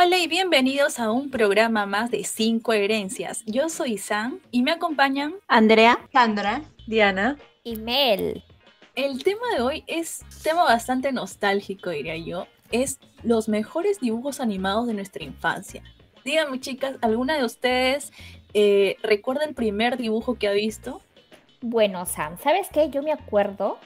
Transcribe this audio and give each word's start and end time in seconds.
Hola 0.00 0.16
y 0.18 0.28
bienvenidos 0.28 1.00
a 1.00 1.10
un 1.10 1.28
programa 1.28 1.84
más 1.84 2.12
de 2.12 2.22
Cinco 2.22 2.72
Herencias. 2.72 3.42
Yo 3.46 3.68
soy 3.68 3.98
Sam 3.98 4.38
y 4.52 4.62
me 4.62 4.70
acompañan 4.70 5.34
Andrea, 5.48 5.98
Sandra, 6.12 6.62
Diana 6.86 7.36
y 7.64 7.74
Mel. 7.74 8.44
El 8.94 9.24
tema 9.24 9.52
de 9.56 9.60
hoy 9.60 9.84
es 9.88 10.20
un 10.22 10.42
tema 10.44 10.62
bastante 10.62 11.10
nostálgico, 11.10 11.90
diría 11.90 12.16
yo. 12.16 12.46
Es 12.70 13.00
los 13.24 13.48
mejores 13.48 13.98
dibujos 13.98 14.38
animados 14.38 14.86
de 14.86 14.94
nuestra 14.94 15.24
infancia. 15.24 15.82
Díganme, 16.24 16.60
chicas, 16.60 16.94
¿alguna 17.00 17.36
de 17.36 17.44
ustedes 17.44 18.12
eh, 18.54 18.98
recuerda 19.02 19.46
el 19.46 19.56
primer 19.56 19.96
dibujo 19.96 20.36
que 20.36 20.46
ha 20.46 20.52
visto? 20.52 21.02
Bueno, 21.60 22.06
Sam, 22.06 22.38
¿sabes 22.40 22.68
qué? 22.72 22.88
Yo 22.88 23.02
me 23.02 23.10
acuerdo 23.10 23.80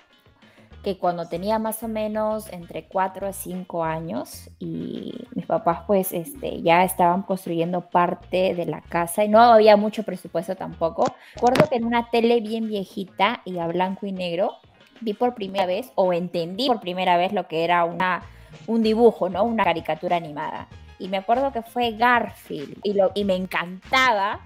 que 0.83 0.99
cuando 0.99 1.29
tenía 1.29 1.59
más 1.59 1.83
o 1.83 1.89
menos 1.89 2.53
entre 2.53 2.85
4 2.85 3.29
a 3.29 3.33
5 3.33 3.85
años 3.85 4.51
y 4.59 5.15
mis 5.35 5.47
papás 5.47 5.81
pues 5.87 6.13
este, 6.13 6.61
ya 6.63 6.83
estaban 6.85 7.23
construyendo 7.23 7.83
parte 7.83 8.55
de 8.55 8.67
la 8.67 8.81
casa 8.81 9.25
y 9.25 9.29
no 9.29 9.41
había 9.41 9.77
mucho 9.77 10.03
presupuesto 10.03 10.57
tampoco. 10.57 11.05
Recuerdo 11.35 11.69
que 11.69 11.77
en 11.77 11.85
una 11.85 12.11
tele 12.11 12.41
bien 12.41 12.69
viejita 12.69 13.43
y 13.45 13.59
a 13.59 13.67
blanco 13.69 14.07
y 14.07 14.13
negro 14.13 14.57
vi 15.01 15.15
por 15.15 15.35
primera 15.35 15.67
vez 15.67 15.93
o 15.95 16.13
entendí 16.13 16.67
por 16.67 16.81
primera 16.81 17.17
vez 17.17 17.33
lo 17.33 17.47
que 17.47 17.65
era 17.65 17.85
una, 17.85 18.23
un 18.67 18.83
dibujo, 18.83 19.29
¿no? 19.29 19.45
Una 19.45 19.65
caricatura 19.65 20.17
animada. 20.17 20.69
Y 20.99 21.09
me 21.09 21.17
acuerdo 21.17 21.53
que 21.53 21.63
fue 21.63 21.93
Garfield 21.93 22.79
y, 22.83 22.95
lo, 22.95 23.13
y 23.15 23.25
me 23.25 23.37
encantaba 23.37 24.41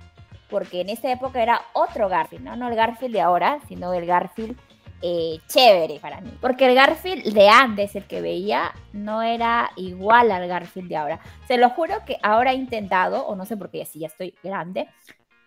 porque 0.51 0.83
en 0.83 0.91
esa 0.91 1.11
época 1.11 1.43
era 1.43 1.63
otro 1.73 2.09
Garfield, 2.09 2.45
¿no? 2.45 2.57
No 2.57 2.69
el 2.69 2.77
Garfield 2.77 3.15
de 3.15 3.21
ahora, 3.21 3.59
sino 3.69 3.93
el 3.95 4.07
Garfield 4.07 4.57
eh, 5.03 5.39
chévere 5.49 5.99
para 6.01 6.21
mí. 6.21 6.31
Porque 6.41 6.67
el 6.67 6.75
Garfield 6.75 7.33
de 7.33 7.49
antes, 7.49 7.95
el 7.97 8.05
que 8.05 8.21
veía, 8.21 8.73
no 8.93 9.23
era 9.23 9.71
igual 9.77 10.31
al 10.31 10.47
Garfield 10.49 10.89
de 10.89 10.97
ahora. 10.97 11.21
Se 11.47 11.59
lo 11.59 11.71
juro 11.71 11.95
que 12.07 12.19
ahora 12.23 12.53
he 12.53 12.57
intentado, 12.57 13.27
o 13.27 13.37
no 13.37 13.45
sé 13.45 13.57
por 13.57 13.71
qué, 13.71 13.85
si 13.85 14.01
ya 14.01 14.07
estoy 14.07 14.35
grande, 14.43 14.89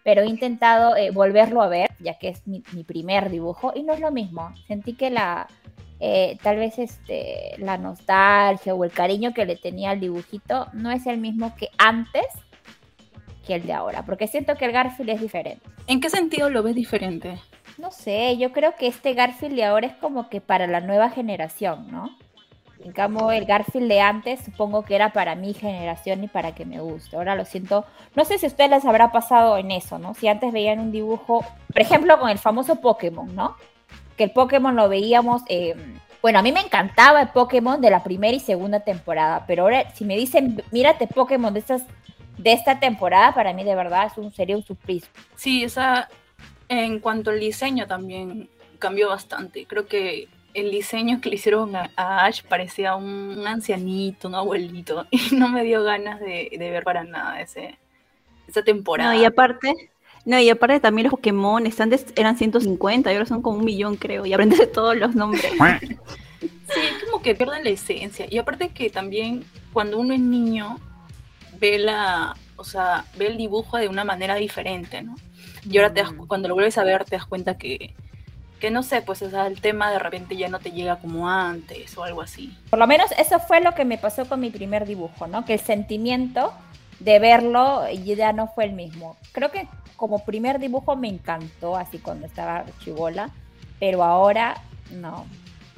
pero 0.03 0.21
he 0.21 0.27
intentado 0.27 0.95
eh, 0.95 1.11
volverlo 1.11 1.61
a 1.61 1.67
ver, 1.67 1.89
ya 1.99 2.17
que 2.17 2.29
es 2.29 2.47
mi, 2.47 2.61
primer 2.85 3.29
dibujo, 3.29 3.73
y 3.75 3.83
no 3.83 3.93
es 3.93 3.99
lo 3.99 4.11
mismo. 4.11 4.53
Sentí 4.67 4.93
que 4.93 5.09
la, 5.09 5.47
eh, 5.99 6.37
tal 6.41 6.57
vez 6.57 6.79
este, 6.79 7.55
la 7.57 7.77
nostalgia 7.77 8.73
o 8.73 8.83
el 8.83 8.91
cariño 8.91 9.33
que 9.33 9.45
le 9.45 9.55
tenía 9.55 9.91
al 9.91 9.99
dibujito 9.99 10.67
no 10.73 10.91
es 10.91 11.05
el 11.05 11.17
mismo 11.17 11.55
que 11.55 11.69
antes 11.77 12.25
que 13.45 13.55
el 13.55 13.65
de 13.65 13.73
ahora, 13.73 14.05
porque 14.05 14.27
siento 14.27 14.55
que 14.55 14.65
el 14.65 14.71
Garfield 14.71 15.09
es 15.09 15.21
diferente. 15.21 15.67
¿En 15.87 15.99
qué 15.99 16.09
sentido 16.09 16.49
lo 16.49 16.61
ves 16.61 16.75
diferente? 16.75 17.39
No 17.79 17.91
sé, 17.91 18.35
yo 18.37 18.51
creo 18.51 18.75
que 18.75 18.87
este 18.87 19.13
Garfield 19.13 19.55
de 19.55 19.63
ahora 19.63 19.87
es 19.87 19.93
como 19.93 20.27
que 20.27 20.41
para 20.41 20.67
la 20.67 20.81
nueva 20.81 21.11
generación, 21.11 21.87
¿no? 21.89 22.09
En 22.83 22.91
cambio, 22.91 23.31
el 23.31 23.45
Garfield 23.45 23.87
de 23.87 24.01
antes 24.01 24.41
supongo 24.43 24.83
que 24.83 24.95
era 24.95 25.13
para 25.13 25.35
mi 25.35 25.53
generación 25.53 26.21
y 26.25 26.27
para 26.27 26.53
que 26.53 26.65
me 26.65 26.81
guste. 26.81 27.15
Ahora 27.15 27.35
lo 27.35 27.45
siento. 27.45 27.85
No 28.15 28.25
sé 28.25 28.37
si 28.37 28.47
ustedes 28.47 28.69
les 28.69 28.83
habrá 28.83 29.13
pasado 29.13 29.57
en 29.57 29.71
eso, 29.71 29.97
¿no? 29.97 30.13
Si 30.13 30.27
antes 30.27 30.51
veían 30.51 30.79
un 30.79 30.91
dibujo, 30.91 31.45
por 31.71 31.81
ejemplo, 31.81 32.19
con 32.19 32.29
el 32.29 32.37
famoso 32.37 32.81
Pokémon, 32.81 33.33
¿no? 33.33 33.55
Que 34.17 34.25
el 34.25 34.31
Pokémon 34.31 34.75
lo 34.75 34.89
veíamos. 34.89 35.43
Eh, 35.47 35.73
bueno, 36.21 36.39
a 36.39 36.41
mí 36.41 36.51
me 36.51 36.59
encantaba 36.59 37.21
el 37.21 37.29
Pokémon 37.29 37.79
de 37.79 37.91
la 37.91 38.03
primera 38.03 38.35
y 38.35 38.41
segunda 38.41 38.81
temporada, 38.81 39.45
pero 39.47 39.63
ahora 39.63 39.89
si 39.95 40.03
me 40.03 40.17
dicen, 40.17 40.61
mírate 40.71 41.07
Pokémon 41.07 41.53
de 41.53 41.61
estas 41.61 41.83
de 42.37 42.53
esta 42.53 42.79
temporada, 42.79 43.33
para 43.33 43.51
mí 43.51 43.65
de 43.65 43.75
verdad 43.75 44.07
es 44.07 44.17
un 44.17 44.31
serio 44.31 44.55
un 44.57 44.63
surprise. 44.63 45.07
Sí, 45.35 45.63
esa 45.63 46.07
en 46.69 46.99
cuanto 46.99 47.31
al 47.31 47.39
diseño 47.39 47.87
también 47.87 48.49
cambió 48.77 49.09
bastante. 49.09 49.65
Creo 49.65 49.87
que 49.87 50.27
el 50.53 50.71
diseño 50.71 51.21
que 51.21 51.29
le 51.29 51.35
hicieron 51.35 51.75
a, 51.75 51.91
Ash 51.95 52.43
parecía 52.43 52.95
un, 52.95 53.45
ancianito, 53.45 54.27
un 54.27 54.35
abuelito, 54.35 55.05
y 55.11 55.35
no 55.35 55.49
me 55.49 55.63
dio 55.63 55.83
ganas 55.83 56.19
de, 56.19 56.49
ver 56.57 56.83
para 56.83 57.03
nada 57.03 57.41
ese, 57.41 57.77
esa 58.47 58.63
temporada. 58.63 59.13
No, 59.13 59.19
y 59.21 59.25
aparte, 59.25 59.91
no, 60.25 60.39
y 60.39 60.49
aparte 60.49 60.79
también 60.79 61.05
los 61.05 61.11
Pokémon 61.11 61.65
están 61.65 61.91
eran 62.15 62.37
150 62.37 63.11
y 63.11 63.15
ahora 63.15 63.25
son 63.25 63.41
como 63.41 63.57
un 63.57 63.65
millón, 63.65 63.95
creo, 63.95 64.25
y 64.25 64.33
aprendes 64.33 64.71
todos 64.71 64.95
los 64.95 65.15
nombres. 65.15 65.51
sí, 66.41 66.81
como 67.05 67.21
que 67.21 67.35
pierden 67.35 67.63
la 67.63 67.69
esencia. 67.69 68.25
Y 68.29 68.37
aparte 68.37 68.69
que 68.69 68.89
también 68.89 69.45
cuando 69.73 69.99
uno 69.99 70.13
es 70.13 70.19
niño, 70.19 70.79
ve 71.59 71.77
la, 71.77 72.35
o 72.55 72.63
sea, 72.63 73.05
ve 73.17 73.27
el 73.27 73.37
dibujo 73.37 73.77
de 73.77 73.87
una 73.87 74.03
manera 74.03 74.35
diferente, 74.35 75.01
¿no? 75.01 75.15
Y 75.67 75.77
ahora 75.77 75.93
te 75.93 76.03
mm. 76.03 76.27
cuando 76.27 76.47
lo 76.47 76.55
vuelves 76.55 76.77
a 76.77 76.83
ver 76.83 77.05
te 77.05 77.15
das 77.15 77.25
cuenta 77.25 77.57
que, 77.57 77.93
que 78.59 78.71
no 78.71 78.83
sé, 78.83 79.01
pues 79.01 79.21
el 79.21 79.61
tema 79.61 79.91
de 79.91 79.99
repente 79.99 80.35
ya 80.35 80.49
no 80.49 80.59
te 80.59 80.71
llega 80.71 80.97
como 80.97 81.29
antes 81.29 81.97
o 81.97 82.03
algo 82.03 82.21
así. 82.21 82.55
Por 82.69 82.79
lo 82.79 82.87
menos 82.87 83.11
eso 83.17 83.39
fue 83.39 83.61
lo 83.61 83.73
que 83.73 83.85
me 83.85 83.97
pasó 83.97 84.27
con 84.27 84.39
mi 84.39 84.49
primer 84.49 84.85
dibujo, 84.85 85.27
¿no? 85.27 85.45
Que 85.45 85.53
el 85.53 85.59
sentimiento 85.59 86.53
de 86.99 87.19
verlo 87.19 87.89
ya 87.89 88.33
no 88.33 88.47
fue 88.47 88.65
el 88.65 88.73
mismo. 88.73 89.17
Creo 89.31 89.51
que 89.51 89.67
como 89.95 90.23
primer 90.25 90.59
dibujo 90.59 90.95
me 90.95 91.07
encantó, 91.07 91.75
así 91.75 91.99
cuando 91.99 92.25
estaba 92.25 92.65
chivola, 92.83 93.29
pero 93.79 94.03
ahora 94.03 94.61
no, 94.91 95.25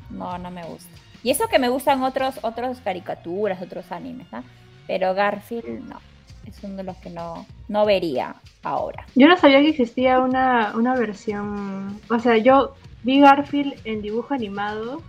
no, 0.10 0.38
no 0.38 0.52
me 0.52 0.64
gusta. 0.64 0.90
Y 1.24 1.30
eso 1.30 1.48
que 1.48 1.60
me 1.60 1.70
gustan 1.70 2.02
otros, 2.02 2.40
otros 2.42 2.80
caricaturas, 2.82 3.62
otros 3.62 3.92
animes, 3.92 4.32
¿no? 4.32 4.44
Pero 4.88 5.14
Garfield 5.14 5.88
no 5.88 6.11
es 6.46 6.64
uno 6.64 6.76
de 6.78 6.84
los 6.84 6.98
que 6.98 7.10
no, 7.10 7.46
no 7.68 7.86
vería 7.86 8.36
ahora. 8.64 9.06
Yo 9.16 9.28
no 9.28 9.38
sabía 9.38 9.62
que 9.62 9.70
existía 9.70 10.20
una, 10.20 10.74
una 10.76 10.96
versión, 10.96 12.00
o 12.10 12.20
sea, 12.20 12.38
yo 12.38 12.76
vi 13.04 13.20
Garfield 13.20 13.76
en 13.86 14.02
dibujo 14.02 14.34
animado 14.34 15.02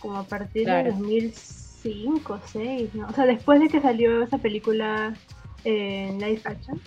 como 0.00 0.18
a 0.18 0.24
partir 0.24 0.66
de 0.66 0.90
2005, 0.90 2.38
2006, 2.52 2.94
¿no? 2.94 3.06
O 3.06 3.12
sea, 3.12 3.24
después 3.24 3.60
de 3.60 3.68
que 3.68 3.80
salió 3.80 4.22
esa 4.22 4.38
película 4.38 5.14
en 5.64 6.18
live 6.18 6.40
action. 6.44 6.80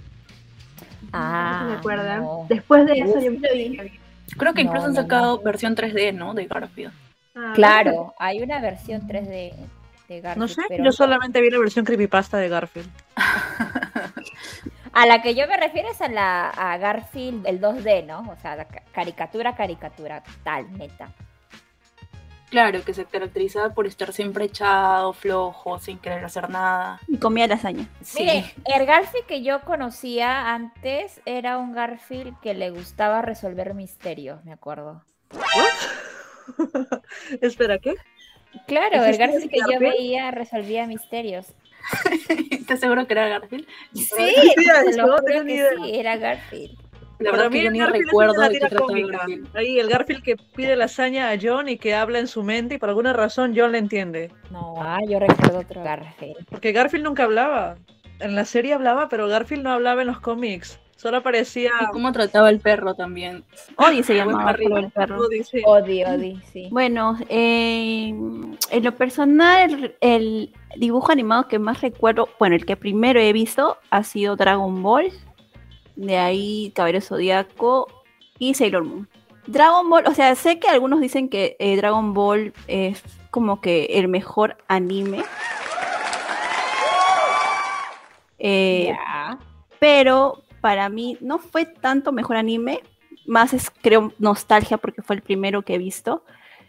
Ah, 1.13 1.61
no 1.63 1.69
me 1.69 1.75
acuerdan. 1.77 2.25
Después 2.49 2.85
de 2.85 2.99
eso 2.99 3.19
yo 3.19 3.31
me 3.31 3.53
vi. 3.53 3.99
Creo 4.37 4.53
que 4.53 4.63
incluso 4.63 4.87
han 4.87 4.95
sacado 4.95 5.39
versión 5.39 5.75
3D, 5.75 6.13
¿no? 6.13 6.33
De 6.33 6.45
Garfield. 6.45 6.91
Ah, 7.35 7.53
claro, 7.55 8.13
hay 8.17 8.41
una 8.41 8.59
versión 8.59 9.07
3D 9.07 9.53
no 10.35 10.47
sé, 10.47 10.61
yo 10.83 10.91
solamente 10.91 11.41
vi 11.41 11.49
la 11.49 11.59
versión 11.59 11.85
creepypasta 11.85 12.37
de 12.37 12.49
Garfield. 12.49 12.89
a 14.93 15.05
la 15.05 15.21
que 15.21 15.35
yo 15.35 15.47
me 15.47 15.57
refiero 15.57 15.89
es 15.89 16.01
a 16.01 16.07
la 16.07 16.49
a 16.49 16.77
Garfield, 16.77 17.45
el 17.47 17.59
2D, 17.59 18.05
¿no? 18.05 18.19
O 18.31 18.35
sea, 18.41 18.67
caricatura, 18.91 19.55
caricatura, 19.55 20.23
tal, 20.43 20.71
neta. 20.77 21.09
Claro, 22.49 22.85
que 22.85 22.93
se 22.93 23.05
caracterizaba 23.05 23.73
por 23.73 23.87
estar 23.87 24.13
siempre 24.13 24.45
echado, 24.45 25.13
flojo, 25.13 25.79
sin 25.79 25.97
querer 25.97 26.23
hacer 26.23 26.49
nada. 26.49 27.01
Y 27.07 27.17
comía 27.17 27.47
lasaña. 27.47 27.89
Sí. 28.01 28.19
Mire, 28.19 28.53
el 28.65 28.85
Garfield 28.85 29.25
que 29.25 29.43
yo 29.43 29.61
conocía 29.61 30.53
antes 30.53 31.21
era 31.25 31.57
un 31.57 31.73
Garfield 31.73 32.39
que 32.39 32.53
le 32.53 32.69
gustaba 32.69 33.21
resolver 33.21 33.73
misterios, 33.73 34.45
me 34.45 34.53
acuerdo. 34.53 35.03
Espera, 37.41 37.79
¿qué? 37.79 37.95
Claro, 38.67 39.03
el 39.03 39.17
Garfield 39.17 39.49
que 39.49 39.59
yo 39.71 39.79
veía 39.79 40.31
resolvía 40.31 40.87
misterios. 40.87 41.47
¿Estás 42.51 42.79
seguro 42.79 43.05
que 43.05 43.13
era 43.13 43.27
Garfield? 43.27 43.67
Sí, 43.93 44.05
sí, 44.07 44.65
lo 44.97 45.17
sí 45.19 45.91
era 45.93 46.17
Garfield. 46.17 46.85
La 47.19 47.31
verdad 47.31 47.49
que 47.49 47.63
yo 47.63 47.71
ni 47.71 47.81
recuerdo 47.81 48.41
de 48.41 48.59
qué 48.59 49.41
Ahí 49.53 49.79
el 49.79 49.89
Garfield 49.89 50.21
que 50.21 50.35
pide 50.35 50.75
la 50.75 50.85
hazaña 50.85 51.29
a 51.29 51.37
John 51.41 51.69
y 51.69 51.77
que 51.77 51.95
habla 51.95 52.19
en 52.19 52.27
su 52.27 52.43
mente 52.43 52.75
y 52.75 52.77
por 52.77 52.89
alguna 52.89 53.13
razón 53.13 53.53
John 53.55 53.71
le 53.71 53.77
entiende. 53.77 54.31
No, 54.51 54.73
ah, 54.79 54.99
yo 55.07 55.19
recuerdo 55.19 55.59
otro 55.59 55.81
Garfield. 55.81 56.45
Porque 56.49 56.73
Garfield 56.73 57.05
nunca 57.05 57.23
hablaba. 57.23 57.77
En 58.19 58.35
la 58.35 58.45
serie 58.45 58.73
hablaba, 58.73 59.07
pero 59.07 59.27
Garfield 59.27 59.63
no 59.63 59.71
hablaba 59.71 60.01
en 60.01 60.07
los 60.07 60.19
cómics. 60.19 60.79
Solo 61.05 61.17
aparecía. 61.17 61.69
Y 61.81 61.85
cómo 61.91 62.11
trataba 62.11 62.49
el 62.49 62.59
perro 62.59 62.95
también. 62.95 63.43
Odi 63.75 64.01
se 64.01 64.15
llamaba 64.15 64.49
el 64.53 64.89
perro. 64.89 65.19
Odi, 65.67 66.03
Odi, 66.03 66.41
sí. 66.51 66.67
Bueno, 66.71 67.15
eh, 67.29 68.07
en 68.07 68.83
lo 68.83 68.91
personal, 68.95 69.93
el, 70.01 70.51
dibujo 70.77 71.11
animado 71.11 71.47
que 71.47 71.59
más 71.59 71.81
recuerdo, 71.81 72.27
bueno, 72.39 72.55
el 72.55 72.65
que 72.65 72.75
primero 72.75 73.19
he 73.19 73.31
visto 73.33 73.77
ha 73.91 74.01
sido 74.01 74.35
Dragon 74.35 74.81
Ball. 74.81 75.11
De 75.95 76.17
ahí 76.17 76.71
Caballero 76.73 77.01
Zodíaco 77.01 77.87
y 78.39 78.55
Sailor 78.55 78.85
Moon. 78.85 79.07
Dragon 79.45 79.87
Ball, 79.87 80.07
o 80.07 80.15
sea, 80.15 80.33
sé 80.33 80.57
que 80.57 80.69
algunos 80.69 81.01
dicen 81.01 81.29
que 81.29 81.55
eh, 81.59 81.75
Dragon 81.77 82.15
Ball 82.15 82.51
es 82.65 83.03
como 83.29 83.61
que 83.61 83.85
el 83.91 84.07
mejor 84.07 84.57
anime. 84.67 85.23
Eh, 88.39 88.91
pero 89.77 90.41
para 90.65 90.89
mí 90.89 91.15
no 91.21 91.37
fue 91.37 91.67
tanto 91.67 92.11
mejor 92.11 92.37
anime, 92.37 92.81
más 93.27 93.53
es 93.53 93.69
creo 93.69 94.11
nostalgia 94.17 94.77
porque 94.77 95.03
fue 95.03 95.15
el 95.15 95.21
primero 95.21 95.61
que 95.61 95.75
he 95.75 95.77
visto. 95.77 96.23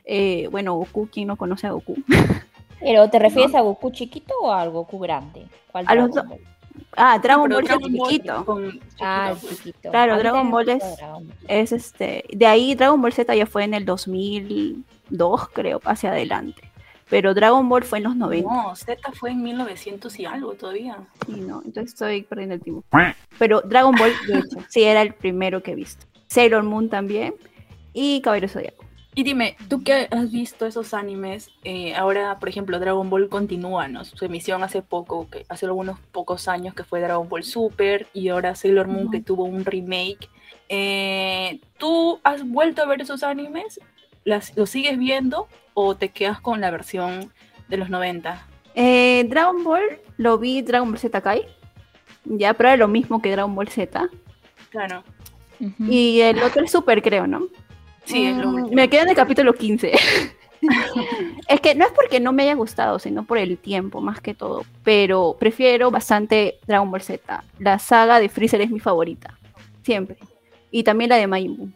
Eh, 0.05 0.49
bueno, 0.51 0.75
Goku, 0.75 1.09
¿quién 1.11 1.29
no 1.29 1.37
conoce 1.37 1.67
a 1.67 1.71
Goku? 1.71 1.97
¿Pero 2.81 3.09
te 3.09 3.19
refieres 3.19 3.55
a 3.55 3.63
Goku 3.63 3.91
chiquito 3.93 4.35
o 4.43 4.53
a 4.53 4.67
Goku 4.67 4.99
grande? 4.99 5.47
¿Cuál 5.73 5.87
a 5.89 5.95
los 5.95 6.11
Ah, 6.95 7.19
Dragon 7.23 7.49
Ball 7.49 7.65
es 7.65 7.79
chiquito. 7.79 8.61
Ah, 9.01 9.33
chiquito. 9.41 9.91
Claro, 9.91 10.19
Dragon 10.19 10.51
Ball 10.51 10.69
es, 10.69 10.85
es, 11.49 11.73
este. 11.73 12.25
De 12.29 12.47
ahí 12.47 12.75
Dragon 12.75 13.01
Ball 13.01 13.15
Z 13.15 13.35
ya 13.35 13.47
fue 13.47 13.65
en 13.65 13.73
el 13.73 13.87
2002, 13.87 15.49
creo, 15.55 15.81
hacia 15.87 16.11
adelante. 16.11 16.66
Pero 17.09 17.35
Dragon 17.35 17.69
Ball 17.69 17.85
fue 17.85 17.99
en 17.99 18.05
los 18.05 18.17
90. 18.17 18.51
No, 18.51 18.75
Z 18.75 19.13
fue 19.13 19.31
en 19.31 19.43
1900 19.43 20.19
y 20.19 20.25
algo 20.25 20.55
todavía. 20.55 20.99
Sí, 21.27 21.33
no, 21.41 21.63
entonces 21.65 21.93
estoy 21.93 22.23
perdiendo 22.23 22.57
el 22.57 22.61
tiempo. 22.61 22.85
Pero 23.39 23.61
Dragon 23.63 23.95
Ball, 23.95 24.13
de 24.27 24.39
hecho, 24.39 24.59
sí 24.69 24.83
era 24.83 25.03
el 25.03 25.15
primero 25.15 25.63
que 25.63 25.73
he 25.73 25.75
visto. 25.75 26.07
Sailor 26.27 26.65
Moon 26.65 26.89
también 26.89 27.35
y 27.93 28.21
Caballero 28.21 28.49
Zodiaco. 28.49 28.85
Y 29.15 29.23
dime, 29.23 29.57
tú 29.69 29.83
que 29.83 30.09
has 30.11 30.31
visto 30.31 30.67
esos 30.67 30.93
animes, 30.93 31.51
eh, 31.65 31.95
ahora, 31.95 32.39
por 32.39 32.51
ejemplo, 32.51 32.79
Dragon 32.79 33.09
Ball 33.09 33.31
continúa, 33.31 33.89
¿no? 33.89 34.05
Su 34.05 34.23
emisión 34.27 34.63
hace 34.63 34.83
poco, 34.83 35.31
que 35.31 35.47
hace 35.49 35.65
algunos 35.65 35.99
pocos 36.13 36.49
años 36.49 36.75
que 36.75 36.85
fue 36.85 37.01
Dragon 37.01 37.27
Ball 37.27 37.43
Super 37.43 38.09
y 38.13 38.29
ahora 38.29 38.55
Sailor 38.55 38.89
Moon 38.89 39.11
que 39.11 39.23
tuvo 39.23 39.45
un 39.45 39.65
remake. 39.65 40.29
Eh, 40.69 41.61
¿Tú 41.79 42.21
has 42.25 42.47
vuelto 42.47 42.83
a 42.83 42.87
ver 42.87 43.01
esos 43.01 43.23
animes? 43.23 43.81
¿Las, 44.25 44.55
¿Los 44.55 44.69
sigues 44.69 44.99
viendo 44.99 45.49
o 45.79 45.95
te 45.95 46.09
quedas 46.09 46.41
con 46.41 46.61
la 46.63 46.71
versión 46.71 47.31
de 47.69 47.77
los 47.77 47.91
90? 47.91 48.47
Eh, 48.75 49.27
Dragon 49.29 49.63
Ball 49.63 49.83
lo 50.17 50.39
vi 50.39 50.63
Dragon 50.63 50.89
Ball 50.91 50.99
Z 50.99 51.21
Kai. 51.21 51.43
Ya, 52.25 52.55
pero 52.55 52.71
era 52.71 52.77
lo 52.79 52.89
mismo 52.89 53.21
que 53.21 53.31
Dragon 53.31 53.55
Ball 53.55 53.69
Z. 53.69 54.09
Claro. 54.71 55.05
Y 55.79 56.21
el 56.21 56.43
otro 56.43 56.65
es 56.65 56.71
Super, 56.71 57.03
creo, 57.03 57.27
¿no? 57.27 57.43
Sí, 58.05 58.25
es 58.25 58.37
lo 58.37 58.49
Mm, 58.49 58.55
último. 58.55 58.75
Me 58.75 58.89
quedé 58.89 59.03
en 59.03 59.09
el 59.11 59.17
capítulo 59.17 59.53
15. 59.55 59.93
es 61.49 61.61
que 61.61 61.75
no 61.75 61.85
es 61.85 61.93
porque 61.93 62.21
no 62.21 62.33
me 62.33 62.45
haya 62.45 62.55
gustado, 62.55 62.99
sino 62.99 63.25
por 63.25 63.37
el 63.39 63.59
tiempo, 63.59 64.01
más 64.01 64.21
que 64.21 64.35
todo. 64.35 64.65
Pero 64.83 65.37
prefiero 65.39 65.91
bastante 65.91 66.59
Dragon 66.67 66.91
Ball 66.91 67.03
Z. 67.03 67.45
La 67.59 67.79
saga 67.79 68.19
de 68.21 68.29
Freezer 68.29 68.61
es 68.63 68.71
mi 68.71 68.81
favorita. 68.81 69.39
Siempre. 69.83 70.17
Y 70.71 70.83
también 70.85 71.11
la 71.11 71.17
de 71.17 71.27
Majin 71.27 71.57
Buu. 71.57 71.71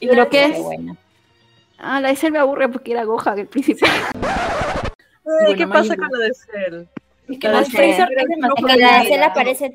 ¿Y 0.00 0.08
qué 0.08 0.48
Cell? 0.52 0.52
es? 0.52 0.96
Ah, 1.82 2.00
la 2.00 2.08
de 2.08 2.16
Cell 2.16 2.32
me 2.32 2.38
aburre 2.38 2.68
porque 2.68 2.92
era 2.92 3.04
Gohan 3.04 3.38
el 3.40 3.46
principio. 3.48 3.86
Ay, 3.88 4.20
Bueno, 5.24 5.56
¿Qué 5.56 5.66
pasa 5.66 5.96
con 5.96 6.08
lo 6.12 6.18
de 6.18 6.32
Cell? 6.32 6.84
Es 7.28 7.38
que 7.38 7.48
La 7.48 7.58
de 7.60 7.64
Cell. 7.66 7.90
es 7.90 7.96
que 7.96 8.76
la 8.76 9.02
de 9.02 9.24
aparece. 9.24 9.74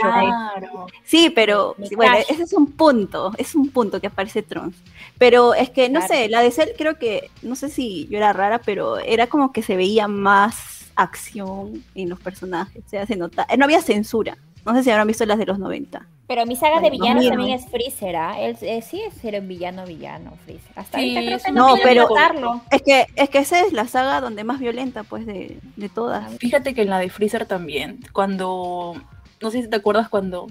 Claro. 0.00 0.86
Sí, 1.04 1.30
pero 1.34 1.74
bueno, 1.94 2.16
ese 2.28 2.42
es 2.44 2.52
un 2.52 2.72
punto, 2.72 3.32
es 3.38 3.54
un 3.54 3.70
punto 3.70 4.00
que 4.00 4.06
aparece 4.06 4.42
Trunks. 4.42 4.76
Pero 5.18 5.54
es 5.54 5.70
que, 5.70 5.88
no 5.88 6.00
Claro. 6.00 6.14
sé, 6.14 6.28
la 6.28 6.42
de 6.42 6.50
Cell 6.50 6.70
creo 6.76 6.98
que, 6.98 7.30
no 7.42 7.54
sé 7.56 7.68
si 7.68 8.06
yo 8.08 8.16
era 8.18 8.32
rara, 8.32 8.60
pero 8.64 8.98
era 8.98 9.26
como 9.26 9.52
que 9.52 9.62
se 9.62 9.76
veía 9.76 10.08
más 10.08 10.90
acción 10.94 11.84
en 11.94 12.08
los 12.08 12.18
personajes, 12.20 12.82
o 12.86 12.88
sea, 12.88 13.06
se 13.06 13.16
nota, 13.16 13.46
no 13.58 13.64
había 13.64 13.82
censura. 13.82 14.36
No 14.66 14.74
sé 14.74 14.82
si 14.82 14.90
habrán 14.90 15.06
visto 15.06 15.24
las 15.24 15.38
de 15.38 15.46
los 15.46 15.58
90. 15.58 16.06
Pero 16.28 16.44
mi 16.44 16.56
saga 16.56 16.80
de 16.80 16.90
villanos 16.90 17.26
también 17.28 17.50
es 17.58 17.66
Freezer, 17.70 18.16
¿ah? 18.16 18.34
Él 18.40 18.56
eh, 18.60 18.82
sí 18.82 19.00
es 19.00 19.14
ser 19.14 19.40
un 19.40 19.46
villano 19.46 19.86
villano, 19.86 20.32
Freezer. 20.44 20.72
Hasta 20.74 20.98
Sí, 20.98 21.16
ahorita 21.16 21.36
creo 21.36 21.38
que 21.46 21.52
no, 21.52 21.68
No, 21.68 21.82
pero- 21.82 22.08
matarlo. 22.08 22.60
Es 22.72 22.82
que, 22.82 23.06
es 23.14 23.30
que 23.30 23.38
esa 23.38 23.60
es 23.60 23.72
la 23.72 23.86
saga 23.86 24.20
donde 24.20 24.42
más 24.42 24.58
violenta, 24.58 25.04
pues, 25.04 25.24
de, 25.24 25.58
de 25.76 25.88
todas. 25.88 26.36
Fíjate 26.38 26.74
que 26.74 26.82
en 26.82 26.90
la 26.90 26.98
de 26.98 27.08
Freezer 27.10 27.46
también, 27.46 28.00
cuando, 28.12 28.94
no 29.40 29.50
sé 29.52 29.62
si 29.62 29.68
te 29.70 29.76
acuerdas 29.76 30.08
cuando 30.08 30.48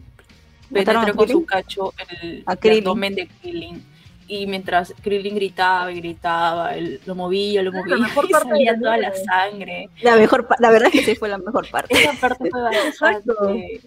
¿Mataron 0.70 1.02
a 1.04 1.06
penetró 1.06 1.16
con 1.18 1.26
Krillin? 1.26 1.42
su 1.42 1.46
cacho 1.46 1.94
el, 2.22 2.44
el 2.64 2.78
abdomen 2.80 3.16
de 3.16 3.28
Krillin. 3.28 3.86
Y 4.28 4.48
mientras 4.48 4.92
Krillin 5.04 5.36
gritaba 5.36 5.92
y 5.92 5.98
gritaba, 6.00 6.74
él 6.74 7.00
lo 7.06 7.14
movía, 7.14 7.62
lo 7.62 7.72
movía 7.72 7.96
mejor 7.98 8.26
y 8.28 8.32
parte 8.32 8.50
salía 8.50 8.76
toda 8.80 8.98
la 8.98 9.14
sangre. 9.14 9.90
La 10.02 10.16
mejor, 10.16 10.48
la 10.58 10.72
verdad 10.72 10.88
es 10.92 11.00
que 11.02 11.06
sí 11.06 11.16
fue 11.16 11.30
la 11.30 11.38
mejor 11.38 11.70
parte. 11.70 11.94
Esa 11.94 12.14
parte 12.20 12.50
fue 12.50 12.60
Exacto. 12.88 13.34
bastante, 13.40 13.82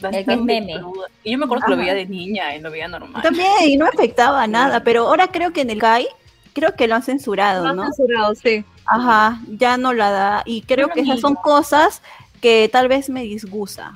bastante 0.00 0.24
que 0.24 0.32
es 0.34 0.40
meme. 0.42 0.78
cruda. 0.80 1.06
Y 1.24 1.32
yo 1.32 1.38
me 1.38 1.44
acuerdo 1.44 1.64
que 1.66 1.70
lo 1.72 1.76
veía 1.76 1.94
de 1.94 2.06
niña 2.06 2.54
y 2.56 2.60
lo 2.60 2.70
veía 2.70 2.88
normal. 2.88 3.22
También, 3.22 3.46
y 3.66 3.76
no 3.76 3.86
afectaba 3.86 4.46
nada, 4.46 4.82
pero 4.82 5.06
ahora 5.08 5.28
creo 5.28 5.52
que 5.52 5.60
en 5.62 5.70
el 5.70 5.80
Guy, 5.80 6.06
creo 6.52 6.74
que 6.76 6.88
lo 6.88 6.94
han 6.96 7.02
censurado, 7.02 7.72
¿no? 7.74 7.84
censurado, 7.84 8.34
sí. 8.34 8.64
Ajá, 8.86 9.40
ya 9.48 9.76
no 9.76 9.92
la 9.92 10.10
da. 10.10 10.42
Y 10.46 10.62
creo 10.62 10.88
Pero 10.88 10.94
que 10.94 11.00
esas 11.02 11.20
son 11.20 11.34
cosas 11.36 12.02
que 12.40 12.68
tal 12.72 12.88
vez 12.88 13.08
me 13.08 13.22
disgusta, 13.22 13.92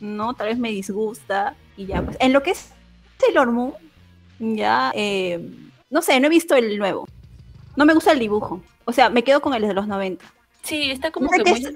¿no? 0.00 0.34
Tal 0.34 0.48
vez 0.48 0.58
me 0.58 0.70
disgusta 0.70 1.54
y 1.76 1.86
ya, 1.86 2.02
pues. 2.02 2.16
En 2.20 2.32
lo 2.32 2.42
que 2.42 2.50
es 2.52 2.70
Sailor 3.18 3.52
Moon, 3.52 3.74
ya, 4.40 4.90
eh, 4.94 5.46
no 5.90 6.02
sé, 6.02 6.18
no 6.18 6.26
he 6.26 6.30
visto 6.30 6.56
el 6.56 6.76
nuevo. 6.78 7.06
No 7.76 7.84
me 7.84 7.94
gusta 7.94 8.12
el 8.12 8.18
dibujo. 8.18 8.60
O 8.84 8.92
sea, 8.92 9.10
me 9.10 9.22
quedo 9.22 9.40
con 9.40 9.54
el 9.54 9.62
de 9.62 9.74
los 9.74 9.86
90. 9.86 10.24
Sí, 10.62 10.90
está 10.90 11.10
como 11.12 11.28
Sé 11.28 11.38
que 11.38 11.44
que 11.44 11.50
muy 11.50 11.60
es- 11.60 11.74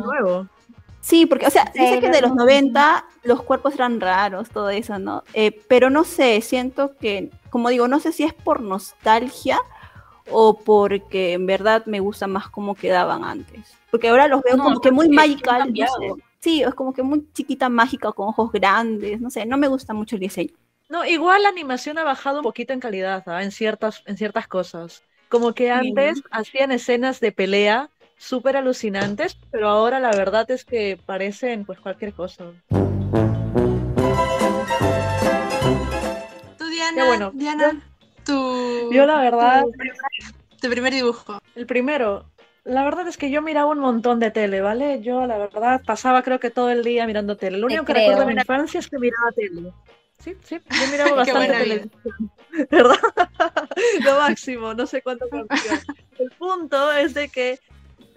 ¿no? 0.00 0.04
nuevo. 0.06 0.46
Sí, 1.00 1.26
porque, 1.26 1.46
o 1.46 1.50
sea, 1.50 1.72
yo 1.74 1.86
sé 1.86 2.00
que 2.00 2.10
de 2.10 2.20
los 2.20 2.30
Moon. 2.30 2.36
90 2.36 3.04
los 3.22 3.42
cuerpos 3.42 3.74
eran 3.74 4.00
raros, 4.00 4.50
todo 4.50 4.70
eso, 4.70 4.98
¿no? 4.98 5.22
Eh, 5.32 5.62
pero 5.68 5.90
no 5.90 6.04
sé, 6.04 6.40
siento 6.40 6.96
que, 6.96 7.30
como 7.50 7.68
digo, 7.68 7.88
no 7.88 8.00
sé 8.00 8.12
si 8.12 8.24
es 8.24 8.34
por 8.34 8.60
nostalgia 8.60 9.58
o 10.30 10.58
porque 10.60 11.32
en 11.32 11.46
verdad 11.46 11.86
me 11.86 12.00
gusta 12.00 12.26
más 12.26 12.48
cómo 12.48 12.74
quedaban 12.74 13.24
antes. 13.24 13.78
Porque 13.90 14.08
ahora 14.08 14.28
los 14.28 14.42
veo 14.42 14.56
No, 14.56 14.64
como 14.64 14.80
que 14.80 14.90
muy 14.90 15.08
magical, 15.08 15.72
no 15.72 15.86
sé. 15.86 16.14
Sí, 16.40 16.62
es 16.62 16.74
como 16.74 16.92
que 16.92 17.02
muy 17.02 17.26
chiquita 17.32 17.68
mágica 17.68 18.12
con 18.12 18.28
ojos 18.28 18.52
grandes, 18.52 19.20
no 19.20 19.30
sé, 19.30 19.46
no 19.46 19.56
me 19.56 19.68
gusta 19.68 19.94
mucho 19.94 20.16
el 20.16 20.20
diseño. 20.20 20.54
No, 20.88 21.04
igual 21.04 21.42
la 21.42 21.50
animación 21.50 21.98
ha 21.98 22.04
bajado 22.04 22.38
un 22.38 22.44
poquito 22.44 22.72
en 22.72 22.80
calidad, 22.80 23.22
¿ah? 23.26 23.42
En 23.42 23.50
ciertas, 23.50 24.02
en 24.06 24.16
ciertas 24.16 24.48
cosas. 24.48 25.02
Como 25.28 25.52
que 25.52 25.70
antes 25.70 26.22
hacían 26.30 26.72
escenas 26.72 27.20
de 27.20 27.32
pelea 27.32 27.90
súper 28.18 28.56
alucinantes, 28.56 29.36
pero 29.50 29.68
ahora 29.68 30.00
la 30.00 30.10
verdad 30.10 30.50
es 30.50 30.64
que 30.64 30.98
parecen 31.06 31.64
pues 31.64 31.80
cualquier 31.80 32.12
cosa. 32.12 32.44
Tú, 36.58 36.66
Diana, 36.68 37.04
bueno, 37.06 37.30
Diana, 37.32 37.80
tu, 38.24 38.90
Yo 38.92 39.06
la 39.06 39.20
verdad, 39.20 39.64
tu 40.60 40.68
primer 40.68 40.92
dibujo. 40.92 41.40
el 41.54 41.66
primero, 41.66 42.26
la 42.64 42.84
verdad 42.84 43.06
es 43.08 43.16
que 43.16 43.30
yo 43.30 43.40
miraba 43.40 43.70
un 43.70 43.78
montón 43.78 44.20
de 44.20 44.30
tele, 44.30 44.60
¿vale? 44.60 45.00
Yo 45.00 45.26
la 45.26 45.38
verdad 45.38 45.80
pasaba 45.86 46.22
creo 46.22 46.40
que 46.40 46.50
todo 46.50 46.70
el 46.70 46.82
día 46.84 47.06
mirando 47.06 47.36
tele. 47.36 47.58
Lo 47.58 47.66
único 47.66 47.84
que 47.84 47.94
recuerdo 47.94 48.20
de 48.20 48.26
mi 48.26 48.32
creo. 48.32 48.42
infancia 48.42 48.80
es 48.80 48.88
que 48.88 48.98
miraba 48.98 49.32
tele. 49.34 49.72
Sí, 50.18 50.36
sí, 50.42 50.60
yo 50.68 50.86
miraba 50.90 51.12
bastante 51.16 51.52
televisión. 51.52 51.92
¿Verdad? 52.70 52.96
Lo 54.04 54.18
máximo, 54.18 54.74
no 54.74 54.86
sé 54.86 55.00
cuánto. 55.02 55.26
El 56.18 56.30
punto 56.32 56.92
es 56.92 57.14
de 57.14 57.28
que, 57.28 57.60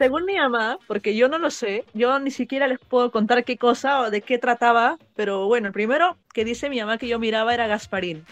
según 0.01 0.25
mi 0.25 0.35
mamá, 0.35 0.79
porque 0.87 1.15
yo 1.15 1.27
no 1.29 1.37
lo 1.37 1.51
sé, 1.51 1.85
yo 1.93 2.17
ni 2.17 2.31
siquiera 2.31 2.67
les 2.67 2.79
puedo 2.79 3.11
contar 3.11 3.43
qué 3.43 3.55
cosa 3.57 3.99
o 4.01 4.09
de 4.09 4.21
qué 4.23 4.39
trataba, 4.39 4.97
pero 5.15 5.45
bueno, 5.45 5.67
el 5.67 5.73
primero 5.73 6.17
que 6.33 6.43
dice 6.43 6.71
mi 6.71 6.79
mamá 6.79 6.97
que 6.97 7.07
yo 7.07 7.19
miraba 7.19 7.53
era 7.53 7.67
Gasparín. 7.67 8.25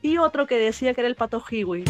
Y 0.00 0.18
otro 0.18 0.46
que 0.46 0.56
decía 0.58 0.94
que 0.94 1.00
era 1.00 1.08
el 1.08 1.16
pato 1.16 1.42
Hiwi. 1.50 1.82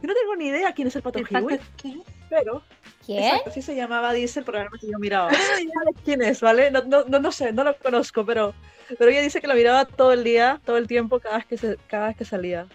Yo 0.00 0.08
no 0.08 0.14
tengo 0.14 0.36
ni 0.38 0.46
idea 0.46 0.72
quién 0.72 0.88
es 0.88 0.96
el 0.96 1.02
pato 1.02 1.18
¿El 1.18 1.26
Hiwi, 1.30 1.58
pato 1.58 1.62
qué? 1.82 1.96
pero 2.30 2.62
¿Quién? 3.04 3.18
Exacto, 3.24 3.50
así 3.50 3.60
se 3.60 3.76
llamaba 3.76 4.14
dice 4.14 4.38
el 4.38 4.46
programa 4.46 4.78
que 4.80 4.86
yo 4.90 4.98
miraba. 4.98 5.30
No 5.32 5.36
tengo 5.36 5.58
idea 5.58 5.82
de 5.94 6.02
quién 6.02 6.22
es, 6.22 6.40
¿vale? 6.40 6.70
No, 6.70 6.82
no, 6.84 7.04
no, 7.06 7.18
no 7.18 7.30
sé, 7.30 7.52
no 7.52 7.62
lo 7.62 7.76
conozco, 7.76 8.24
pero, 8.24 8.54
pero 8.98 9.10
ella 9.10 9.20
dice 9.20 9.42
que 9.42 9.48
lo 9.48 9.54
miraba 9.54 9.84
todo 9.84 10.14
el 10.14 10.24
día, 10.24 10.62
todo 10.64 10.78
el 10.78 10.86
tiempo, 10.86 11.20
cada 11.20 11.36
vez 11.36 11.44
que, 11.44 11.58
se- 11.58 11.76
cada 11.88 12.06
vez 12.06 12.16
que 12.16 12.24
salía. 12.24 12.66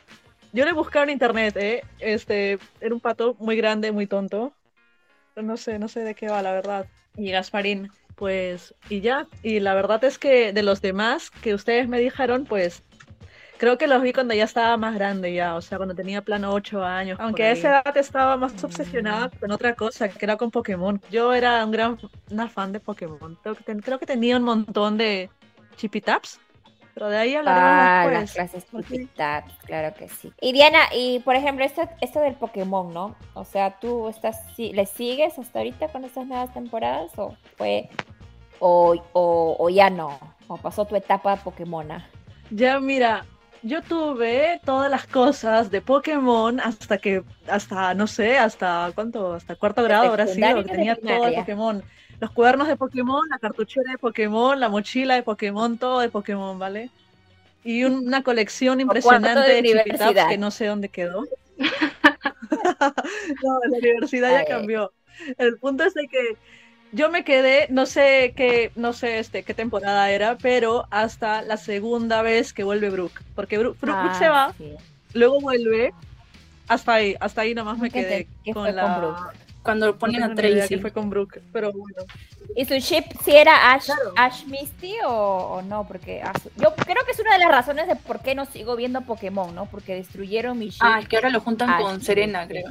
Yo 0.57 0.65
le 0.65 0.73
buscaba 0.73 1.03
en 1.03 1.11
internet, 1.11 1.55
¿eh? 1.55 1.83
Este, 1.99 2.57
era 2.81 2.91
un 2.95 2.99
pato 2.99 3.35
muy 3.39 3.55
grande, 3.55 3.91
muy 3.91 4.07
tonto. 4.07 4.55
No 5.35 5.55
sé, 5.55 5.77
no 5.77 5.87
sé 5.87 5.99
de 5.99 6.15
qué 6.15 6.29
va, 6.29 6.41
la 6.41 6.51
verdad. 6.51 6.87
Y 7.15 7.29
Gasparín, 7.29 7.91
pues, 8.15 8.73
y 8.89 9.01
ya. 9.01 9.27
Y 9.43 9.59
la 9.59 9.75
verdad 9.75 10.03
es 10.03 10.17
que 10.17 10.53
de 10.53 10.63
los 10.63 10.81
demás 10.81 11.29
que 11.29 11.53
ustedes 11.53 11.87
me 11.87 11.99
dijeron, 11.99 12.45
pues, 12.45 12.81
creo 13.59 13.77
que 13.77 13.85
los 13.85 14.01
vi 14.01 14.13
cuando 14.13 14.33
ya 14.33 14.45
estaba 14.45 14.77
más 14.77 14.95
grande 14.95 15.31
ya, 15.31 15.53
o 15.53 15.61
sea, 15.61 15.77
cuando 15.77 15.93
tenía 15.93 16.23
plano 16.23 16.51
8 16.51 16.83
años. 16.83 17.19
Aunque 17.21 17.43
a 17.43 17.51
esa 17.51 17.67
edad 17.83 17.95
estaba 17.95 18.35
más 18.35 18.63
obsesionada 18.63 19.29
con 19.39 19.51
otra 19.51 19.75
cosa, 19.75 20.09
que 20.09 20.25
era 20.25 20.37
con 20.37 20.49
Pokémon. 20.49 20.99
Yo 21.11 21.35
era 21.35 21.63
un 21.63 21.69
gran, 21.71 21.99
una 22.31 22.49
fan 22.49 22.71
de 22.71 22.79
Pokémon. 22.79 23.37
Creo 23.43 23.53
que, 23.53 23.63
ten- 23.63 23.81
creo 23.83 23.99
que 23.99 24.07
tenía 24.07 24.37
un 24.37 24.43
montón 24.43 24.97
de 24.97 25.29
chipitaps, 25.75 26.39
pero 26.97 27.11
de 27.11 27.17
ahí 27.17 27.35
hablaremos 27.35 27.69
Ah, 27.69 28.01
las 28.05 28.21
después. 28.21 28.33
clases 28.33 28.65
porque- 28.71 28.93
Chipitat, 28.95 29.45
claro 29.67 29.93
que 29.95 30.09
sí. 30.09 30.33
Y 30.41 30.51
Diana, 30.51 30.79
y 30.95 31.19
por 31.19 31.35
ejemplo, 31.35 31.63
esto, 31.63 31.87
esto 32.01 32.19
del 32.21 32.33
Pokémon, 32.33 32.91
¿no? 32.91 33.15
O 33.35 33.43
sea, 33.45 33.77
¿tú 33.79 34.07
estás, 34.09 34.41
si- 34.55 34.73
le 34.73 34.87
sigues 34.87 35.37
hasta 35.37 35.59
ahorita 35.59 35.89
con 35.89 36.05
estas 36.05 36.25
nuevas 36.25 36.51
temporadas? 36.55 37.11
¿O 37.19 37.35
fue, 37.55 37.87
o, 38.57 38.95
o, 39.13 39.55
o 39.59 39.69
ya 39.69 39.91
no? 39.91 40.17
¿O 40.47 40.57
pasó 40.57 40.85
tu 40.85 40.95
etapa 40.95 41.35
Pokémona? 41.35 42.09
Ya, 42.49 42.79
mira, 42.79 43.25
yo 43.61 43.83
tuve 43.83 44.59
todas 44.65 44.89
las 44.89 45.05
cosas 45.05 45.69
de 45.69 45.81
Pokémon 45.81 46.59
hasta 46.59 46.97
que, 46.97 47.21
hasta, 47.47 47.93
no 47.93 48.07
sé, 48.07 48.39
hasta 48.39 48.91
cuánto, 48.95 49.33
hasta 49.35 49.55
cuarto 49.55 49.83
grado 49.83 50.07
habrá 50.07 50.25
sido, 50.25 50.63
que 50.63 50.69
tenía 50.71 50.95
todo 50.95 51.03
primaria? 51.05 51.39
Pokémon. 51.41 51.83
Los 52.19 52.31
cuadernos 52.31 52.67
de 52.67 52.75
Pokémon, 52.75 53.21
la 53.29 53.37
cartuchera 53.37 53.91
de 53.91 53.97
Pokémon, 53.97 54.59
la 54.59 54.69
mochila 54.69 55.15
de 55.15 55.23
Pokémon, 55.23 55.77
todo 55.77 55.99
de 55.99 56.09
Pokémon, 56.09 56.57
¿vale? 56.57 56.89
Y 57.63 57.83
un- 57.83 58.07
una 58.07 58.23
colección 58.23 58.79
impresionante 58.81 59.39
de 59.41 59.61
de, 59.61 60.25
que 60.29 60.37
no 60.37 60.51
sé 60.51 60.65
dónde 60.65 60.89
quedó. 60.89 61.25
no, 63.43 63.59
la 63.69 63.77
universidad 63.77 64.31
ya 64.31 64.45
cambió. 64.45 64.91
El 65.37 65.57
punto 65.57 65.83
es 65.83 65.93
de 65.93 66.07
que 66.07 66.37
yo 66.91 67.09
me 67.09 67.23
quedé, 67.23 67.67
no 67.69 67.85
sé 67.85 68.33
qué, 68.35 68.71
no 68.75 68.93
sé 68.93 69.19
este, 69.19 69.43
qué 69.43 69.53
temporada 69.53 70.09
era, 70.11 70.37
pero 70.37 70.87
hasta 70.89 71.41
la 71.41 71.57
segunda 71.57 72.21
vez 72.21 72.53
que 72.53 72.63
vuelve 72.63 72.89
Brooke. 72.89 73.21
Porque 73.35 73.57
Brooke, 73.57 73.77
Brooke- 73.81 73.99
Brooke 73.99 74.15
se 74.15 74.25
Ah, 74.25 74.29
va, 74.31 74.53
sí. 74.57 74.75
luego 75.13 75.39
vuelve, 75.41 75.93
hasta 76.67 76.93
ahí, 76.93 77.15
hasta 77.19 77.41
ahí 77.41 77.53
nomás 77.53 77.77
me 77.77 77.89
¿Qué 77.89 78.03
te- 78.03 78.27
quedé 78.43 78.53
con 78.53 78.75
la... 78.75 78.83
con? 78.83 79.46
Cuando 79.67 79.85
no 79.87 79.97
ponen 79.97 80.23
a 80.23 80.27
ni 80.29 80.33
idea 80.39 80.53
Tracy. 80.55 80.75
qué 80.75 80.81
fue 80.81 80.91
con 80.91 81.09
Brooke, 81.09 81.41
pero 81.53 81.71
bueno. 81.71 82.03
¿Y 82.55 82.65
su 82.65 82.75
ship 82.75 83.03
si 83.23 83.35
era 83.35 83.73
Ash, 83.73 83.85
Claro. 83.85 84.13
Ash 84.15 84.45
Misty 84.45 84.93
o, 85.05 85.09
o 85.11 85.61
no? 85.61 85.85
Porque 85.87 86.21
a 86.21 86.31
yo 86.55 86.73
creo 86.75 87.03
que 87.05 87.11
es 87.11 87.19
una 87.19 87.33
de 87.33 87.39
las 87.39 87.49
razones 87.49 87.87
de 87.87 87.95
por 87.95 88.21
qué 88.21 88.33
no 88.35 88.45
sigo 88.45 88.75
viendo 88.75 89.01
Pokémon, 89.01 89.53
¿no? 89.53 89.65
Porque 89.65 89.93
destruyeron 89.95 90.57
mi 90.57 90.69
ship. 90.69 90.79
Ah, 90.81 90.99
es 91.01 91.07
que 91.07 91.17
ahora 91.17 91.29
lo 91.29 91.41
juntan 91.41 91.69
Ah, 91.69 91.79
con 91.81 91.99
sí. 91.99 92.05
Serena, 92.07 92.47
creo. 92.47 92.69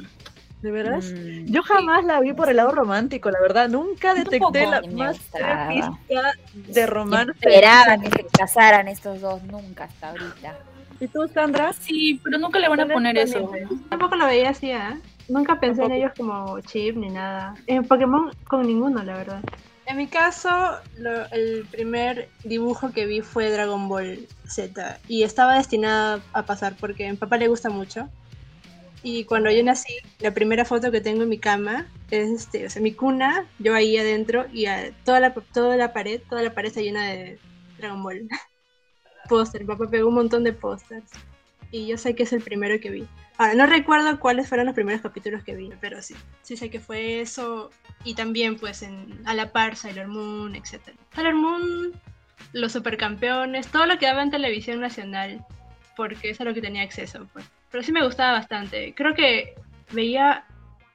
¿De 0.61 0.71
veras? 0.71 1.05
Mm, 1.05 1.45
Yo 1.53 1.61
jamás 1.61 2.03
la 2.03 2.19
vi 2.19 2.33
por 2.33 2.49
el 2.49 2.55
lado 2.57 2.71
romántico, 2.71 3.29
la 3.29 3.39
verdad. 3.39 3.69
Nunca 3.69 4.15
detecté 4.15 4.65
la 4.65 4.81
más 4.81 5.17
pista 5.19 5.69
de 6.53 6.85
romance. 6.87 7.31
esperaba 7.33 7.97
que 8.01 8.09
se 8.09 8.25
casaran 8.25 8.87
estos 8.87 9.21
dos, 9.21 9.43
nunca 9.43 9.83
hasta 9.83 10.09
ahorita. 10.09 10.57
¿Y 10.99 11.07
tú, 11.09 11.27
Sandra? 11.31 11.73
Sí, 11.73 12.19
pero 12.23 12.39
nunca 12.39 12.57
le 12.57 12.67
van 12.69 12.79
a 12.79 12.87
poner 12.87 13.15
eso. 13.19 13.51
Tampoco 13.87 14.15
lo 14.15 14.25
veía 14.25 14.49
así, 14.49 14.71
¿eh? 14.71 14.97
Nunca 15.27 15.59
pensé 15.59 15.81
Tampoco. 15.81 15.93
en 15.93 15.99
ellos 16.01 16.11
como 16.17 16.59
chip 16.61 16.95
ni 16.95 17.09
nada. 17.09 17.55
En 17.67 17.85
Pokémon 17.85 18.31
con 18.47 18.65
ninguno, 18.65 19.03
la 19.03 19.15
verdad. 19.17 19.41
En 19.85 19.97
mi 19.97 20.07
caso, 20.07 20.49
lo- 20.97 21.29
el 21.31 21.65
primer 21.71 22.29
dibujo 22.43 22.91
que 22.91 23.05
vi 23.05 23.21
fue 23.21 23.49
Dragon 23.49 23.87
Ball 23.87 24.27
Z 24.45 24.99
y 25.07 25.23
estaba 25.23 25.55
destinada 25.57 26.21
a 26.33 26.43
pasar 26.45 26.75
porque 26.79 27.07
a 27.07 27.11
mi 27.11 27.17
papá 27.17 27.37
le 27.37 27.47
gusta 27.47 27.69
mucho. 27.69 28.09
Y 29.03 29.23
cuando 29.25 29.49
yo 29.51 29.63
nací, 29.63 29.93
la 30.19 30.33
primera 30.33 30.65
foto 30.65 30.91
que 30.91 30.99
tengo 31.01 31.23
en 31.23 31.29
mi 31.29 31.37
cama 31.37 31.87
es 32.11 32.29
este, 32.29 32.65
o 32.65 32.69
sea, 32.69 32.81
mi 32.81 32.93
cuna, 32.93 33.45
yo 33.59 33.73
ahí 33.75 33.97
adentro 33.97 34.45
y 34.51 34.65
a- 34.65 34.91
toda, 35.05 35.19
la, 35.19 35.33
toda 35.33 35.77
la 35.77 35.93
pared, 35.93 36.21
toda 36.29 36.41
la 36.41 36.53
pared 36.53 36.69
está 36.69 36.81
llena 36.81 37.05
de 37.07 37.39
Dragon 37.77 38.01
Ball. 38.03 38.27
Póster, 39.29 39.65
papá 39.65 39.87
pegó 39.89 40.07
un 40.09 40.15
montón 40.15 40.43
de 40.43 40.53
pósters. 40.53 41.11
Y 41.71 41.87
yo 41.87 41.97
sé 41.97 42.15
que 42.15 42.23
es 42.23 42.33
el 42.33 42.41
primero 42.41 42.79
que 42.79 42.89
vi. 42.89 43.07
Ahora, 43.37 43.53
no 43.53 43.65
recuerdo 43.67 44.19
cuáles 44.19 44.47
fueron 44.47 44.65
los 44.65 44.75
primeros 44.75 45.01
capítulos 45.01 45.43
que 45.43 45.55
vi, 45.55 45.69
pero 45.79 46.01
sí, 46.01 46.15
sí 46.41 46.57
sé 46.57 46.69
que 46.69 46.79
fue 46.79 47.21
eso. 47.21 47.69
Y 48.03 48.15
también, 48.15 48.57
pues, 48.57 48.81
en, 48.81 49.21
a 49.25 49.33
la 49.33 49.51
par, 49.51 49.75
Sailor 49.75 50.07
Moon, 50.07 50.55
etc. 50.55 50.81
Sailor 51.13 51.35
Moon, 51.35 51.93
los 52.53 52.71
supercampeones, 52.71 53.67
todo 53.67 53.85
lo 53.85 53.99
que 53.99 54.07
daba 54.07 54.23
en 54.23 54.31
televisión 54.31 54.79
nacional, 54.79 55.45
porque 55.95 56.29
es 56.29 56.41
a 56.41 56.45
lo 56.45 56.53
que 56.53 56.61
tenía 56.61 56.81
acceso, 56.81 57.27
pues. 57.33 57.45
Pero 57.69 57.83
sí 57.83 57.91
me 57.91 58.03
gustaba 58.03 58.33
bastante. 58.33 58.93
Creo 58.95 59.13
que 59.13 59.55
veía. 59.91 60.45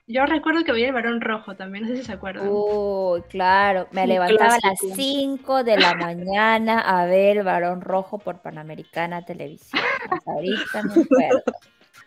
Yo 0.07 0.27
recuerdo 0.27 0.65
que 0.65 0.73
veía 0.73 0.89
el 0.89 0.93
varón 0.93 1.21
rojo 1.21 1.55
también, 1.57 1.85
no 1.85 1.91
sé 1.91 1.97
si 1.97 2.05
se 2.05 2.13
acuerdan. 2.13 2.49
Uy, 2.51 3.23
claro, 3.29 3.89
me 3.93 4.07
Un 4.07 4.09
levantaba 4.09 4.55
a 4.57 4.59
las 4.63 4.81
clásico. 4.81 4.95
5 4.95 5.65
de 5.65 5.79
la 5.79 5.95
mañana 5.95 6.81
a 6.81 7.07
ver 7.07 7.45
Varón 7.45 7.81
Rojo 7.81 8.19
por 8.19 8.41
Panamericana 8.43 9.25
Televisión. 9.25 9.87
Hasta 10.11 10.31
ahorita 10.33 10.83
me 10.83 10.95
acuerdo. 10.95 11.43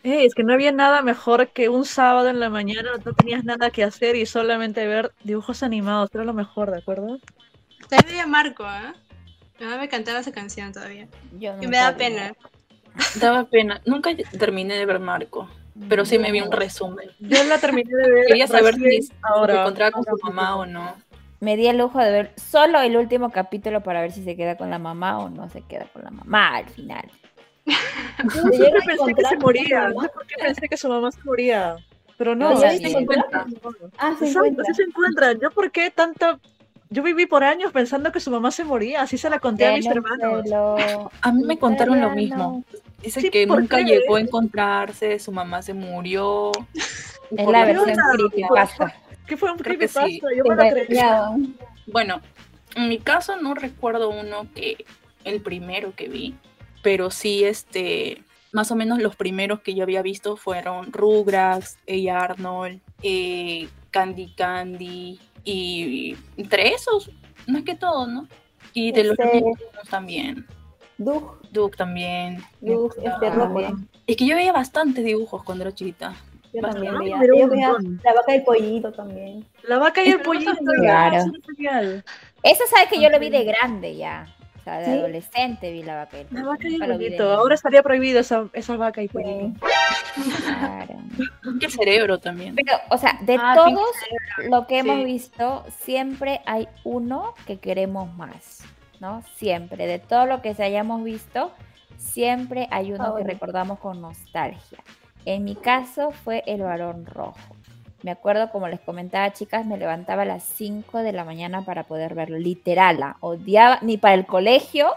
Eh, 0.04 0.24
es 0.26 0.36
que 0.36 0.44
no 0.44 0.54
había 0.54 0.72
nada 0.72 1.02
mejor 1.02 1.50
que 1.52 1.68
un 1.68 1.84
sábado 1.84 2.30
en 2.30 2.40
la 2.40 2.52
mañana, 2.52 2.92
no 3.04 3.14
tenías 3.16 3.44
nada 3.44 3.72
que 3.72 3.84
hacer 3.84 4.16
y 4.16 4.28
solamente 4.28 4.86
ver 4.86 5.12
dibujos 5.24 5.64
animados. 5.64 6.12
Era 6.14 6.24
lo 6.24 6.34
mejor, 6.34 6.70
¿de 6.70 6.78
acuerdo? 6.78 7.18
También 7.90 8.10
veía 8.10 8.28
Marco, 8.28 8.64
¿ah? 8.66 8.94
Mi 9.60 9.66
mamá 9.66 9.80
me 9.80 9.90
cantaba 9.90 10.20
esa 10.20 10.32
canción 10.32 10.72
todavía. 10.74 11.08
Yo 11.32 11.58
Y 11.60 11.66
nunca 11.66 11.68
me 11.68 11.78
da 11.78 11.98
pena. 11.98 12.34
Daba 13.16 13.46
pena. 13.46 13.82
Nunca 13.86 14.12
terminé 14.38 14.76
de 14.76 14.86
ver 14.86 15.00
Marco, 15.00 15.50
pero 15.90 16.06
sí 16.06 16.18
me 16.20 16.32
vi 16.32 16.42
un 16.42 16.52
resumen. 16.52 17.10
Yo 17.20 17.44
la 17.44 17.58
terminé 17.58 17.90
de 17.96 18.12
ver. 18.12 18.26
Quería 18.28 18.48
saber 18.48 18.76
si 18.76 19.02
se 19.04 19.14
ahora. 19.22 19.62
encontraba 19.62 19.92
con 19.92 20.04
su 20.04 20.18
mamá 20.26 20.56
o 20.58 20.66
no. 20.66 20.96
Me 21.42 21.58
di 21.58 21.68
el 21.68 21.78
lujo 21.78 22.00
de 22.00 22.12
ver 22.12 22.34
solo 22.38 22.80
el 22.80 22.96
último 22.96 23.30
capítulo 23.32 23.82
para 23.82 24.02
ver 24.02 24.12
si 24.12 24.24
se 24.24 24.36
queda 24.36 24.56
con 24.58 24.70
la 24.70 24.80
mamá 24.80 25.20
o 25.20 25.30
no 25.30 25.50
se 25.50 25.62
queda 25.62 25.86
con 25.94 26.04
la 26.04 26.12
mamá 26.12 26.56
al 26.56 26.70
final. 26.70 27.10
Yo 27.66 28.42
siempre 28.52 28.82
pensé 28.86 29.14
que 29.14 29.26
se 29.26 29.38
moría. 29.38 29.90
No 29.90 30.02
sé 30.02 30.10
por 30.10 30.26
qué 30.28 30.36
pensé 30.42 30.68
que 30.70 30.78
su 30.78 30.88
mamá 30.88 31.12
se 31.12 31.22
moría. 31.24 31.76
Pero 32.18 32.36
no. 32.36 32.54
Yo 32.54 32.62
ya 32.62 32.72
se 32.78 32.98
encuentra. 32.98 33.46
Ah, 33.98 34.16
se 34.18 34.28
Exacto, 34.28 34.48
encuentra. 34.48 34.66
sí 34.66 34.74
se 34.76 34.84
encuentran. 34.84 35.40
Yo 35.42 35.52
por 35.52 35.72
qué 35.72 35.92
tanta... 35.92 36.40
Yo 36.90 37.04
viví 37.04 37.26
por 37.26 37.44
años 37.44 37.72
pensando 37.74 38.12
que 38.12 38.20
su 38.20 38.30
mamá 38.32 38.52
se 38.52 38.64
moría, 38.64 39.02
así 39.02 39.18
se 39.18 39.30
la 39.30 39.40
conté 39.40 39.68
a 39.68 39.74
mis 39.74 39.86
hermanos. 39.88 40.46
A 41.22 41.32
mí 41.32 41.44
me 41.44 41.58
contaron 41.58 42.00
lo 42.00 42.12
mismo. 42.12 42.64
Dice 43.02 43.22
Sí, 43.22 43.30
que 43.30 43.46
¿por 43.48 43.60
nunca 43.60 43.78
qué? 43.78 43.84
llegó 43.86 44.16
a 44.16 44.22
encontrarse, 44.22 45.20
su 45.20 45.32
mamá 45.32 45.62
se 45.62 45.74
murió. 45.74 46.52
Es 46.74 47.48
la 47.48 47.66
versión 47.66 47.98
creepypasta. 48.14 48.96
¿Qué 49.28 49.38
fue 49.38 49.52
un 49.52 49.58
creepypasta? 49.58 50.06
sí. 50.08 50.20
Yo 50.36 50.44
me 50.44 50.56
lo 50.56 50.70
creí. 50.70 50.86
Engañado. 50.90 51.36
Bueno, 51.88 52.22
en 52.76 52.90
mi 52.90 52.98
caso 53.00 53.36
no 53.38 53.54
recuerdo 53.54 54.10
uno 54.10 54.48
que 54.56 54.86
el 55.24 55.42
primero 55.42 55.94
que 55.96 56.08
vi, 56.08 56.36
pero 56.82 57.10
sí 57.12 57.44
este 57.44 58.22
más 58.52 58.72
o 58.72 58.76
menos 58.76 59.00
los 59.00 59.16
primeros 59.18 59.60
que 59.60 59.76
yo 59.76 59.84
había 59.84 60.02
visto 60.02 60.38
fueron 60.38 60.94
Rugrats, 60.94 61.78
A. 61.90 62.24
Arnold, 62.24 62.80
eh, 63.04 63.68
Candy 63.92 64.34
Candy 64.34 65.20
y 65.44 66.16
entre 66.38 66.70
esos, 66.74 67.12
más 67.48 67.64
que 67.64 67.76
todo, 67.76 68.08
¿no? 68.08 68.28
Y 68.74 68.94
de 68.94 69.04
los 69.04 69.18
niños 69.20 69.58
también, 69.90 70.46
Doug, 70.98 71.38
Duke 71.52 71.76
también. 71.78 72.44
Doug, 72.62 72.94
este 73.04 73.30
Rocky. 73.30 73.74
Es 74.08 74.16
que 74.18 74.26
yo 74.26 74.36
veía 74.36 74.52
bastantes 74.54 75.04
dibujos 75.04 75.44
cuando 75.44 75.64
era 75.64 75.74
chiquita. 75.74 76.14
Yo 76.54 76.62
Bastante. 76.62 76.88
también 76.90 77.20
veía. 77.20 77.28
Yo 77.38 77.48
veía 77.50 77.74
la 78.04 78.14
vaca 78.14 78.32
y 78.32 78.36
el 78.38 78.44
pollito 78.44 78.92
también. 78.94 79.46
La 79.68 79.78
vaca 79.78 80.04
y 80.04 80.10
el 80.10 80.22
pollito. 80.22 80.52
Claro. 80.78 81.18
eso 82.44 82.64
sabes 82.70 82.90
que 82.90 83.02
yo 83.02 83.10
lo 83.10 83.20
vi 83.20 83.30
de 83.30 83.44
grande 83.44 83.96
ya. 83.98 84.28
O 84.60 84.64
sea, 84.66 84.80
de 84.80 84.86
¿Sí? 84.86 84.92
adolescente 84.94 85.72
vi 85.72 85.84
la 85.84 85.96
vaca 85.96 86.18
y 86.18 86.22
el 86.22 86.28
La 86.32 86.44
pollito, 86.44 86.50
vaca 86.50 86.68
y 86.68 86.76
el 86.76 86.98
pollito. 86.98 87.32
Ahora 87.34 87.56
estaría 87.56 87.84
prohibido 87.84 88.20
esa, 88.22 88.48
esa 88.54 88.78
vaca 88.78 89.04
y 89.04 89.08
pollito. 89.10 89.60
Claro. 90.46 90.96
El 91.62 91.72
cerebro 91.72 92.18
también. 92.20 92.56
Pero, 92.56 92.78
o 92.90 92.98
sea, 92.98 93.18
de 93.22 93.38
Ah, 93.40 93.54
todos 93.56 93.86
lo 94.50 94.66
que 94.66 94.80
hemos 94.80 94.98
sí. 95.00 95.06
visto, 95.06 95.66
siempre 95.82 96.42
hay 96.46 96.68
uno 96.84 97.34
que 97.46 97.58
queremos 97.60 98.12
más, 98.16 98.64
¿no? 99.00 99.22
Siempre. 99.36 99.88
De 99.88 100.00
todo 100.00 100.26
lo 100.26 100.42
que 100.42 100.54
se 100.56 100.64
hayamos 100.64 101.04
visto, 101.04 101.52
siempre 101.98 102.68
hay 102.72 102.92
uno 102.94 103.16
que 103.16 103.24
recordamos 103.24 103.80
con 103.80 104.02
nostalgia. 104.02 104.80
En 105.26 105.44
mi 105.44 105.56
caso 105.56 106.12
fue 106.12 106.44
el 106.46 106.62
varón 106.62 107.06
rojo. 107.06 107.38
Me 108.04 108.12
acuerdo, 108.12 108.52
como 108.52 108.68
les 108.68 108.80
comentaba, 108.82 109.34
chicas, 109.34 109.66
me 109.66 109.78
levantaba 109.78 110.22
a 110.22 110.26
las 110.26 110.44
5 110.44 111.00
de 111.00 111.12
la 111.12 111.24
mañana 111.26 111.64
para 111.66 111.84
poder 111.84 112.14
verlo. 112.14 112.38
Literal, 112.38 113.02
ah, 113.02 113.18
odiaba, 113.22 113.80
ni 113.82 113.98
para 113.98 114.14
el 114.14 114.26
colegio 114.28 114.90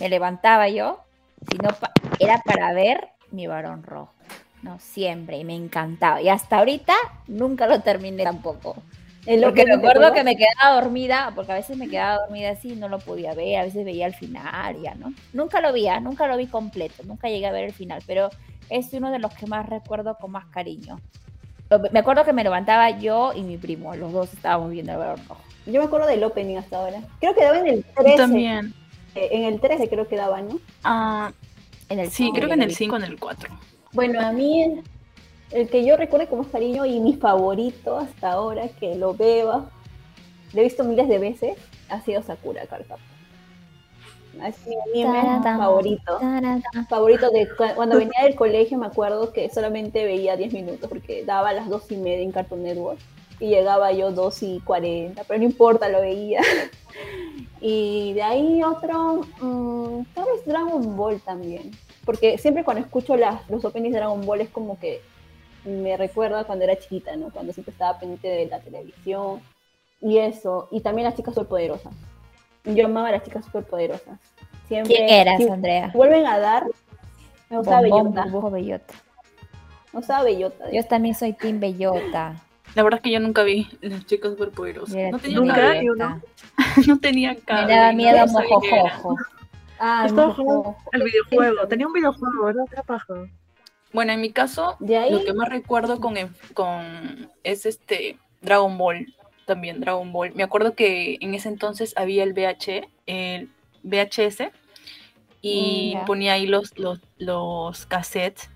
me 0.00 0.08
levantaba 0.08 0.68
yo, 0.68 0.98
sino 1.48 1.68
pa- 1.70 1.92
era 2.18 2.42
para 2.44 2.72
ver 2.72 3.08
mi 3.30 3.46
varón 3.46 3.84
rojo. 3.84 4.12
No, 4.62 4.78
siempre, 4.80 5.38
y 5.38 5.44
me 5.44 5.54
encantaba. 5.54 6.20
Y 6.20 6.28
hasta 6.28 6.58
ahorita 6.58 6.94
nunca 7.28 7.66
lo 7.68 7.80
terminé 7.80 8.24
tampoco. 8.24 8.76
Porque 9.24 9.36
me 9.40 9.46
opening, 9.46 9.66
¿te 9.66 9.72
acuerdo 9.74 9.88
acuerdas? 10.06 10.12
que 10.12 10.24
me 10.24 10.36
quedaba 10.36 10.80
dormida, 10.80 11.32
porque 11.34 11.52
a 11.52 11.54
veces 11.56 11.76
me 11.76 11.88
quedaba 11.88 12.18
dormida 12.26 12.50
así 12.50 12.72
y 12.72 12.76
no 12.76 12.88
lo 12.88 12.98
podía 12.98 13.34
ver, 13.34 13.58
a 13.58 13.64
veces 13.64 13.84
veía 13.84 14.06
el 14.06 14.14
final, 14.14 14.80
ya, 14.82 14.94
¿no? 14.94 15.12
Nunca 15.32 15.60
lo 15.60 15.72
vi, 15.72 15.88
ah, 15.88 16.00
nunca 16.00 16.26
lo 16.26 16.36
vi 16.36 16.46
completo, 16.46 17.02
nunca 17.04 17.28
llegué 17.28 17.46
a 17.46 17.52
ver 17.52 17.64
el 17.64 17.72
final, 17.72 18.02
pero 18.06 18.30
es 18.70 18.92
uno 18.92 19.10
de 19.10 19.18
los 19.18 19.32
que 19.34 19.46
más 19.46 19.68
recuerdo 19.68 20.16
con 20.20 20.30
más 20.32 20.46
cariño. 20.46 21.00
Lo- 21.68 21.80
Me 21.92 21.98
acuerdo 22.00 22.24
que 22.24 22.32
me 22.32 22.42
levantaba 22.44 22.90
yo 22.98 23.32
y 23.34 23.42
mi 23.42 23.56
primo, 23.58 23.94
los 23.94 24.12
dos 24.12 24.32
estábamos 24.32 24.70
viendo 24.70 24.92
el 24.92 24.98
varón 24.98 25.20
rojo. 25.28 25.40
Yo 25.66 25.80
me 25.80 25.86
acuerdo 25.86 26.06
del 26.06 26.24
opening 26.24 26.56
hasta 26.56 26.78
ahora. 26.78 27.00
Creo 27.20 27.34
que 27.34 27.44
daba 27.44 27.58
en 27.58 27.66
el 27.68 27.84
13. 27.84 28.16
También. 28.16 28.74
eh, 29.14 29.28
En 29.32 29.44
el 29.44 29.60
13 29.60 29.88
creo 29.88 30.08
que 30.08 30.16
daba, 30.16 30.40
¿no? 30.40 30.58
Ah, 30.82 31.30
En 31.90 31.98
el 31.98 32.06
sí, 32.10 32.24
cinco 32.24 32.32
creo 32.36 32.44
yo 32.44 32.48
que 32.48 32.54
en 32.54 32.58
lo 32.60 32.64
el 32.64 32.70
vi. 32.70 32.74
5 32.74 32.96
en 32.96 33.02
el 33.04 33.18
4. 33.20 33.50
Bueno, 33.92 34.20
a 34.20 34.32
mí 34.32 34.80
el, 35.52 35.68
que 35.68 35.84
yo 35.84 35.96
recuerdo 35.96 36.28
con 36.28 36.38
más 36.40 36.48
cariño 36.48 36.84
y 36.86 37.00
mi 37.00 37.14
favorito 37.14 37.98
hasta 37.98 38.32
ahora, 38.32 38.68
que 38.68 38.94
lo 38.94 39.14
veo, 39.14 39.68
lo 40.52 40.60
he 40.60 40.64
visto 40.64 40.84
miles 40.84 41.08
de 41.08 41.18
veces, 41.18 41.56
ha 41.88 42.00
sido 42.00 42.22
Sakura 42.22 42.66
Card 42.66 42.82
Captor. 42.86 42.98
Es 44.46 44.64
mi 44.66 45.04
anime 45.04 45.42
favorito. 45.42 46.18
taradán. 46.18 46.62
Favorito 46.88 47.30
de 47.30 47.48
cu- 47.48 47.74
cuando 47.74 47.96
venía 47.98 48.22
del 48.22 48.36
colegio, 48.36 48.78
me 48.78 48.86
acuerdo 48.86 49.32
que 49.32 49.50
solamente 49.50 50.04
veía 50.04 50.36
10 50.36 50.52
minutos 50.52 50.88
porque 50.88 51.24
daba 51.24 51.50
a 51.50 51.52
las 51.52 51.68
2 51.68 51.90
y 51.90 51.96
media 51.96 52.22
en 52.22 52.30
Cartoon 52.32 52.62
Network 52.62 52.98
y 53.40 53.48
llegaba 53.48 53.90
yo 53.92 54.12
2 54.12 54.42
y 54.44 54.60
40, 54.60 55.24
pero 55.24 55.38
no 55.40 55.44
importa, 55.44 55.88
lo 55.88 56.00
veía. 56.00 56.40
y 57.60 58.12
de 58.14 58.22
ahí 58.22 58.62
otro, 58.62 59.22
mm, 59.40 60.04
tal 60.14 60.24
vez 60.26 60.44
Dragon 60.46 60.96
Ball 60.96 61.20
también, 61.20 61.70
porque 62.04 62.38
siempre 62.38 62.64
cuando 62.64 62.82
escucho 62.84 63.16
las, 63.16 63.48
los 63.50 63.64
openings 63.64 63.92
de 63.92 63.98
Dragon 63.98 64.24
Ball 64.24 64.40
es 64.42 64.48
como 64.50 64.78
que 64.78 65.00
me 65.64 65.96
recuerda 65.96 66.44
cuando 66.44 66.64
era 66.64 66.76
chiquita, 66.78 67.16
¿no? 67.16 67.30
Cuando 67.30 67.52
siempre 67.52 67.72
estaba 67.72 67.98
pendiente 67.98 68.28
de 68.28 68.46
la 68.46 68.60
televisión 68.60 69.40
y 70.00 70.18
eso, 70.18 70.68
y 70.70 70.80
también 70.80 71.06
las 71.06 71.16
chicas 71.16 71.34
superpoderosas. 71.34 71.92
Yo 72.64 72.86
amaba 72.86 73.08
a 73.08 73.12
las 73.12 73.22
chicas 73.22 73.44
superpoderosas. 73.44 74.18
Siempre, 74.68 74.94
¿Quién 74.94 75.08
eras, 75.08 75.36
si 75.38 75.48
Andrea? 75.48 75.90
vuelven 75.94 76.26
a 76.26 76.38
dar, 76.38 76.66
me 77.48 77.56
gustaba 77.58 77.80
Bellota. 77.82 78.22
burbujo, 78.24 78.50
bellota. 78.50 78.94
Me 79.92 79.98
gustaba 79.98 80.22
Bellota. 80.24 80.70
Yo 80.70 80.84
también 80.84 81.14
soy 81.16 81.32
Team 81.32 81.58
Bellota. 81.58 82.36
La 82.76 82.84
verdad 82.84 82.98
es 82.98 83.02
que 83.02 83.10
yo 83.10 83.18
nunca 83.18 83.42
vi 83.42 83.66
las 83.80 84.06
chicas 84.06 84.30
superpoderosas. 84.30 84.94
Yo 84.94 85.00
era 85.00 85.10
No 85.10 85.18
tenía. 85.18 85.82
¿Ni 85.82 85.88
uno? 85.88 86.20
No 86.86 86.98
tenía. 87.00 87.32
Me 87.32 87.66
daba 87.66 87.90
no 87.90 87.96
miedo 87.96 88.10
qué 88.12 88.16
era. 88.16 88.26
mojojojo. 88.26 89.16
Ah, 89.80 90.04
Estaba 90.06 90.28
no, 90.28 90.34
jugando 90.34 90.76
el 90.92 91.02
videojuego. 91.02 91.66
Tenía 91.66 91.86
un 91.88 91.92
videojuego, 91.92 92.44
¿verdad? 92.44 92.64
Paja. 92.86 93.14
Bueno, 93.92 94.12
en 94.12 94.20
mi 94.20 94.30
caso, 94.30 94.76
De 94.78 94.96
ahí- 94.96 95.10
lo 95.12 95.24
que 95.24 95.32
más 95.34 95.48
recuerdo 95.48 96.00
con, 96.00 96.14
con 96.54 97.30
es 97.42 97.66
este 97.66 98.18
Dragon 98.40 98.76
Ball, 98.78 99.12
también 99.46 99.80
Dragon 99.80 100.12
Ball. 100.12 100.32
Me 100.34 100.42
acuerdo 100.42 100.74
que 100.74 101.18
en 101.20 101.34
ese 101.34 101.48
entonces 101.48 101.92
había 101.96 102.22
el 102.22 102.32
VH, 102.32 102.88
el 103.06 103.48
VHS, 103.82 104.50
y 105.42 105.94
Mm, 105.96 106.04
ponía 106.04 106.34
ahí 106.34 106.46
los, 106.46 106.78
los, 106.78 107.00
los 107.18 107.86
cassettes 107.86 108.48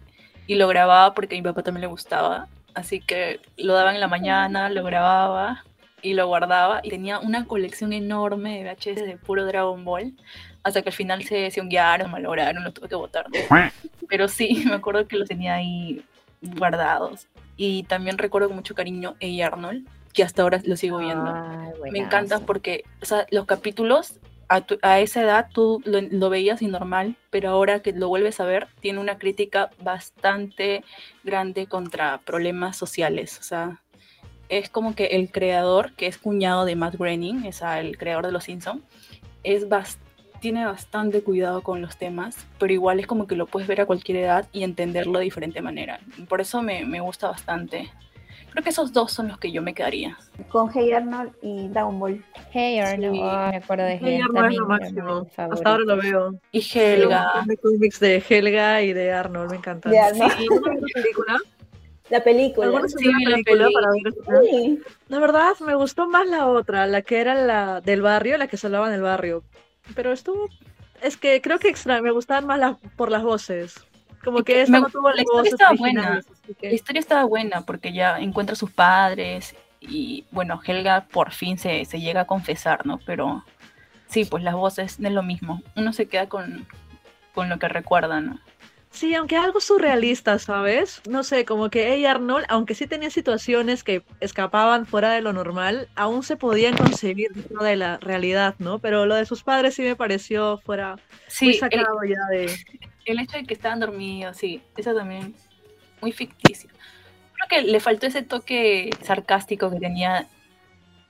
y 0.46 0.54
lo 0.56 0.68
grababa 0.68 1.14
porque 1.14 1.34
a 1.34 1.38
mi 1.38 1.42
papá 1.42 1.62
también 1.62 1.80
le 1.82 1.86
gustaba. 1.88 2.46
Así 2.74 3.00
que 3.00 3.40
lo 3.56 3.72
daban 3.74 3.94
en 3.94 4.00
la 4.00 4.08
mañana, 4.08 4.68
lo 4.68 4.84
grababa 4.84 5.64
y 6.02 6.12
lo 6.14 6.26
guardaba. 6.26 6.80
Y 6.82 6.90
tenía 6.90 7.18
una 7.20 7.46
colección 7.46 7.92
enorme 7.92 8.58
de 8.58 8.64
VHS 8.64 9.04
de 9.06 9.16
puro 9.16 9.46
Dragon 9.46 9.84
Ball. 9.84 10.12
Hasta 10.64 10.82
que 10.82 10.88
al 10.88 10.94
final 10.94 11.22
se, 11.24 11.50
se 11.52 11.60
honguearon, 11.60 12.10
malograron, 12.10 12.64
los 12.64 12.74
tuve 12.74 12.88
que 12.88 12.94
botar. 12.96 13.26
Pero 14.08 14.26
sí, 14.28 14.64
me 14.66 14.74
acuerdo 14.74 15.06
que 15.06 15.16
los 15.16 15.28
tenía 15.28 15.54
ahí 15.54 16.04
guardados. 16.42 17.28
Y 17.56 17.84
también 17.84 18.18
recuerdo 18.18 18.48
con 18.48 18.56
mucho 18.56 18.74
cariño 18.74 19.14
A. 19.22 19.46
Arnold, 19.46 19.86
que 20.12 20.22
hasta 20.24 20.42
ahora 20.42 20.60
lo 20.64 20.76
sigo 20.76 20.98
viendo. 20.98 21.32
Ay, 21.32 21.90
Me 21.92 21.98
encanta 22.00 22.40
porque 22.40 22.84
o 23.02 23.04
sea, 23.06 23.26
los 23.30 23.46
capítulos 23.46 24.18
a, 24.48 24.60
tu- 24.60 24.78
a 24.82 25.00
esa 25.00 25.22
edad 25.22 25.48
tú 25.52 25.80
lo, 25.86 26.00
lo 26.00 26.30
veías 26.30 26.60
y 26.62 26.66
normal, 26.66 27.16
pero 27.30 27.50
ahora 27.50 27.80
que 27.80 27.92
lo 27.92 28.08
vuelves 28.08 28.40
a 28.40 28.44
ver, 28.44 28.68
tiene 28.80 29.00
una 29.00 29.18
crítica 29.18 29.70
bastante 29.82 30.84
grande 31.24 31.66
contra 31.66 32.18
problemas 32.18 32.76
sociales. 32.76 33.38
O 33.38 33.42
sea, 33.42 33.80
es 34.48 34.68
como 34.68 34.94
que 34.94 35.06
el 35.06 35.30
creador, 35.30 35.92
que 35.94 36.06
es 36.06 36.18
cuñado 36.18 36.64
de 36.64 36.76
Matt 36.76 36.96
Groening, 36.96 37.44
es 37.46 37.62
el 37.62 37.96
creador 37.96 38.26
de 38.26 38.32
Los 38.32 38.44
Simpsons, 38.44 38.82
es 39.42 39.68
bas- 39.68 39.98
tiene 40.44 40.66
bastante 40.66 41.22
cuidado 41.22 41.62
con 41.62 41.80
los 41.80 41.96
temas, 41.96 42.36
pero 42.58 42.70
igual 42.70 43.00
es 43.00 43.06
como 43.06 43.26
que 43.26 43.34
lo 43.34 43.46
puedes 43.46 43.66
ver 43.66 43.80
a 43.80 43.86
cualquier 43.86 44.18
edad 44.18 44.46
y 44.52 44.62
entenderlo 44.62 45.18
de 45.18 45.24
diferente 45.24 45.62
manera. 45.62 46.00
Por 46.28 46.42
eso 46.42 46.60
me, 46.60 46.84
me 46.84 47.00
gusta 47.00 47.28
bastante. 47.30 47.90
Creo 48.50 48.62
que 48.62 48.68
esos 48.68 48.92
dos 48.92 49.10
son 49.10 49.28
los 49.28 49.38
que 49.38 49.50
yo 49.50 49.62
me 49.62 49.72
quedaría. 49.72 50.18
Con 50.50 50.70
Hey 50.70 50.92
Arnold 50.92 51.32
y 51.40 51.68
Dragon 51.68 51.98
Ball. 51.98 52.22
Hey 52.52 52.78
Arnold, 52.78 53.14
Sí. 53.14 53.20
oh, 53.22 53.48
me 53.52 53.56
acuerdo 53.56 53.84
de 53.86 53.92
Hey, 53.92 54.00
Hey 54.02 54.20
Arnold 54.20 54.52
es 54.52 54.58
lo 54.58 54.66
máximo. 54.66 55.26
Hasta 55.34 55.70
ahora 55.70 55.84
lo 55.84 55.96
veo. 55.96 56.34
Y 56.52 56.60
Helga. 56.78 57.26
de 57.46 57.56
cómics 57.56 58.00
de 58.00 58.22
Helga 58.28 58.82
y 58.82 58.92
de 58.92 59.12
Arnold, 59.14 59.50
me 59.50 59.56
encantan. 59.56 59.92
De 59.92 59.98
Arnold. 59.98 60.32
Sí, 60.36 60.46
¿no 60.50 60.56
viste 60.56 60.70
la 60.94 61.02
película? 61.02 61.38
La 62.10 62.22
película. 62.22 62.66
¿Alguna 62.66 62.88
Sí, 62.88 63.04
la 63.06 63.12
la 63.30 63.36
película 63.36 63.64
peli. 63.64 63.74
para 63.74 64.40
ver? 64.40 64.48
Sí. 64.50 64.80
La 65.08 65.18
verdad, 65.20 65.52
me 65.66 65.74
gustó 65.74 66.06
más 66.06 66.28
la 66.28 66.46
otra, 66.48 66.86
la 66.86 67.00
que 67.00 67.18
era 67.22 67.34
la 67.34 67.80
del 67.80 68.02
barrio, 68.02 68.36
la 68.36 68.46
que 68.46 68.58
se 68.58 68.66
hablaba 68.66 68.88
en 68.88 68.92
el 68.94 69.00
barrio. 69.00 69.42
Pero 69.94 70.12
estuvo. 70.12 70.48
Es 71.02 71.16
que 71.16 71.40
creo 71.42 71.58
que 71.58 71.68
extra, 71.68 72.00
me 72.00 72.10
gustaban 72.10 72.46
más 72.46 72.58
las, 72.58 72.76
por 72.96 73.10
las 73.10 73.22
voces. 73.22 73.84
Como 74.22 74.42
que 74.42 74.62
esta 74.62 74.72
Me- 74.72 74.80
no 74.80 74.88
tuvo 74.88 75.10
la 75.10 75.16
las 75.16 75.22
historia 75.24 75.40
voces 75.42 75.52
estaba 75.52 76.22
que- 76.58 76.68
La 76.68 76.74
historia 76.74 77.00
estaba 77.00 77.24
buena 77.24 77.60
porque 77.62 77.92
ya 77.92 78.18
encuentra 78.20 78.54
a 78.54 78.56
sus 78.56 78.70
padres 78.70 79.54
y 79.80 80.24
bueno, 80.30 80.60
Helga 80.64 81.04
por 81.12 81.32
fin 81.32 81.58
se, 81.58 81.84
se 81.84 82.00
llega 82.00 82.22
a 82.22 82.26
confesar, 82.26 82.86
¿no? 82.86 82.98
Pero 83.04 83.44
sí, 84.08 84.24
pues 84.24 84.42
las 84.42 84.54
voces 84.54 84.98
no 84.98 85.08
es 85.08 85.14
lo 85.14 85.22
mismo. 85.22 85.62
Uno 85.76 85.92
se 85.92 86.06
queda 86.06 86.26
con, 86.28 86.66
con 87.34 87.50
lo 87.50 87.58
que 87.58 87.68
recuerda, 87.68 88.20
¿no? 88.22 88.38
Sí, 88.94 89.12
aunque 89.16 89.36
algo 89.36 89.60
surrealista, 89.60 90.38
¿sabes? 90.38 91.02
No 91.08 91.24
sé, 91.24 91.44
como 91.44 91.68
que 91.68 91.92
ella 91.92 92.12
Arnold, 92.12 92.46
aunque 92.48 92.76
sí 92.76 92.86
tenía 92.86 93.10
situaciones 93.10 93.82
que 93.82 94.04
escapaban 94.20 94.86
fuera 94.86 95.10
de 95.10 95.20
lo 95.20 95.32
normal, 95.32 95.88
aún 95.96 96.22
se 96.22 96.36
podían 96.36 96.76
concebir 96.76 97.32
dentro 97.32 97.64
de 97.64 97.74
la 97.74 97.96
realidad, 97.96 98.54
¿no? 98.60 98.78
Pero 98.78 99.04
lo 99.04 99.16
de 99.16 99.26
sus 99.26 99.42
padres 99.42 99.74
sí 99.74 99.82
me 99.82 99.96
pareció 99.96 100.58
fuera 100.58 100.96
muy 101.40 101.54
el, 101.54 101.58
sacado 101.58 101.98
ya 102.04 102.24
de... 102.30 102.54
el 103.06 103.18
hecho 103.18 103.36
de 103.36 103.44
que 103.44 103.54
estaban 103.54 103.80
dormidos, 103.80 104.36
sí, 104.36 104.62
eso 104.76 104.94
también 104.94 105.34
muy 106.00 106.12
ficticio. 106.12 106.70
Creo 107.32 107.48
que 107.48 107.68
le 107.68 107.80
faltó 107.80 108.06
ese 108.06 108.22
toque 108.22 108.90
sarcástico 109.02 109.72
que 109.72 109.80
tenía 109.80 110.28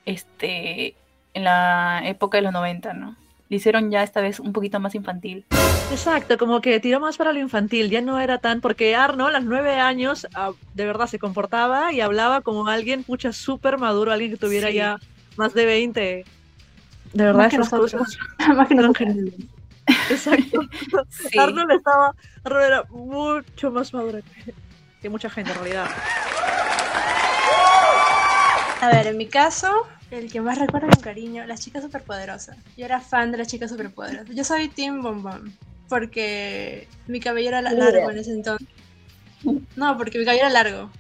este 0.06 0.94
en 1.34 1.44
la 1.44 2.00
época 2.06 2.38
de 2.38 2.42
los 2.42 2.52
90, 2.54 2.94
¿no? 2.94 3.14
Le 3.50 3.58
hicieron 3.58 3.90
ya 3.90 4.02
esta 4.02 4.22
vez 4.22 4.40
un 4.40 4.54
poquito 4.54 4.80
más 4.80 4.94
infantil. 4.94 5.44
Exacto, 5.90 6.38
como 6.38 6.60
que 6.60 6.80
tiró 6.80 6.98
más 6.98 7.16
para 7.16 7.32
lo 7.32 7.38
infantil, 7.38 7.88
ya 7.90 8.00
no 8.00 8.18
era 8.18 8.38
tan, 8.38 8.60
porque 8.60 8.96
Arnold 8.96 9.36
a 9.36 9.38
los 9.38 9.48
nueve 9.48 9.74
años 9.78 10.26
ah, 10.34 10.50
de 10.74 10.86
verdad 10.86 11.06
se 11.06 11.18
comportaba 11.18 11.92
y 11.92 12.00
hablaba 12.00 12.40
como 12.40 12.66
alguien, 12.66 13.04
pucha, 13.04 13.32
súper 13.32 13.78
maduro, 13.78 14.10
alguien 14.12 14.32
que 14.32 14.36
tuviera 14.36 14.68
Sí. 14.68 14.74
ya 14.74 14.98
más 15.36 15.54
de 15.54 15.66
20. 15.66 16.24
De 17.12 17.24
verdad, 17.24 17.38
Más 17.42 17.50
que 17.50 17.56
esas 17.56 17.72
nosotros. 17.72 17.92
cosas 18.38 18.48
Más 18.56 18.68
que 18.68 18.74
nosotros. 18.74 19.08
Exacto. 20.10 20.60
Sí. 21.10 21.38
Arnold 21.38 21.70
estaba, 21.72 22.14
Arnold 22.44 22.64
era 22.64 22.82
mucho 22.90 23.70
más 23.70 23.92
maduro 23.94 24.18
que, 24.44 24.54
que 25.02 25.08
mucha 25.08 25.30
gente 25.30 25.52
en 25.52 25.58
realidad. 25.58 25.86
A 28.80 28.88
ver, 28.88 29.06
en 29.06 29.16
mi 29.16 29.26
caso, 29.26 29.70
el 30.10 30.30
que 30.30 30.40
más 30.40 30.58
recuerdo 30.58 30.88
con 30.88 31.00
cariño, 31.00 31.46
las 31.46 31.60
chicas 31.60 31.82
superpoderosas. 31.82 32.56
Yo 32.76 32.84
era 32.84 33.00
fan 33.00 33.30
de 33.32 33.38
las 33.38 33.48
chicas 33.48 33.70
superpoderosas. 33.70 34.34
Yo 34.34 34.44
soy 34.44 34.68
Team 34.68 35.02
Bombón, 35.02 35.52
porque 35.88 36.88
mi 37.06 37.20
cabello 37.20 37.48
era 37.48 37.62
largo 37.62 38.10
en 38.10 38.18
ese 38.18 38.32
entonces. 38.32 38.66
No, 39.76 39.96
porque 39.96 40.18
mi 40.18 40.24
cabello 40.24 40.42
era 40.42 40.50
largo. 40.50 40.90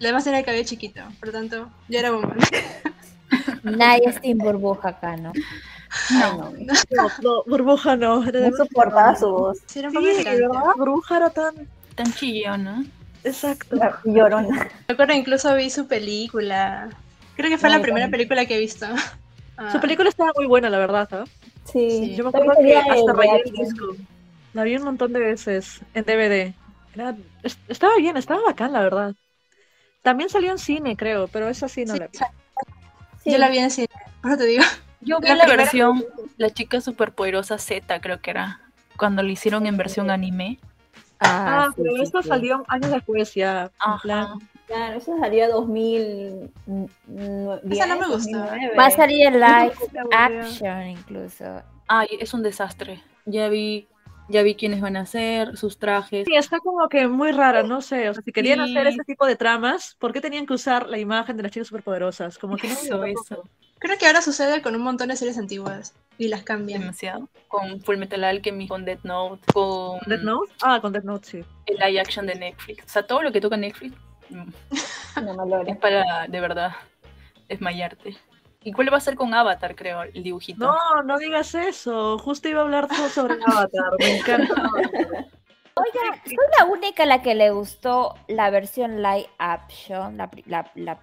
Además 0.00 0.26
era 0.26 0.38
el 0.38 0.44
cabello 0.44 0.64
chiquito, 0.64 1.00
por 1.18 1.28
lo 1.28 1.32
tanto, 1.32 1.70
yo 1.88 1.98
era 1.98 2.10
Bombón. 2.10 2.38
Nadie 3.62 4.02
es 4.06 4.20
Team 4.20 4.38
Burbuja 4.38 4.90
acá, 4.90 5.16
¿no? 5.16 5.32
No, 6.12 6.36
no. 6.36 6.52
No, 6.90 7.08
no, 7.22 7.44
burbuja 7.46 7.96
no. 7.96 8.22
Era 8.28 8.50
No 8.50 8.56
soportaba 8.56 9.16
su 9.16 9.26
voz. 9.30 9.58
Sí, 9.66 9.78
era 9.78 9.88
un 9.88 9.94
Sí, 9.94 10.22
poco. 10.22 10.30
¿verdad? 10.30 10.62
Burbuja 10.76 11.16
era 11.16 11.30
tan... 11.30 11.54
Tan 11.94 12.12
chillón, 12.12 12.64
¿no? 12.64 12.84
Exacto. 13.24 13.74
La 13.76 13.98
Llorona. 14.04 14.68
Recuerdo 14.86 15.14
incluso 15.14 15.54
vi 15.56 15.70
su 15.70 15.86
película. 15.88 16.90
Creo 17.36 17.50
que 17.50 17.58
fue 17.58 17.70
No, 17.70 17.76
la 17.76 17.82
primera 17.82 18.04
también. 18.04 18.10
película 18.28 18.46
que 18.46 18.56
he 18.56 18.60
visto. 18.60 18.86
Ah, 19.56 19.72
Su 19.72 19.80
película 19.80 20.08
estaba 20.10 20.30
muy 20.36 20.46
buena, 20.46 20.68
la 20.70 20.78
verdad. 20.78 21.08
¿ah? 21.10 21.24
Sí. 21.64 21.90
Sí. 21.90 22.14
Yo 22.16 22.24
me 22.24 22.28
acuerdo 22.30 22.52
que 22.62 22.76
hasta 22.76 22.94
en 22.94 23.16
rayé 23.16 23.42
el 23.46 23.52
disco. 23.52 23.96
La 24.54 24.62
vi 24.64 24.76
un 24.76 24.84
montón 24.84 25.12
de 25.12 25.20
veces 25.20 25.80
en 25.94 26.04
DVD. 26.04 26.54
Era- 26.94 27.16
estaba 27.68 27.96
bien, 27.96 28.16
estaba 28.16 28.40
bacán, 28.42 28.72
la 28.72 28.80
verdad. 28.80 29.14
También 30.02 30.30
salió 30.30 30.50
en 30.50 30.58
cine, 30.58 30.96
creo, 30.96 31.28
pero 31.28 31.48
esa 31.48 31.68
sí 31.68 31.84
no 31.84 31.94
Sí, 31.94 31.98
la 32.00 32.06
vi. 32.08 32.18
Sí. 33.24 33.30
Yo 33.32 33.38
la 33.38 33.48
vi 33.50 33.58
en 33.58 33.70
cine, 33.70 33.88
por 34.22 34.30
eso 34.32 34.38
te 34.38 34.46
digo. 34.46 34.64
Yo 35.00 35.20
vi 35.20 35.28
La 35.28 35.34
la, 35.36 35.44
primera- 35.44 35.62
versión, 35.64 36.04
la 36.38 36.50
chica 36.50 36.80
superpoderosa 36.80 37.58
Z, 37.58 38.00
creo 38.00 38.20
que 38.20 38.30
era, 38.30 38.60
cuando 38.96 39.22
lo 39.22 39.28
hicieron 39.28 39.66
en 39.66 39.76
versión 39.76 40.10
anime. 40.10 40.58
Ah, 41.20 41.68
sí, 41.74 41.82
pero 41.82 41.96
sí, 41.96 42.02
esto 42.02 42.22
sí. 42.22 42.28
salió 42.28 42.64
años 42.68 42.90
después 42.90 43.34
ya. 43.34 43.62
en 43.64 43.70
Ajá. 43.78 43.98
plan- 44.02 44.38
Claro, 44.66 44.98
eso 44.98 45.16
salió 45.18 45.48
2000. 45.50 46.50
Esa 47.70 47.86
no 47.86 47.98
me 47.98 48.06
gustó. 48.06 48.38
Va 48.78 48.86
a 48.86 48.90
salir 48.90 49.26
en 49.26 49.34
live 49.40 49.72
action 50.12 50.88
incluso. 50.88 51.62
Ay, 51.86 52.08
es 52.20 52.34
un 52.34 52.42
desastre. 52.42 53.02
Ya 53.24 53.48
vi, 53.48 53.88
ya 54.28 54.42
vi 54.42 54.54
quiénes 54.54 54.80
van 54.80 54.96
a 54.96 55.06
ser, 55.06 55.56
sus 55.56 55.78
trajes. 55.78 56.26
Sí, 56.26 56.34
está 56.36 56.58
como 56.60 56.88
que 56.88 57.08
muy 57.08 57.32
rara, 57.32 57.62
no 57.62 57.80
sé. 57.80 58.08
O 58.08 58.14
sea, 58.14 58.22
si 58.22 58.32
querían 58.32 58.64
Sí. 58.66 58.76
hacer 58.76 58.86
ese 58.88 59.04
tipo 59.04 59.26
de 59.26 59.36
tramas, 59.36 59.96
¿por 59.98 60.12
qué 60.12 60.20
tenían 60.20 60.46
que 60.46 60.54
usar 60.54 60.86
la 60.88 60.98
imagen 60.98 61.36
de 61.36 61.42
las 61.42 61.52
chicas 61.52 61.68
superpoderosas? 61.68 62.38
Como 62.38 62.56
que 62.56 62.68
no 62.68 62.74
Eso, 62.74 62.98
me 62.98 63.12
eso. 63.12 63.48
Creo 63.78 63.96
que 63.96 64.06
ahora 64.06 64.20
sucede 64.22 64.60
con 64.60 64.74
un 64.74 64.82
montón 64.82 65.08
de 65.08 65.16
series 65.16 65.38
antiguas 65.38 65.94
y 66.18 66.28
las 66.28 66.42
cambian. 66.42 66.80
Demasiado. 66.80 67.28
Con 67.46 67.80
Full 67.80 67.96
Metal 67.96 68.24
Alchemy, 68.24 68.66
con 68.68 68.84
Death 68.84 69.04
Note, 69.04 69.42
con 69.52 70.00
¿Death 70.06 70.22
Note? 70.22 70.52
Ah, 70.62 70.80
con 70.80 70.92
Death 70.92 71.04
Note, 71.04 71.26
sí. 71.28 71.44
el 71.66 71.76
live 71.76 72.00
action 72.00 72.26
de 72.26 72.34
Netflix. 72.34 72.84
O 72.84 72.88
sea, 72.88 73.02
todo 73.06 73.22
lo 73.22 73.30
que 73.32 73.40
toca 73.40 73.56
Netflix 73.56 73.94
mm, 74.30 74.50
No 75.24 75.62
es 75.66 75.76
para, 75.78 76.26
de 76.28 76.40
verdad, 76.40 76.72
desmayarte. 77.48 78.16
¿Y 78.62 78.72
cuál 78.72 78.92
va 78.92 78.96
a 78.98 79.00
ser 79.00 79.14
con 79.14 79.32
Avatar, 79.34 79.74
creo, 79.76 80.02
el 80.02 80.22
dibujito? 80.22 80.66
No, 80.66 81.02
no 81.04 81.18
digas 81.18 81.54
eso. 81.54 82.18
Justo 82.18 82.48
iba 82.48 82.60
a 82.60 82.64
hablar 82.64 82.88
todo 82.88 83.08
sobre 83.08 83.34
Avatar. 83.46 83.92
Me 84.00 84.18
encanta. 84.18 84.54
Oiga, 85.74 86.22
soy 86.24 86.36
la 86.58 86.64
única 86.64 87.04
a 87.04 87.06
la 87.06 87.22
que 87.22 87.34
le 87.36 87.50
gustó 87.50 88.14
la 88.26 88.50
versión 88.50 88.96
live 89.00 89.28
action, 89.38 90.16
la, 90.16 90.28
la, 90.46 90.70
la, 90.74 90.98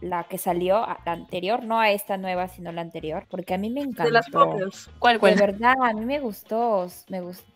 la 0.00 0.24
que 0.24 0.38
salió, 0.38 0.80
la 1.04 1.12
anterior, 1.12 1.62
no 1.62 1.78
a 1.78 1.90
esta 1.90 2.16
nueva, 2.16 2.48
sino 2.48 2.72
la 2.72 2.80
anterior, 2.80 3.26
porque 3.28 3.52
a 3.54 3.58
mí 3.58 3.68
me 3.68 3.80
encantó. 3.82 4.04
De 4.04 4.10
las 4.12 4.30
pocas. 4.30 4.90
¿Cuál, 4.98 5.14
De 5.16 5.20
cuál? 5.20 5.34
verdad, 5.36 5.74
a 5.82 5.92
mí 5.92 6.06
me 6.06 6.20
gustó, 6.20 6.86
me 7.10 7.20
gustó. 7.20 7.52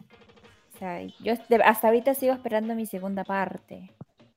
O 0.74 0.78
sea, 0.78 1.00
yo 1.20 1.34
de- 1.48 1.62
hasta 1.64 1.88
ahorita 1.88 2.14
sigo 2.14 2.34
esperando 2.34 2.74
mi 2.74 2.84
segunda 2.84 3.24
parte. 3.24 3.90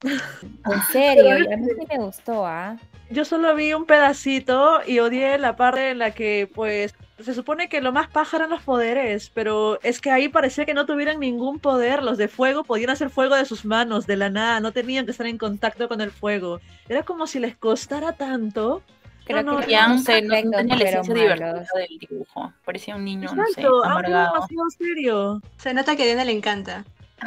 En 0.04 0.82
serio, 0.92 1.54
a 1.54 1.58
mí 1.58 1.68
sí 1.80 1.86
me 1.90 1.98
gustó, 2.04 2.46
¿ah? 2.46 2.78
Yo 3.10 3.26
solo 3.26 3.54
vi 3.56 3.74
un 3.74 3.86
pedacito 3.86 4.80
y 4.88 5.00
odié 5.00 5.38
la 5.38 5.56
parte 5.56 5.92
en 5.92 6.00
la 6.00 6.12
que, 6.12 6.50
pues, 6.54 6.96
se 7.20 7.34
supone 7.34 7.70
que 7.70 7.82
lo 7.82 7.92
más 7.92 8.08
paja 8.10 8.38
eran 8.38 8.50
los 8.50 8.62
poderes, 8.64 9.30
pero 9.30 9.80
es 9.84 10.00
que 10.02 10.12
ahí 10.12 10.30
parecía 10.30 10.66
que 10.66 10.74
no 10.74 10.86
tuvieran 10.86 11.20
ningún 11.20 11.60
poder. 11.60 12.04
Los 12.04 12.18
de 12.18 12.28
fuego 12.30 12.64
podían 12.64 12.90
hacer 12.90 13.10
fuego 13.10 13.36
de 13.36 13.46
sus 13.46 13.66
manos, 13.66 14.08
de 14.08 14.16
la 14.18 14.30
nada, 14.30 14.60
no 14.60 14.72
tenían 14.72 15.06
que 15.06 15.12
estar 15.12 15.28
en 15.28 15.38
contacto 15.38 15.88
con 15.88 16.02
el 16.02 16.12
fuego. 16.12 16.62
Era 16.88 17.04
como 17.04 17.28
si 17.28 17.40
les 17.40 17.56
costara 17.56 18.14
tanto. 18.14 18.82
Creo 19.26 19.44
No, 19.44 19.54
no, 19.54 19.60
que 19.60 19.72
Ya 19.72 19.88
no 19.88 20.00
sé, 20.00 20.22
no, 20.24 20.34
no 20.44 20.52
tenía 20.58 20.76
la 20.78 20.84
esencia 20.84 21.14
divertida 21.14 21.66
del 21.76 21.98
dibujo. 22.00 22.54
Parecía 22.66 22.96
un 22.96 23.06
niño, 23.06 23.30
no 23.36 23.44
sé, 23.46 23.52
Exacto, 23.52 23.84
algo 23.84 23.86
amargado. 23.86 24.34
demasiado 24.34 24.70
serio. 24.72 25.42
Se 25.58 25.74
nota 25.74 25.96
que 25.96 26.04
a 26.04 26.06
Diana 26.06 26.26
le 26.26 26.32
encanta. 26.32 26.86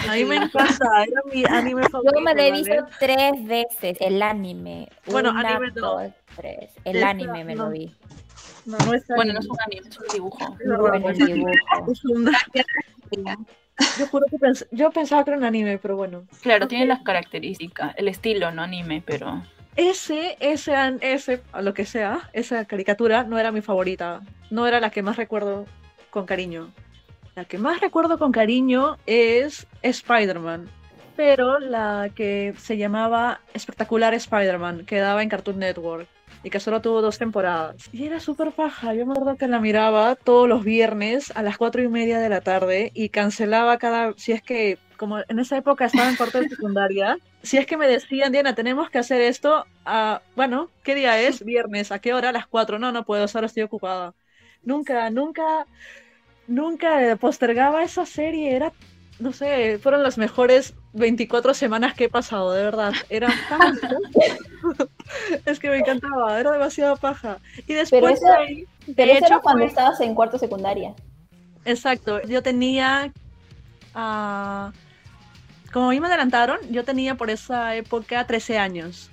A 0.08 0.12
mí 0.14 0.24
me 0.24 0.36
encanta, 0.44 1.04
era 1.04 1.22
mi 1.32 1.44
anime 1.44 1.88
favorito. 1.88 2.14
Yo 2.14 2.20
me 2.20 2.34
lo 2.34 2.40
he 2.42 2.50
¿vale? 2.50 2.62
visto 2.62 2.86
tres 2.98 3.44
veces, 3.46 3.96
el 4.00 4.20
anime. 4.22 4.88
Bueno, 5.06 5.30
Una, 5.30 5.40
anime 5.40 5.72
no. 5.74 5.80
dos, 5.80 6.12
tres. 6.36 6.70
El 6.84 6.96
Esta, 6.96 7.08
anime 7.10 7.44
me 7.44 7.54
no. 7.54 7.64
lo 7.66 7.70
vi. 7.70 7.94
No, 8.66 8.78
no 8.78 8.94
es 8.94 9.06
Bueno, 9.08 9.34
no 9.34 9.40
es 9.40 9.46
un 9.48 9.56
anime, 9.66 9.88
es 9.88 9.98
un 9.98 10.06
dibujo. 10.12 10.56
Es 10.58 10.66
Bueno, 10.78 11.12
dibujo. 11.12 11.92
es 11.92 12.04
un- 12.04 12.32
Yo 13.98 14.06
juro 14.06 14.26
que 14.30 14.36
pens- 14.38 14.66
yo 14.70 14.90
pensaba 14.90 15.24
que 15.24 15.30
era 15.30 15.38
un 15.38 15.44
anime, 15.44 15.78
pero 15.78 15.96
bueno. 15.96 16.24
Claro, 16.42 16.66
tiene 16.68 16.86
las 16.86 17.02
características, 17.02 17.94
el 17.96 18.08
estilo, 18.08 18.50
no 18.52 18.62
anime, 18.62 19.02
pero 19.04 19.42
Ese, 19.76 20.36
ese, 20.40 20.74
an- 20.74 20.98
ese, 21.02 21.42
lo 21.60 21.74
que 21.74 21.84
sea, 21.84 22.30
esa 22.32 22.64
caricatura 22.64 23.24
no 23.24 23.38
era 23.38 23.50
mi 23.52 23.60
favorita. 23.60 24.20
No 24.50 24.66
era 24.66 24.80
la 24.80 24.90
que 24.90 25.02
más 25.02 25.16
recuerdo 25.16 25.66
con 26.10 26.26
cariño. 26.26 26.70
La 27.34 27.44
que 27.44 27.58
más 27.58 27.80
recuerdo 27.80 28.18
con 28.18 28.30
cariño 28.30 28.96
es 29.06 29.66
Spider-Man. 29.82 30.68
Pero 31.16 31.58
la 31.58 32.10
que 32.14 32.54
se 32.58 32.76
llamaba 32.76 33.40
Espectacular 33.52 34.14
Spider-Man, 34.14 34.84
que 34.86 34.98
daba 34.98 35.22
en 35.22 35.28
Cartoon 35.28 35.58
Network. 35.58 36.08
Y 36.42 36.50
que 36.50 36.60
solo 36.60 36.82
tuvo 36.82 37.00
dos 37.00 37.18
temporadas. 37.18 37.88
Y 37.92 38.04
era 38.04 38.20
súper 38.20 38.52
paja. 38.52 38.92
Yo 38.94 39.06
me 39.06 39.12
acuerdo 39.12 39.36
que 39.36 39.48
la 39.48 39.60
miraba 39.60 40.14
todos 40.14 40.46
los 40.46 40.62
viernes 40.62 41.32
a 41.34 41.42
las 41.42 41.56
cuatro 41.56 41.82
y 41.82 41.88
media 41.88 42.18
de 42.18 42.28
la 42.28 42.42
tarde 42.42 42.90
y 42.94 43.08
cancelaba 43.08 43.78
cada. 43.78 44.12
Si 44.16 44.32
es 44.32 44.42
que, 44.42 44.78
como 44.98 45.20
en 45.26 45.38
esa 45.38 45.56
época 45.56 45.86
estaba 45.86 46.10
en 46.10 46.16
cuarto 46.16 46.40
de 46.40 46.50
secundaria, 46.50 47.16
si 47.42 47.56
es 47.56 47.66
que 47.66 47.78
me 47.78 47.88
decían, 47.88 48.30
Diana, 48.30 48.54
tenemos 48.54 48.90
que 48.90 48.98
hacer 48.98 49.22
esto, 49.22 49.64
a, 49.86 50.20
bueno, 50.36 50.70
¿qué 50.82 50.94
día 50.94 51.18
es? 51.18 51.42
Viernes, 51.42 51.90
¿a 51.90 51.98
qué 51.98 52.12
hora? 52.12 52.28
A 52.28 52.32
las 52.32 52.46
4. 52.46 52.78
No, 52.78 52.92
no 52.92 53.04
puedo, 53.04 53.24
ahora 53.32 53.46
estoy 53.46 53.62
ocupada. 53.62 54.14
Nunca, 54.62 55.08
nunca, 55.10 55.66
nunca 56.46 57.02
eh, 57.10 57.16
postergaba 57.16 57.82
esa 57.82 58.06
serie, 58.06 58.54
era, 58.54 58.72
no 59.18 59.32
sé, 59.32 59.78
fueron 59.82 60.02
las 60.02 60.18
mejores 60.18 60.74
24 60.92 61.54
semanas 61.54 61.94
que 61.94 62.04
he 62.04 62.08
pasado, 62.08 62.52
de 62.52 62.62
verdad. 62.62 62.92
Era 63.08 63.28
tan... 63.48 63.60
es 65.46 65.58
que 65.58 65.70
me 65.70 65.78
encantaba, 65.78 66.38
era 66.38 66.52
demasiado 66.52 66.96
paja. 66.96 67.38
Y 67.66 67.74
después 67.74 68.14
eso- 68.22 68.26
de 68.86 68.94
Pero 68.94 69.12
eso 69.12 69.18
hecho, 69.18 69.26
era 69.26 69.38
cuando 69.40 69.60
fue- 69.62 69.68
estabas 69.68 70.00
en 70.00 70.14
cuarto 70.14 70.38
secundaria. 70.38 70.94
Exacto, 71.64 72.20
yo 72.22 72.42
tenía, 72.42 73.10
ah, 73.94 74.70
como 75.72 75.88
a 75.88 75.90
mí 75.90 76.00
me 76.00 76.08
adelantaron, 76.08 76.58
yo 76.70 76.84
tenía 76.84 77.14
por 77.14 77.30
esa 77.30 77.74
época 77.74 78.26
13 78.26 78.58
años. 78.58 79.10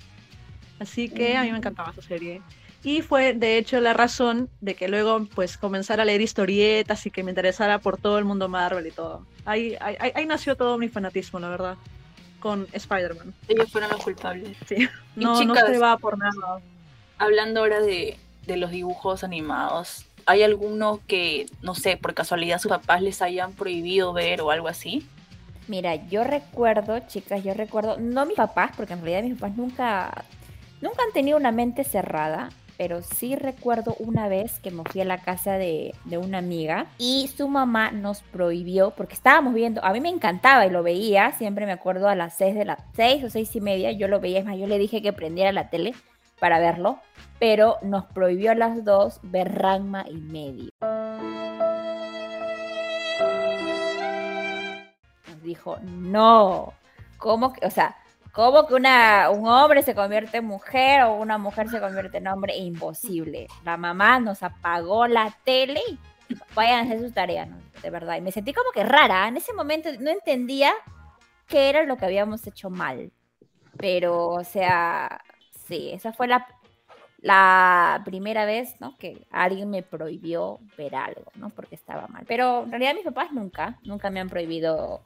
Así 0.78 1.08
que 1.08 1.36
a 1.36 1.42
mí 1.44 1.52
me 1.52 1.58
encantaba 1.58 1.92
esa 1.92 2.02
serie. 2.02 2.42
Y 2.84 3.02
fue 3.02 3.32
de 3.32 3.58
hecho 3.58 3.80
la 3.80 3.92
razón 3.92 4.48
de 4.60 4.74
que 4.74 4.88
luego 4.88 5.26
pues 5.34 5.56
comenzara 5.56 6.02
a 6.02 6.06
leer 6.06 6.20
historietas 6.20 7.06
y 7.06 7.10
que 7.10 7.22
me 7.22 7.30
interesara 7.30 7.78
por 7.78 7.96
todo 7.96 8.18
el 8.18 8.24
mundo 8.24 8.48
Marvel 8.48 8.86
y 8.86 8.90
todo. 8.90 9.24
Ahí, 9.44 9.76
ahí, 9.80 10.26
nació 10.26 10.56
todo 10.56 10.78
mi 10.78 10.88
fanatismo, 10.88 11.38
la 11.38 11.48
verdad, 11.48 11.76
con 12.40 12.66
Spider-Man. 12.72 13.34
ellos 13.48 13.70
fueron 13.70 13.90
los 13.90 14.02
culpables. 14.02 14.56
Y 14.70 14.88
No, 15.14 15.44
no 15.44 15.54
se 15.54 15.78
va 15.78 15.96
por 15.98 16.18
nada. 16.18 16.60
Hablando 17.18 17.60
ahora 17.60 17.80
de, 17.80 18.16
de 18.46 18.56
los 18.56 18.72
dibujos 18.72 19.22
animados, 19.22 20.06
¿hay 20.26 20.42
alguno 20.42 21.00
que, 21.06 21.46
no 21.62 21.74
sé, 21.74 21.96
por 21.96 22.14
casualidad 22.14 22.58
sus 22.58 22.70
papás 22.70 23.02
les 23.02 23.22
hayan 23.22 23.52
prohibido 23.52 24.12
ver 24.12 24.40
o 24.40 24.50
algo 24.50 24.68
así? 24.68 25.06
Mira, 25.68 25.94
yo 26.08 26.24
recuerdo, 26.24 26.98
chicas, 27.06 27.44
yo 27.44 27.54
recuerdo, 27.54 27.96
no 27.98 28.26
mis 28.26 28.36
papás, 28.36 28.72
porque 28.76 28.94
en 28.94 29.00
realidad 29.00 29.22
mis 29.22 29.38
papás 29.38 29.56
nunca, 29.56 30.24
nunca 30.80 31.02
han 31.06 31.12
tenido 31.12 31.38
una 31.38 31.52
mente 31.52 31.84
cerrada, 31.84 32.50
pero 32.76 33.02
sí 33.02 33.36
recuerdo 33.36 33.94
una 33.98 34.28
vez 34.28 34.58
que 34.60 34.70
me 34.70 34.82
fui 34.84 35.00
a 35.00 35.04
la 35.04 35.18
casa 35.18 35.54
de, 35.54 35.94
de 36.04 36.18
una 36.18 36.38
amiga 36.38 36.86
y 36.98 37.28
su 37.36 37.48
mamá 37.48 37.90
nos 37.90 38.22
prohibió, 38.22 38.90
porque 38.90 39.14
estábamos 39.14 39.54
viendo, 39.54 39.84
a 39.84 39.92
mí 39.92 40.00
me 40.00 40.08
encantaba 40.08 40.66
y 40.66 40.70
lo 40.70 40.82
veía, 40.82 41.32
siempre 41.32 41.66
me 41.66 41.72
acuerdo 41.72 42.08
a 42.08 42.14
las 42.14 42.34
seis 42.34 42.54
de 42.54 42.64
las 42.64 42.80
seis 42.94 43.22
o 43.24 43.30
seis 43.30 43.54
y 43.56 43.60
media, 43.60 43.92
yo 43.92 44.08
lo 44.08 44.20
veía, 44.20 44.40
es 44.40 44.44
más, 44.44 44.58
yo 44.58 44.66
le 44.66 44.78
dije 44.78 45.02
que 45.02 45.12
prendiera 45.12 45.52
la 45.52 45.70
tele 45.70 45.94
para 46.38 46.58
verlo, 46.58 46.98
pero 47.38 47.78
nos 47.82 48.04
prohibió 48.06 48.50
a 48.50 48.56
las 48.56 48.84
dos 48.84 49.20
ver 49.22 49.54
Ranma 49.54 50.04
y 50.08 50.16
medio. 50.16 50.70
Nos 55.28 55.42
dijo, 55.42 55.78
no, 55.84 56.72
¿cómo 57.18 57.52
que, 57.52 57.64
o 57.64 57.70
sea, 57.70 57.96
cómo 58.32 58.66
que 58.66 58.74
una, 58.74 59.30
un 59.30 59.46
hombre 59.46 59.82
se 59.82 59.94
convierte 59.94 60.38
en 60.38 60.46
mujer 60.46 61.02
o 61.02 61.14
una 61.14 61.38
mujer 61.38 61.68
se 61.68 61.80
convierte 61.80 62.18
en 62.18 62.28
hombre? 62.28 62.56
Imposible. 62.56 63.46
La 63.64 63.76
mamá 63.76 64.18
nos 64.18 64.42
apagó 64.42 65.06
la 65.06 65.36
tele 65.44 65.80
vayan 66.54 66.80
a 66.80 66.82
hacer 66.82 67.00
sus 67.00 67.12
tareas, 67.12 67.48
¿no? 67.48 67.56
de 67.82 67.90
verdad. 67.90 68.16
Y 68.16 68.20
me 68.20 68.32
sentí 68.32 68.52
como 68.52 68.70
que 68.72 68.84
rara, 68.84 69.28
en 69.28 69.36
ese 69.36 69.52
momento 69.52 69.90
no 70.00 70.10
entendía 70.10 70.72
qué 71.46 71.68
era 71.68 71.82
lo 71.84 71.96
que 71.96 72.04
habíamos 72.04 72.46
hecho 72.46 72.70
mal. 72.70 73.12
Pero, 73.76 74.28
o 74.28 74.44
sea, 74.44 75.20
sí, 75.66 75.90
esa 75.92 76.12
fue 76.12 76.28
la, 76.28 76.46
la 77.18 78.02
primera 78.04 78.44
vez, 78.44 78.80
¿no? 78.80 78.96
Que 78.98 79.26
alguien 79.30 79.70
me 79.70 79.82
prohibió 79.82 80.60
ver 80.76 80.94
algo, 80.94 81.32
¿no? 81.34 81.50
Porque 81.50 81.74
estaba 81.74 82.06
mal. 82.08 82.24
Pero 82.26 82.64
en 82.64 82.70
realidad 82.70 82.94
mis 82.94 83.04
papás 83.04 83.32
nunca, 83.32 83.78
nunca 83.84 84.10
me 84.10 84.20
han 84.20 84.28
prohibido 84.28 85.04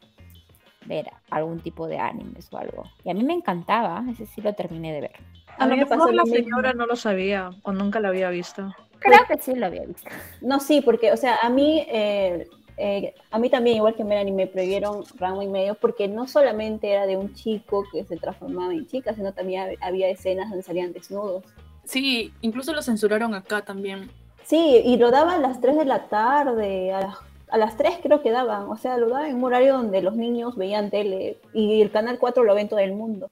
ver 0.87 1.11
algún 1.31 1.61
tipo 1.61 1.87
de 1.89 1.99
animes 1.99 2.49
o 2.53 2.59
algo. 2.59 2.85
Y 3.05 3.11
a 3.11 3.15
mí 3.15 3.23
me 3.25 3.35
encantaba, 3.35 4.05
ese 4.11 4.27
sí 4.27 4.41
lo 4.41 4.55
terminé 4.55 4.93
de 4.93 5.01
ver. 5.03 5.13
A 5.59 5.67
mí 5.67 5.73
lo 5.73 5.77
me 5.79 5.87
pasó 5.87 6.07
mejor 6.07 6.15
la 6.15 6.25
señora 6.25 6.73
no 6.75 6.87
lo 6.87 6.97
sabía 6.97 7.51
o 7.63 7.73
nunca 7.73 8.01
la 8.01 8.09
había 8.09 8.29
visto. 8.31 8.75
Creo 8.99 9.21
que 9.29 9.39
sí 9.39 9.55
lo 9.55 9.67
había 9.67 9.85
visto. 9.85 10.09
No, 10.41 10.61
sí, 10.61 10.81
porque, 10.81 11.13
o 11.13 11.17
sea, 11.17 11.37
a 11.43 11.49
mí, 11.51 11.87
eh, 11.89 12.49
eh, 12.77 13.15
a 13.31 13.39
mí 13.39 13.49
también, 13.51 13.77
igual 13.77 13.95
que 13.95 14.05
Melanie, 14.05 14.33
me 14.35 14.47
prohibieron 14.47 15.05
rango 15.17 15.43
y 15.43 15.49
medio, 15.49 15.75
porque 15.75 16.09
no 16.09 16.27
solamente 16.27 16.91
era 16.91 17.07
de 17.07 17.17
un 17.17 17.33
chico 17.35 17.85
que 17.93 18.05
se 18.05 18.17
transformaba 18.17 18.73
en 18.73 18.87
chica, 18.87 19.15
sino 19.15 19.33
también 19.33 19.63
hab- 19.69 19.79
había 19.81 20.09
escenas 20.09 20.49
donde 20.49 20.63
salían 20.63 20.93
desnudos. 20.93 21.45
Sí, 21.85 22.33
incluso 22.41 22.73
lo 22.73 22.83
censuraron 22.83 23.33
acá 23.35 23.63
también. 23.65 24.11
Sí, 24.45 24.83
y 24.85 24.97
lo 24.97 25.11
daban 25.11 25.35
a 25.45 25.49
las 25.49 25.61
3 25.61 25.77
de 25.77 25.85
la 25.85 26.09
tarde, 26.09 26.93
a 26.93 27.01
las, 27.01 27.17
a 27.49 27.59
las 27.59 27.77
3 27.77 27.99
creo 28.03 28.23
que 28.23 28.31
daban, 28.31 28.69
o 28.69 28.77
sea, 28.77 28.97
lo 28.99 29.09
daban 29.09 29.27
en 29.31 29.37
un 29.37 29.45
horario 29.45 29.75
donde 29.75 30.03
los 30.03 30.17
niños 30.17 30.57
veían 30.57 30.91
tele, 30.91 31.39
y 31.53 31.81
el 31.81 31.91
Canal 31.91 32.19
4 32.19 32.45
lo 32.45 32.55
ven 32.55 32.69
todo 32.69 32.81
el 32.81 32.93
mundo. 32.93 33.31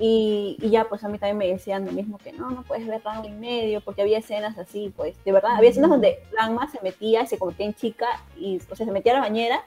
Y, 0.00 0.56
y 0.60 0.70
ya, 0.70 0.84
pues 0.88 1.02
a 1.02 1.08
mí 1.08 1.18
también 1.18 1.38
me 1.38 1.48
decían 1.48 1.84
lo 1.84 1.90
mismo, 1.90 2.18
que 2.18 2.32
no, 2.32 2.50
no 2.50 2.62
puedes 2.62 2.86
ver 2.86 3.02
rango 3.04 3.26
y 3.26 3.32
medio, 3.32 3.80
porque 3.80 4.02
había 4.02 4.18
escenas 4.18 4.56
así, 4.56 4.92
pues, 4.96 5.16
de 5.24 5.32
verdad, 5.32 5.56
había 5.56 5.70
escenas 5.70 5.90
donde 5.90 6.20
Ranma 6.38 6.70
se 6.70 6.80
metía, 6.82 7.26
se 7.26 7.36
convertía 7.38 7.66
en 7.66 7.74
chica, 7.74 8.06
y, 8.36 8.60
o 8.70 8.76
sea, 8.76 8.86
se 8.86 8.92
metía 8.92 9.12
a 9.12 9.16
la 9.16 9.20
bañera 9.22 9.64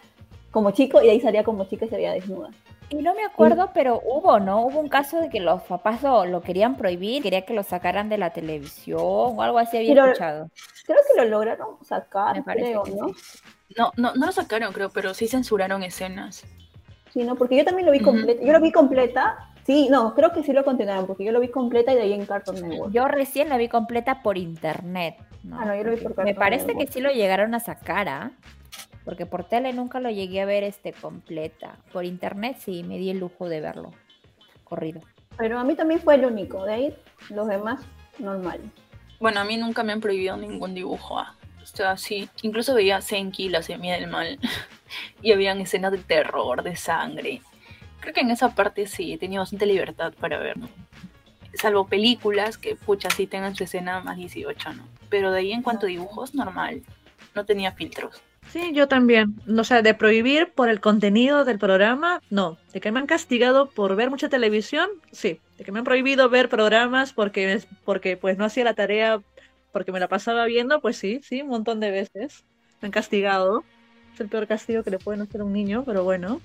como 0.51 0.71
chico, 0.71 1.01
y 1.01 1.05
de 1.05 1.11
ahí 1.11 1.19
salía 1.19 1.43
como 1.43 1.65
chica 1.65 1.85
y 1.85 1.89
se 1.89 1.95
veía 1.97 2.13
desnuda. 2.13 2.49
Y 2.89 2.95
no 2.95 3.13
me 3.13 3.23
acuerdo, 3.23 3.69
pero 3.73 4.01
hubo, 4.05 4.39
¿no? 4.39 4.65
Hubo 4.65 4.79
un 4.79 4.89
caso 4.89 5.19
de 5.21 5.29
que 5.29 5.39
los 5.39 5.61
papás 5.63 6.01
lo, 6.03 6.25
lo 6.25 6.41
querían 6.41 6.75
prohibir, 6.75 7.23
quería 7.23 7.45
que 7.45 7.53
lo 7.53 7.63
sacaran 7.63 8.09
de 8.09 8.17
la 8.17 8.31
televisión 8.31 8.99
o 9.01 9.41
algo 9.41 9.59
así 9.59 9.77
había 9.77 9.93
Pero- 9.93 10.05
escuchado. 10.07 10.49
Creo 10.85 10.97
que 11.07 11.21
lo 11.21 11.29
lograron 11.29 11.77
sacar, 11.85 12.35
Me 12.35 12.43
parece 12.43 12.71
creo, 12.71 12.83
¿no? 12.97 13.09
sí. 13.13 13.39
No, 13.77 13.91
no, 13.97 14.13
no 14.15 14.25
lo 14.25 14.31
sacaron, 14.31 14.73
creo, 14.73 14.89
pero 14.89 15.13
sí 15.13 15.27
censuraron 15.27 15.83
escenas. 15.83 16.45
Sí, 17.13 17.23
no, 17.23 17.35
porque 17.35 17.57
yo 17.57 17.65
también 17.65 17.85
lo 17.85 17.91
vi 17.91 17.99
Ujú. 18.01 18.11
completa. 18.11 18.43
Yo 18.43 18.51
lo 18.53 18.61
vi 18.61 18.71
completa. 18.71 19.47
Sí, 19.65 19.89
no, 19.89 20.15
creo 20.15 20.31
que 20.31 20.43
sí 20.43 20.53
lo 20.53 20.65
continuaron, 20.65 21.05
porque 21.05 21.23
yo 21.23 21.31
lo 21.31 21.39
vi 21.39 21.49
completa 21.49 21.91
y 21.91 21.95
de 21.95 22.01
ahí 22.01 22.13
en 22.13 22.25
Cartoon 22.25 22.61
Network. 22.61 22.91
Yo 22.93 23.07
recién 23.07 23.49
la 23.49 23.57
vi 23.57 23.67
completa 23.67 24.23
por 24.23 24.37
internet. 24.37 25.17
¿no? 25.43 25.59
Ah, 25.59 25.65
no, 25.65 25.75
yo 25.75 25.83
lo 25.83 25.91
vi 25.91 25.97
por 25.97 26.09
Me 26.11 26.15
Cartoon 26.15 26.35
parece 26.35 26.75
que 26.75 26.91
sí 26.91 26.99
lo 26.99 27.11
llegaron 27.11 27.53
a 27.53 27.59
sacar, 27.59 28.09
¿ah? 28.09 28.31
Porque 29.05 29.25
por 29.25 29.43
tele 29.43 29.73
nunca 29.73 29.99
lo 29.99 30.09
llegué 30.09 30.41
a 30.41 30.45
ver 30.45 30.63
este 30.63 30.93
completa. 30.93 31.77
Por 31.91 32.05
internet 32.05 32.57
sí, 32.59 32.83
me 32.83 32.97
di 32.97 33.09
el 33.09 33.19
lujo 33.19 33.49
de 33.49 33.59
verlo. 33.61 33.91
Corrido. 34.63 35.01
Pero 35.37 35.59
a 35.59 35.63
mí 35.63 35.75
también 35.75 35.99
fue 36.01 36.15
el 36.15 36.25
único. 36.25 36.65
De 36.65 36.73
ahí, 36.73 36.95
los 37.29 37.47
demás, 37.47 37.81
normal. 38.19 38.59
Bueno, 39.19 39.39
a 39.39 39.43
mí 39.43 39.57
nunca 39.57 39.83
me 39.83 39.91
han 39.91 40.01
prohibido 40.01 40.37
ningún 40.37 40.73
dibujo. 40.73 41.19
ah. 41.19 41.35
O 41.61 41.65
sea, 41.65 41.97
sí, 41.97 42.29
incluso 42.41 42.73
veía 42.73 43.01
Senki, 43.01 43.49
la 43.49 43.61
semilla 43.61 43.95
del 43.95 44.07
mal, 44.07 44.39
y 45.21 45.31
habían 45.31 45.61
escenas 45.61 45.91
de 45.91 45.99
terror, 45.99 46.63
de 46.63 46.75
sangre. 46.75 47.41
Creo 47.99 48.13
que 48.13 48.21
en 48.21 48.31
esa 48.31 48.55
parte 48.55 48.87
sí 48.87 49.17
tenido 49.17 49.41
bastante 49.41 49.65
libertad 49.65 50.13
para 50.19 50.39
ver, 50.39 50.57
¿no? 50.57 50.69
Salvo 51.53 51.87
películas 51.87 52.57
que, 52.57 52.75
pucha, 52.75 53.09
sí 53.09 53.27
tengan 53.27 53.55
su 53.55 53.63
escena 53.63 53.99
más 54.01 54.17
18, 54.17 54.73
¿no? 54.73 54.87
Pero 55.09 55.31
de 55.31 55.39
ahí 55.39 55.51
en 55.51 55.61
cuanto 55.61 55.85
a 55.85 55.89
dibujos, 55.89 56.33
normal. 56.33 56.81
No 57.35 57.45
tenía 57.45 57.73
filtros. 57.73 58.21
Sí, 58.49 58.71
yo 58.73 58.87
también. 58.87 59.35
O 59.57 59.63
sea, 59.63 59.81
de 59.81 59.93
prohibir 59.93 60.51
por 60.53 60.69
el 60.69 60.81
contenido 60.81 61.45
del 61.45 61.59
programa, 61.59 62.21
no. 62.29 62.57
De 62.73 62.81
que 62.81 62.91
me 62.91 62.99
han 62.99 63.07
castigado 63.07 63.69
por 63.69 63.95
ver 63.95 64.09
mucha 64.09 64.29
televisión, 64.29 64.89
sí. 65.11 65.39
De 65.57 65.63
que 65.63 65.71
me 65.71 65.79
han 65.79 65.85
prohibido 65.85 66.29
ver 66.29 66.49
programas 66.49 67.13
porque, 67.13 67.61
porque 67.85 68.17
pues 68.17 68.37
no 68.37 68.45
hacía 68.45 68.63
la 68.63 68.73
tarea, 68.73 69.21
porque 69.71 69.91
me 69.91 69.99
la 69.99 70.07
pasaba 70.07 70.45
viendo, 70.45 70.81
pues 70.81 70.97
sí, 70.97 71.19
sí, 71.23 71.41
un 71.41 71.49
montón 71.49 71.79
de 71.79 71.91
veces. 71.91 72.43
Me 72.81 72.87
han 72.87 72.91
castigado. 72.91 73.63
Es 74.13 74.19
el 74.19 74.27
peor 74.27 74.47
castigo 74.47 74.83
que 74.83 74.91
le 74.91 74.99
pueden 74.99 75.21
hacer 75.21 75.41
a 75.41 75.43
un 75.45 75.53
niño, 75.53 75.83
pero 75.85 76.03
bueno. 76.03 76.41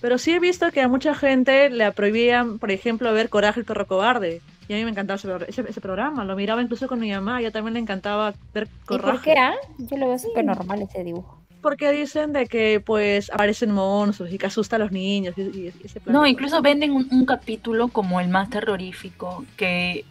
Pero 0.00 0.18
sí 0.18 0.32
he 0.32 0.40
visto 0.40 0.70
que 0.70 0.80
a 0.82 0.88
mucha 0.88 1.14
gente 1.14 1.70
le 1.70 1.90
prohibían, 1.92 2.58
por 2.58 2.70
ejemplo, 2.70 3.12
ver 3.12 3.28
Coraje 3.30 3.60
el 3.60 3.66
perro 3.66 3.86
cobarde. 3.86 4.42
Y 4.68 4.72
a 4.74 4.76
mí 4.76 4.84
me 4.84 4.90
encantaba 4.90 5.16
ese, 5.16 5.28
ese- 5.48 5.70
ese 5.70 5.80
programa. 5.80 6.24
Lo 6.24 6.36
miraba 6.36 6.60
incluso 6.62 6.88
con 6.88 6.98
mi 7.00 7.10
mamá. 7.10 7.36
A 7.36 7.40
ella 7.40 7.50
también 7.50 7.74
le 7.74 7.80
encantaba 7.80 8.34
ver 8.52 8.64
¿Y 8.64 8.68
por 8.86 9.00
Coraje. 9.00 9.32
qué, 9.34 9.38
ah? 9.38 9.54
Yo 9.78 9.96
lo 9.96 10.08
veo 10.08 10.18
súper 10.18 10.44
normal 10.44 10.82
ese 10.82 11.04
dibujo. 11.04 11.40
por 11.62 11.78
qué 11.78 11.92
dicen 11.92 12.34
de 12.34 12.46
que 12.46 12.80
pues 12.84 13.30
aparecen 13.30 13.70
monstruos 13.70 14.30
y 14.30 14.36
que 14.36 14.44
asusta 14.46 14.76
a 14.76 14.78
los 14.78 14.92
niños. 14.92 15.34
Y, 15.38 15.40
y 15.42 15.72
ese 15.82 15.98
plan 16.00 16.14
No, 16.14 16.26
incluso 16.26 16.60
venden 16.60 16.90
un, 16.92 17.08
un 17.10 17.24
capítulo 17.24 17.88
como 17.88 18.20
el 18.20 18.28
más 18.28 18.50
terrorífico, 18.50 19.44
que 19.56 20.04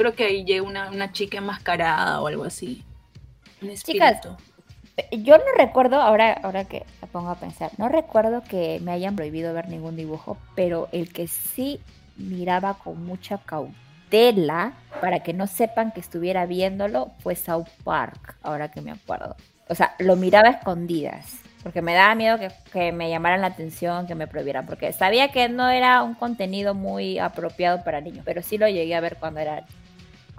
creo 0.00 0.14
que 0.14 0.24
ahí 0.24 0.46
llega 0.46 0.62
una, 0.62 0.90
una 0.90 1.12
chica 1.12 1.36
enmascarada 1.36 2.22
o 2.22 2.26
algo 2.26 2.44
así. 2.44 2.82
Un 3.60 3.74
Chicas. 3.74 4.22
Yo 5.12 5.36
no 5.36 5.44
recuerdo, 5.58 6.00
ahora, 6.00 6.32
ahora 6.42 6.64
que 6.64 6.86
me 7.02 7.08
pongo 7.08 7.28
a 7.28 7.34
pensar, 7.34 7.70
no 7.76 7.86
recuerdo 7.90 8.42
que 8.42 8.80
me 8.82 8.92
hayan 8.92 9.14
prohibido 9.14 9.52
ver 9.52 9.68
ningún 9.68 9.96
dibujo, 9.96 10.38
pero 10.54 10.88
el 10.92 11.12
que 11.12 11.26
sí 11.26 11.80
miraba 12.16 12.78
con 12.78 13.04
mucha 13.04 13.38
cautela 13.44 14.72
para 15.02 15.22
que 15.22 15.34
no 15.34 15.46
sepan 15.46 15.92
que 15.92 16.00
estuviera 16.00 16.46
viéndolo 16.46 17.10
fue 17.18 17.36
South 17.36 17.68
Park, 17.84 18.36
ahora 18.42 18.70
que 18.70 18.80
me 18.80 18.92
acuerdo. 18.92 19.36
O 19.68 19.74
sea, 19.74 19.94
lo 19.98 20.16
miraba 20.16 20.48
a 20.48 20.52
escondidas, 20.52 21.40
porque 21.62 21.82
me 21.82 21.92
daba 21.92 22.14
miedo 22.14 22.38
que, 22.38 22.50
que 22.72 22.90
me 22.90 23.10
llamaran 23.10 23.42
la 23.42 23.48
atención, 23.48 24.06
que 24.06 24.14
me 24.14 24.26
prohibieran, 24.26 24.64
porque 24.64 24.94
sabía 24.94 25.30
que 25.30 25.50
no 25.50 25.68
era 25.68 26.02
un 26.02 26.14
contenido 26.14 26.72
muy 26.74 27.18
apropiado 27.18 27.84
para 27.84 28.00
niños, 28.00 28.22
pero 28.24 28.40
sí 28.42 28.56
lo 28.56 28.66
llegué 28.66 28.94
a 28.94 29.00
ver 29.00 29.16
cuando 29.16 29.40
era, 29.40 29.66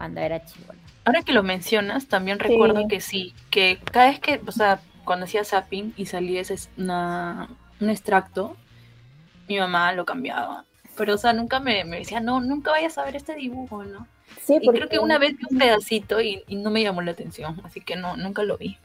cuando 0.01 0.19
era 0.21 0.43
chivola. 0.43 0.79
Ahora 1.05 1.21
que 1.21 1.31
lo 1.31 1.43
mencionas, 1.43 2.07
también 2.07 2.39
Sí. 2.39 2.43
recuerdo 2.45 2.87
que 2.87 3.01
sí, 3.01 3.35
que 3.51 3.77
cada 3.91 4.07
vez 4.09 4.19
que, 4.19 4.41
o 4.47 4.51
sea, 4.51 4.79
cuando 5.05 5.25
hacía 5.25 5.43
zapping 5.43 5.93
y 5.95 6.07
salía 6.07 6.41
ese, 6.41 6.55
una, 6.75 7.49
un 7.79 7.89
extracto, 7.91 8.55
mi 9.47 9.59
mamá 9.59 9.93
lo 9.93 10.05
cambiaba. 10.05 10.65
Pero, 10.97 11.13
o 11.15 11.17
sea, 11.17 11.33
nunca 11.33 11.59
me, 11.59 11.85
me 11.85 11.99
decía, 11.99 12.19
no, 12.19 12.41
nunca 12.41 12.71
vayas 12.71 12.97
a 12.97 13.05
ver 13.05 13.15
este 13.15 13.35
dibujo, 13.35 13.83
¿no? 13.83 14.07
Sí, 14.43 14.57
Y 14.59 14.65
porque, 14.65 14.79
creo 14.79 14.89
que 14.89 14.99
una 14.99 15.19
vez 15.19 15.37
vi 15.37 15.45
un 15.51 15.59
pedacito 15.59 16.19
y, 16.19 16.43
y 16.47 16.55
no 16.55 16.71
me 16.71 16.81
llamó 16.81 17.01
la 17.03 17.11
atención, 17.11 17.61
así 17.63 17.79
que 17.81 17.95
no, 17.95 18.17
nunca 18.17 18.41
lo 18.43 18.57
vi. 18.57 18.77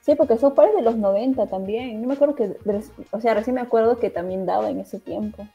Sí, 0.00 0.14
porque 0.16 0.38
South 0.38 0.54
Park 0.54 0.70
es 0.70 0.76
de 0.76 0.82
los 0.82 0.96
90 0.96 1.46
también. 1.46 2.00
No 2.00 2.08
me 2.08 2.14
acuerdo 2.14 2.34
que, 2.34 2.56
o 3.10 3.20
sea, 3.20 3.34
recién 3.34 3.54
me 3.54 3.60
acuerdo 3.60 3.98
que 4.00 4.10
también 4.10 4.46
daba 4.46 4.70
en 4.70 4.80
ese 4.80 4.98
tiempo. 4.98 5.46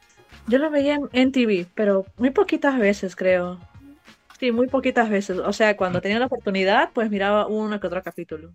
Yo 0.46 0.58
lo 0.58 0.70
veía 0.70 0.94
en, 0.94 1.08
en 1.12 1.32
TV, 1.32 1.66
pero 1.74 2.06
muy 2.16 2.30
poquitas 2.30 2.78
veces, 2.78 3.14
creo. 3.16 3.58
Sí, 4.38 4.52
muy 4.52 4.68
poquitas 4.68 5.10
veces. 5.10 5.38
O 5.38 5.52
sea, 5.52 5.76
cuando 5.76 6.00
tenía 6.00 6.18
la 6.18 6.26
oportunidad, 6.26 6.92
pues 6.92 7.10
miraba 7.10 7.46
uno 7.48 7.80
que 7.80 7.86
otro 7.88 8.02
capítulo. 8.02 8.52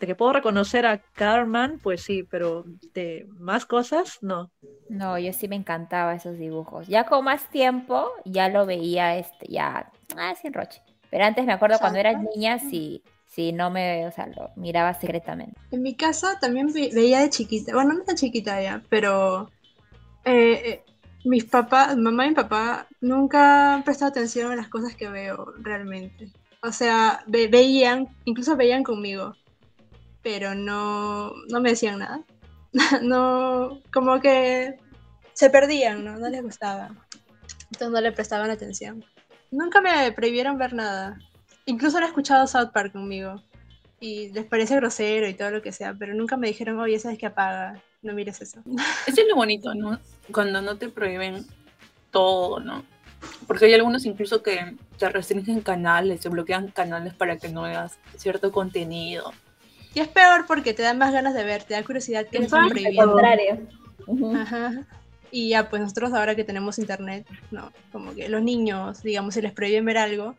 De 0.00 0.06
que 0.06 0.14
puedo 0.16 0.32
reconocer 0.34 0.86
a 0.86 1.00
Carman, 1.14 1.78
pues 1.82 2.02
sí, 2.02 2.24
pero 2.24 2.64
de 2.94 3.26
más 3.38 3.66
cosas, 3.66 4.18
no. 4.22 4.50
No, 4.88 5.18
yo 5.18 5.32
sí 5.32 5.48
me 5.48 5.56
encantaba 5.56 6.14
esos 6.14 6.38
dibujos. 6.38 6.86
Ya 6.88 7.04
con 7.06 7.24
más 7.24 7.48
tiempo, 7.50 8.10
ya 8.24 8.48
lo 8.48 8.66
veía, 8.66 9.16
este, 9.16 9.46
ya, 9.48 9.90
ah, 10.16 10.34
sin 10.40 10.52
roche. 10.52 10.82
Pero 11.10 11.24
antes 11.24 11.44
me 11.46 11.52
acuerdo 11.52 11.78
cuando 11.80 11.98
era 11.98 12.12
niña, 12.14 12.58
sí, 12.58 13.02
sí, 13.26 13.52
no 13.52 13.70
me, 13.70 14.06
o 14.06 14.10
sea, 14.12 14.26
lo 14.26 14.50
miraba 14.56 14.92
secretamente. 14.94 15.58
En 15.70 15.82
mi 15.82 15.94
casa 15.96 16.38
también 16.40 16.72
ve- 16.72 16.90
veía 16.94 17.20
de 17.20 17.30
chiquita, 17.30 17.74
bueno, 17.74 17.94
no 17.94 18.04
tan 18.04 18.16
chiquita 18.16 18.62
ya, 18.62 18.82
pero 18.88 19.48
eh, 20.24 20.62
eh, 20.70 20.84
mis 21.24 21.44
papás, 21.44 21.96
mamá 21.96 22.26
y 22.26 22.34
papá 22.34 22.86
nunca 23.00 23.74
han 23.74 23.82
prestado 23.82 24.10
atención 24.10 24.52
a 24.52 24.56
las 24.56 24.68
cosas 24.68 24.94
que 24.94 25.08
veo 25.08 25.54
realmente. 25.58 26.32
O 26.62 26.72
sea, 26.72 27.22
ve- 27.26 27.48
veían, 27.48 28.08
incluso 28.24 28.56
veían 28.56 28.82
conmigo, 28.82 29.34
pero 30.22 30.54
no, 30.54 31.32
no 31.50 31.60
me 31.60 31.70
decían 31.70 31.98
nada. 31.98 32.22
No, 33.02 33.80
como 33.92 34.20
que 34.20 34.76
se 35.32 35.48
perdían, 35.50 36.04
¿no? 36.04 36.18
No 36.18 36.28
les 36.28 36.42
gustaba. 36.42 36.88
Entonces 37.66 37.90
no 37.90 38.00
le 38.00 38.12
prestaban 38.12 38.50
atención. 38.50 39.04
Nunca 39.50 39.80
me 39.80 40.10
prohibieron 40.12 40.58
ver 40.58 40.74
nada. 40.74 41.18
Incluso 41.66 41.98
han 41.98 42.04
escuchado 42.04 42.46
South 42.46 42.70
Park 42.72 42.92
conmigo 42.92 43.42
y 44.00 44.32
les 44.32 44.44
parece 44.44 44.76
grosero 44.76 45.28
y 45.28 45.34
todo 45.34 45.50
lo 45.50 45.62
que 45.62 45.72
sea, 45.72 45.94
pero 45.98 46.14
nunca 46.14 46.36
me 46.36 46.48
dijeron, 46.48 46.78
oye, 46.80 46.98
sabes 46.98 47.16
que 47.18 47.26
apaga, 47.26 47.80
no 48.02 48.12
mires 48.12 48.40
eso. 48.42 48.60
Eso 49.06 49.20
es 49.20 49.28
lo 49.28 49.36
bonito, 49.36 49.72
¿no? 49.74 49.98
Cuando 50.32 50.62
no 50.62 50.76
te 50.76 50.88
prohíben 50.88 51.46
todo, 52.10 52.60
¿no? 52.60 52.84
Porque 53.46 53.66
hay 53.66 53.74
algunos 53.74 54.04
incluso 54.06 54.42
que 54.42 54.76
te 54.98 55.08
restringen 55.08 55.60
canales, 55.60 56.20
te 56.20 56.28
bloquean 56.28 56.68
canales 56.68 57.14
para 57.14 57.36
que 57.36 57.48
no 57.48 57.62
veas 57.62 57.98
cierto 58.16 58.52
contenido. 58.52 59.32
Y 59.94 60.00
es 60.00 60.08
peor 60.08 60.46
porque 60.46 60.74
te 60.74 60.82
dan 60.82 60.98
más 60.98 61.12
ganas 61.12 61.34
de 61.34 61.44
ver, 61.44 61.62
te 61.62 61.74
da 61.74 61.82
curiosidad 61.84 62.26
que 62.26 62.38
están 62.38 62.64
Al 62.64 62.70
prohibiendo. 62.70 63.12
contrario. 63.12 63.60
Ujú. 64.06 64.36
Ajá. 64.36 64.84
Y 65.30 65.48
ya, 65.50 65.68
pues 65.68 65.82
nosotros 65.82 66.12
ahora 66.12 66.34
que 66.34 66.44
tenemos 66.44 66.78
internet, 66.78 67.26
no, 67.50 67.72
como 67.92 68.14
que 68.14 68.28
los 68.28 68.42
niños, 68.42 69.02
digamos, 69.02 69.34
si 69.34 69.42
les 69.42 69.52
prohíben 69.52 69.84
ver 69.84 69.98
algo, 69.98 70.36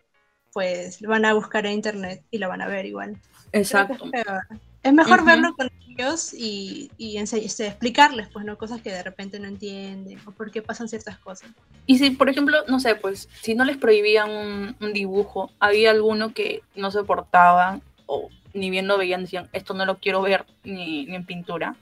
pues 0.54 1.02
lo 1.02 1.10
van 1.10 1.26
a 1.26 1.34
buscar 1.34 1.65
en 1.65 1.74
internet 1.74 2.24
y 2.32 2.38
lo 2.38 2.48
van 2.48 2.62
a 2.62 2.67
ver 2.67 2.86
igual. 2.86 3.12
Creo 3.12 3.52
que 3.52 3.58
Exacto. 3.60 4.06
Es, 4.06 4.24
peor. 4.24 4.41
Es 4.86 4.93
mejor 4.93 5.26
verlo 5.26 5.56
con 5.56 5.67
ellos 5.89 6.32
y, 6.32 6.91
y 6.95 7.17
este, 7.17 7.65
explicarles, 7.65 8.30
pues, 8.32 8.45
¿no? 8.45 8.56
Cosas 8.56 8.82
que 8.82 8.91
de 8.91 9.02
repente 9.02 9.39
no 9.39 9.48
entienden 9.48 10.19
o 10.28 10.32
por 10.32 10.52
qué 10.52 10.62
pasan 10.62 10.88
ciertas 10.88 11.17
cosas. 11.17 11.50
Y 11.88 11.98
si, 11.98 12.12
por 12.12 12.30
ejemplo, 12.30 12.60
no 12.67 12.80
sé, 12.80 12.93
pues, 12.93 13.28
si 13.41 13.56
no 13.56 13.65
les 13.65 13.78
prohibían 13.78 14.30
un, 14.30 14.76
un 14.80 14.93
dibujo, 14.93 15.50
había 15.60 15.89
alguno 15.89 16.36
que 16.36 16.62
no 16.76 16.91
soportaban 16.91 17.82
o 18.06 18.30
ni 18.54 18.69
bien 18.69 18.88
lo 18.88 19.00
veían, 19.00 19.21
decían, 19.21 19.50
esto 19.54 19.74
no 19.74 19.88
lo 19.88 19.98
quiero 19.98 20.21
ver 20.21 20.45
ni, 20.63 21.08
ni 21.08 21.15
en 21.15 21.26
pintura. 21.26 21.76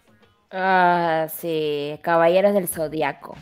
Ah, 0.50 1.28
sí, 1.36 2.00
Caballeros 2.04 2.54
del 2.54 2.70
Zodiaco. 2.70 3.36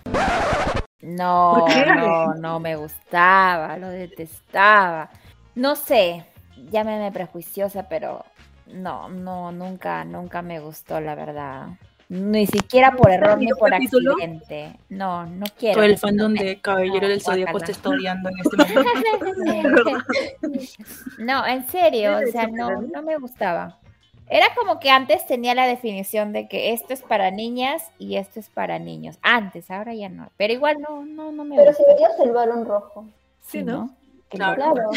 No, 1.01 1.67
no, 1.67 2.33
no 2.33 2.59
me 2.59 2.77
gustaba, 2.77 3.77
lo 3.77 3.89
detestaba. 3.89 5.11
No 5.53 5.75
sé, 5.75 6.25
llámeme 6.71 7.11
prejuiciosa, 7.11 7.87
pero 7.87 8.25
no, 8.67 9.09
no, 9.09 9.51
nunca, 9.51 10.03
nunca 10.05 10.41
me 10.41 10.59
gustó, 10.59 10.99
la 10.99 11.15
verdad. 11.15 11.67
Ni 12.09 12.45
siquiera 12.45 12.91
por 12.91 13.09
error 13.09 13.37
ni 13.37 13.47
por 13.57 13.69
capítulo? 13.69 14.11
accidente. 14.11 14.77
No, 14.89 15.25
no 15.25 15.45
quiero. 15.57 15.75
Todo 15.75 15.85
el 15.85 15.97
se 15.97 15.99
fandom 15.99 16.33
de 16.33 16.59
Caballero 16.59 16.99
No, 17.03 17.07
del 17.07 17.21
Zodíaco 17.21 17.59
te 17.61 17.71
está 17.71 17.89
odiando 17.89 18.29
en 18.29 18.35
este 18.39 18.57
momento. 18.57 19.83
No, 21.19 21.47
en 21.47 21.65
serio, 21.69 22.17
o 22.17 22.31
sea, 22.31 22.47
no, 22.47 22.81
no 22.81 23.01
me 23.01 23.17
gustaba. 23.17 23.79
Era 24.27 24.47
como 24.55 24.79
que 24.81 24.89
antes 24.89 25.25
tenía 25.25 25.55
la 25.55 25.65
definición 25.67 26.33
de 26.33 26.49
que 26.49 26.73
esto 26.73 26.93
es 26.93 27.01
para 27.01 27.31
niñas 27.31 27.83
y 27.97 28.17
esto 28.17 28.41
es 28.41 28.49
para 28.49 28.77
niños. 28.77 29.17
Antes, 29.21 29.71
ahora 29.71 29.93
ya 29.93 30.09
no. 30.09 30.31
Pero 30.35 30.51
igual 30.51 30.81
no, 30.81 31.05
no, 31.05 31.31
no 31.31 31.45
me 31.45 31.55
Pero 31.55 31.71
gusta. 31.71 31.83
si 31.83 31.93
veías 31.93 32.19
el 32.19 32.31
balón 32.31 32.65
rojo. 32.65 33.05
Sí, 33.41 33.63
¿no? 33.63 33.89
Qué 34.29 34.37
Claro. 34.37 34.89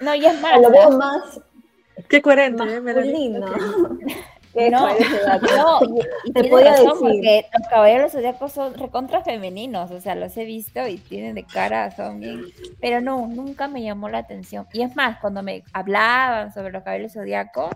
No, 0.00 0.14
y 0.14 0.26
es 0.26 0.40
más. 0.42 0.60
Lo 0.60 0.70
veo 0.70 0.90
¿no? 0.90 0.98
más 0.98 1.40
Qué 2.08 2.20
coherente, 2.22 2.62
¿eh? 2.64 2.80
Melanie? 2.80 3.38
masculino. 3.38 3.98
Que 4.54 4.70
No. 4.70 4.86
No, 5.56 5.80
y, 5.82 6.28
y 6.28 6.32
Te 6.32 6.44
podía 6.44 6.70
razón, 6.72 6.86
decir. 6.86 6.98
porque 7.00 7.46
los 7.58 7.68
caballeros 7.68 8.12
zodiacos 8.12 8.52
son 8.52 8.74
recontra 8.74 9.22
femeninos, 9.24 9.90
o 9.90 10.00
sea, 10.00 10.14
los 10.14 10.36
he 10.36 10.44
visto 10.44 10.86
y 10.86 10.96
tienen 10.98 11.34
de 11.34 11.42
cara, 11.42 11.90
son 11.90 12.20
bien, 12.20 12.44
pero 12.80 13.00
no, 13.00 13.26
nunca 13.26 13.66
me 13.66 13.82
llamó 13.82 14.08
la 14.08 14.18
atención. 14.18 14.68
Y 14.72 14.82
es 14.82 14.94
más, 14.94 15.18
cuando 15.18 15.42
me 15.42 15.64
hablaban 15.72 16.54
sobre 16.54 16.70
los 16.70 16.84
caballeros 16.84 17.14
zodiacos, 17.14 17.70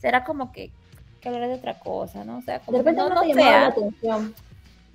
será 0.00 0.24
como 0.24 0.50
que, 0.50 0.72
que 1.20 1.28
hablar 1.28 1.46
de 1.48 1.54
otra 1.54 1.78
cosa, 1.78 2.24
¿no? 2.24 2.38
O 2.38 2.42
sea, 2.42 2.58
De 2.58 2.64
como 2.64 2.78
que 2.78 2.82
repente 2.82 3.00
no, 3.02 3.08
no, 3.10 3.14
no 3.14 3.20
te 3.22 3.28
llamaba 3.28 3.60
la 3.60 3.66
atención. 3.68 4.34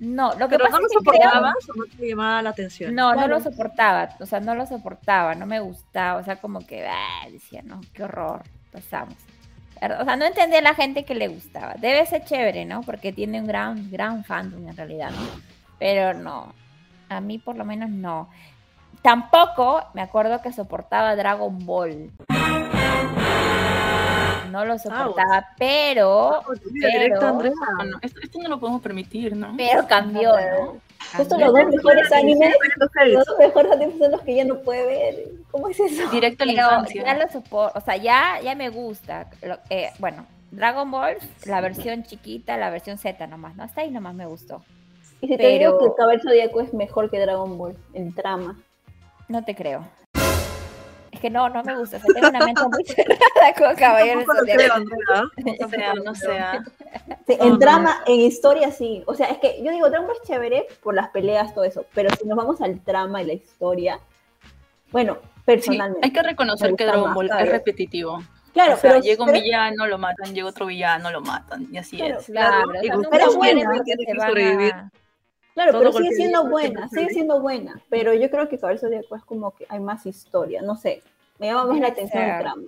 no, 0.00 0.28
lo 0.34 0.48
que 0.48 0.58
Pero 0.58 0.64
pasa 0.64 0.76
no 0.76 0.80
lo 0.80 0.86
es 0.86 0.92
que 0.92 0.98
creo- 0.98 1.20
soportabas 1.22 1.54
o 1.70 1.74
no 1.74 1.84
te 1.86 2.06
llamaba 2.08 2.42
la 2.42 2.50
atención. 2.50 2.94
no, 2.94 3.14
no 3.14 3.28
lo 3.28 3.40
soportaba, 3.40 4.10
o 4.20 4.26
sea, 4.26 4.40
no 4.40 4.54
lo 4.54 4.66
soportaba, 4.66 5.34
no 5.34 5.46
me 5.46 5.60
gustaba, 5.60 6.20
o 6.20 6.24
sea, 6.24 6.36
como 6.36 6.66
que, 6.66 6.86
ah, 6.86 7.26
decía, 7.32 7.62
no, 7.64 7.80
qué 7.94 8.02
horror, 8.04 8.42
pasamos. 8.70 9.14
O 9.76 10.04
sea, 10.04 10.16
no 10.16 10.26
entendía 10.26 10.58
a 10.58 10.62
la 10.62 10.74
gente 10.74 11.04
que 11.04 11.14
le 11.14 11.28
gustaba. 11.28 11.74
Debe 11.78 12.04
ser 12.04 12.24
chévere, 12.24 12.66
¿no? 12.66 12.82
Porque 12.82 13.12
tiene 13.12 13.40
un 13.40 13.46
gran, 13.46 13.90
gran 13.90 14.24
fandom 14.24 14.68
en 14.68 14.76
realidad, 14.76 15.10
¿no? 15.10 15.40
Pero 15.78 16.12
no, 16.12 16.52
a 17.08 17.20
mí 17.20 17.38
por 17.38 17.56
lo 17.56 17.64
menos 17.64 17.88
no. 17.88 18.28
Tampoco 19.02 19.82
me 19.94 20.02
acuerdo 20.02 20.42
que 20.42 20.52
soportaba 20.52 21.16
Dragon 21.16 21.64
Ball. 21.64 22.10
No 24.50 24.64
lo 24.64 24.78
soportaba, 24.78 25.48
pero, 25.56 26.42
Mira, 26.70 26.88
directo, 26.88 27.20
pero, 27.20 27.28
Andrea. 27.28 27.52
No, 27.78 27.84
no, 27.84 27.98
esto, 28.02 28.20
esto 28.22 28.38
no 28.42 28.48
lo 28.48 28.60
podemos 28.60 28.82
permitir, 28.82 29.36
¿no? 29.36 29.54
pero 29.56 29.86
cambió, 29.86 30.32
¿no? 30.32 30.89
Justo 31.16 31.38
los 31.38 31.52
dos 31.52 31.66
mejores 31.66 32.12
animes, 32.12 32.54
Los 33.06 33.26
dos 33.26 33.38
mejores 33.38 33.72
animes 33.72 33.98
son 33.98 34.10
los 34.12 34.20
que 34.22 34.34
ya 34.34 34.44
no 34.44 34.60
puede 34.60 34.86
ver. 34.86 35.24
¿Cómo 35.50 35.68
es 35.68 35.80
eso? 35.80 36.08
Directo 36.10 36.44
a 36.44 36.46
la 36.46 36.52
infancia. 36.52 37.04
ya 37.04 37.14
lo 37.14 37.28
soporto, 37.28 37.78
o 37.78 37.82
sea, 37.82 37.96
ya, 37.96 38.40
ya 38.42 38.54
me 38.54 38.68
gusta. 38.68 39.28
Lo- 39.42 39.58
eh, 39.70 39.90
bueno, 39.98 40.26
Dragon 40.50 40.90
Ball, 40.90 41.16
la 41.46 41.60
versión 41.60 42.02
chiquita, 42.04 42.56
la 42.56 42.70
versión 42.70 42.98
Z 42.98 43.26
nomás, 43.26 43.56
¿no? 43.56 43.62
Hasta 43.64 43.80
ahí 43.80 43.90
nomás 43.90 44.14
me 44.14 44.26
gustó. 44.26 44.62
Y 45.20 45.26
si 45.28 45.36
te 45.36 45.38
Pero- 45.38 45.72
digo 45.78 45.78
que 45.90 45.96
Caballero 45.96 46.22
Zodíaco 46.30 46.60
es 46.60 46.72
mejor 46.74 47.10
que 47.10 47.18
Dragon 47.18 47.58
Ball, 47.58 47.76
el 47.94 48.14
trama. 48.14 48.58
No 49.28 49.44
te 49.44 49.54
creo. 49.54 49.86
Es 51.20 51.22
que 51.22 51.28
no, 51.30 51.50
no 51.50 51.62
me 51.62 51.76
gusta. 51.76 51.98
O 51.98 52.00
sea, 52.00 52.14
tengo 52.14 52.28
una 52.30 52.38
mente 52.46 52.62
muy 52.66 52.82
cerrada 52.84 53.54
con 53.58 53.76
Caballeros 53.76 54.24
Tampoco 54.24 54.46
lo 54.46 54.52
creo, 54.54 54.72
Zodiaco. 54.72 54.90
Andrea. 55.36 55.66
O 55.66 55.68
sea, 55.68 55.94
no 55.94 56.14
sea. 56.14 56.64
Sí, 57.26 57.36
No, 57.38 57.44
en 57.44 57.52
no. 57.52 57.58
trama, 57.58 58.02
en 58.06 58.20
historia 58.20 58.70
sí. 58.72 59.02
O 59.06 59.14
sea, 59.14 59.26
es 59.26 59.36
que 59.38 59.62
yo 59.62 59.70
digo, 59.70 59.90
Dragon 59.90 60.06
Ball 60.06 60.16
es 60.22 60.26
chévere 60.26 60.66
por 60.82 60.94
las 60.94 61.10
peleas, 61.10 61.52
todo 61.54 61.64
eso. 61.64 61.84
Pero 61.94 62.08
si 62.18 62.26
nos 62.26 62.38
vamos 62.38 62.62
al 62.62 62.80
trama 62.80 63.20
y 63.20 63.26
la 63.26 63.32
historia, 63.34 64.00
bueno, 64.92 65.18
Sí, 65.20 65.42
personalmente. 65.44 66.06
hay 66.06 66.12
que 66.12 66.22
reconocer 66.22 66.74
que 66.74 66.86
Dragon 66.86 67.12
Ball 67.12 67.30
es 67.38 67.48
repetitivo. 67.50 68.22
Claro, 68.54 68.74
o 68.74 68.76
sea, 68.78 68.92
pero, 68.92 69.02
llega 69.02 69.22
un 69.22 69.30
pero- 69.30 69.42
villano, 69.42 69.86
lo 69.86 69.98
matan, 69.98 70.34
llega 70.34 70.48
otro 70.48 70.66
villano, 70.66 71.10
lo 71.10 71.20
matan, 71.20 71.68
y 71.70 71.76
así 71.76 71.96
Claro, 71.98 72.18
es. 72.18 72.26
Claro, 72.26 72.68
o 72.70 72.80
sea, 72.82 72.94
no 72.96 73.10
pero 73.10 73.32
bueno, 73.34 73.70
que 73.84 73.92
que 74.04 74.14
van 74.18 74.28
sobrevivir. 74.28 74.72
a- 74.74 74.90
Claro, 75.54 75.72
Todo 75.72 75.80
pero 75.80 75.92
sigue 75.92 76.14
siendo 76.14 76.48
buena, 76.48 76.88
sigue 76.88 77.10
siendo 77.10 77.40
buena, 77.40 77.80
pero 77.88 78.14
yo 78.14 78.30
creo 78.30 78.48
que 78.48 78.58
Cabeza 78.58 78.86
Zodíaco 78.86 79.16
es 79.16 79.24
como 79.24 79.52
que 79.52 79.66
hay 79.68 79.80
más 79.80 80.06
historia, 80.06 80.62
no 80.62 80.76
sé, 80.76 81.02
me 81.38 81.48
llama 81.48 81.64
más 81.66 81.80
la 81.80 81.88
atención 81.88 82.22
el 82.22 82.30
ser. 82.30 82.40
trama. 82.40 82.62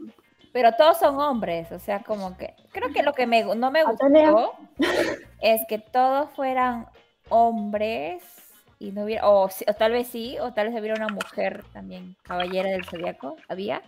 Pero 0.53 0.73
todos 0.77 0.99
son 0.99 1.18
hombres, 1.18 1.73
o 1.73 1.79
sea, 1.79 2.03
como 2.03 2.37
que 2.37 2.55
creo 2.73 2.92
que 2.92 3.03
lo 3.03 3.14
que 3.14 3.27
me, 3.27 3.42
no 3.55 3.71
me 3.71 3.85
gustó 3.85 4.07
es 5.40 5.62
que 5.68 5.79
todos 5.79 6.31
fueran 6.31 6.87
hombres 7.29 8.23
y 8.79 8.90
no 8.90 9.05
hubiera, 9.05 9.29
o, 9.29 9.45
o 9.45 9.75
tal 9.79 9.92
vez 9.92 10.09
sí, 10.09 10.37
o 10.40 10.53
tal 10.53 10.68
vez 10.68 10.79
hubiera 10.79 10.97
una 10.97 11.14
mujer 11.14 11.64
también, 11.73 12.16
caballera 12.23 12.71
del 12.71 12.85
zodiaco, 12.85 13.37
¿había? 13.49 13.81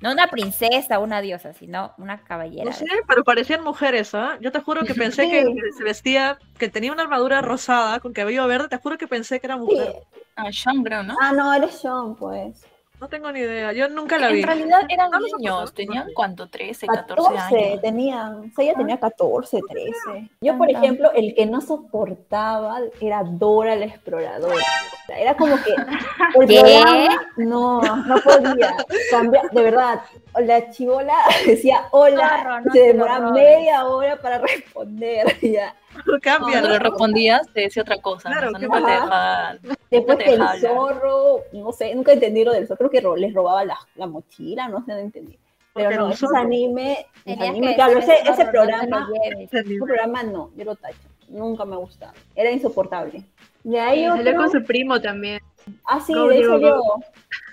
No 0.00 0.12
una 0.12 0.28
princesa, 0.28 0.98
una 0.98 1.20
diosa, 1.20 1.52
sino 1.52 1.92
una 1.98 2.22
caballera. 2.24 2.64
No 2.64 2.72
sé, 2.72 2.86
pero 3.06 3.22
parecían 3.22 3.62
mujeres, 3.62 4.14
¿ah? 4.14 4.38
Yo 4.40 4.50
te 4.50 4.60
juro 4.60 4.82
que 4.84 4.94
pensé 4.94 5.24
Sí. 5.24 5.30
que 5.30 5.54
se 5.76 5.84
vestía, 5.84 6.38
que 6.58 6.68
tenía 6.68 6.92
una 6.92 7.02
armadura 7.02 7.42
rosada 7.42 8.00
con 8.00 8.12
cabello 8.12 8.46
verde, 8.46 8.68
te 8.68 8.78
juro 8.78 8.96
que 8.96 9.06
pensé 9.06 9.40
que 9.40 9.46
era 9.46 9.56
Sí. 9.56 9.60
mujer. 9.62 9.94
Ah, 10.36 10.50
Sean 10.52 10.82
creo, 10.82 11.02
¿no? 11.02 11.16
Ah, 11.20 11.32
no, 11.32 11.52
eres 11.52 11.72
Sean, 11.78 12.14
pues. 12.16 12.64
No 13.00 13.08
tengo 13.08 13.32
ni 13.32 13.40
idea, 13.40 13.72
yo 13.72 13.88
nunca 13.88 14.18
la 14.18 14.28
vi. 14.28 14.40
En 14.42 14.46
realidad 14.46 14.80
eran 14.90 15.10
No 15.10 15.20
niños, 15.20 15.72
tenían 15.72 16.08
cuánto, 16.14 16.48
13, 16.50 16.86
14 16.86 17.14
14 17.34 17.56
años. 17.68 17.80
tenían, 17.80 18.34
o 18.50 18.54
sea, 18.54 18.64
ella 18.64 18.74
tenía 18.74 19.00
14, 19.00 19.60
13. 19.68 20.30
Yo, 20.42 20.58
por 20.58 20.68
Ah. 20.68 20.72
ejemplo, 20.72 21.10
el 21.12 21.34
que 21.34 21.46
no 21.46 21.62
soportaba 21.62 22.78
era 23.00 23.22
Dora 23.24 23.74
la 23.76 23.86
exploradora. 23.86 24.54
O 24.54 25.06
sea, 25.06 25.18
Era 25.18 25.34
como 25.34 25.56
que 25.62 25.70
el 26.40 26.46
¿Qué? 26.46 26.60
programa 26.60 27.22
no, 27.38 27.80
no 27.80 28.16
podía 28.20 28.76
cambiar, 29.10 29.50
de 29.50 29.62
verdad. 29.62 30.00
La 30.38 30.70
chivola 30.70 31.14
decía 31.46 31.84
hola, 31.92 32.60
y 32.62 32.66
no 32.66 32.72
se 32.72 32.80
demoraba 32.80 33.30
media 33.32 33.86
hora 33.86 34.16
para 34.16 34.38
responder. 34.38 35.26
Ya. 35.42 35.74
Cambia, 36.22 36.38
Cuando 36.60 36.68
le 36.68 36.78
respondías, 36.78 37.48
te 37.52 37.62
decía 37.62 37.82
otra 37.82 38.00
cosa. 38.00 38.28
¿no? 38.30 38.34
Claro, 38.36 38.48
O 38.48 38.58
sea, 38.58 38.60
nunca 38.68 38.84
te 38.86 38.90
dejaba. 38.92 39.56
Después 39.90 40.18
te 40.18 40.24
que 40.24 40.32
el 40.34 40.42
zorro, 40.60 41.40
no 41.52 41.72
sé, 41.72 41.94
nunca 41.94 42.12
entendí 42.12 42.44
lo 42.44 42.52
del 42.52 42.66
zorro, 42.66 42.78
creo 42.78 42.90
que 42.90 43.00
ro- 43.00 43.16
les 43.16 43.34
robaba 43.34 43.64
la, 43.64 43.78
la 43.96 44.06
mochila, 44.06 44.68
no 44.68 44.84
sé, 44.84 44.92
no 44.92 44.98
entendí. 44.98 45.38
Pero 45.74 46.08
no, 46.08 46.12
zorro. 46.16 46.36
anime, 46.36 47.06
anime, 47.26 47.74
claro, 47.74 47.98
ese, 47.98 48.14
ese 48.14 48.24
"Zorro, 48.24 48.36
no 48.36 48.44
te 48.44 48.50
programa, 48.50 49.08
lleves". 49.24 49.52
ese 49.52 49.76
programa 49.78 50.22
no, 50.24 50.50
yo 50.56 50.64
lo 50.64 50.74
tacho, 50.76 50.96
nunca 51.28 51.64
me 51.64 51.76
gustaba, 51.76 52.12
era 52.34 52.50
insoportable. 52.50 53.24
De 53.62 53.78
ahí 53.80 54.04
salió 54.06 54.30
otro, 54.32 54.42
con 54.42 54.50
su 54.50 54.64
primo 54.64 55.00
también. 55.00 55.40
ah 55.84 56.00
sí, 56.00 56.12
Go, 56.14 56.28
de 56.28 56.44
salió, 56.44 56.74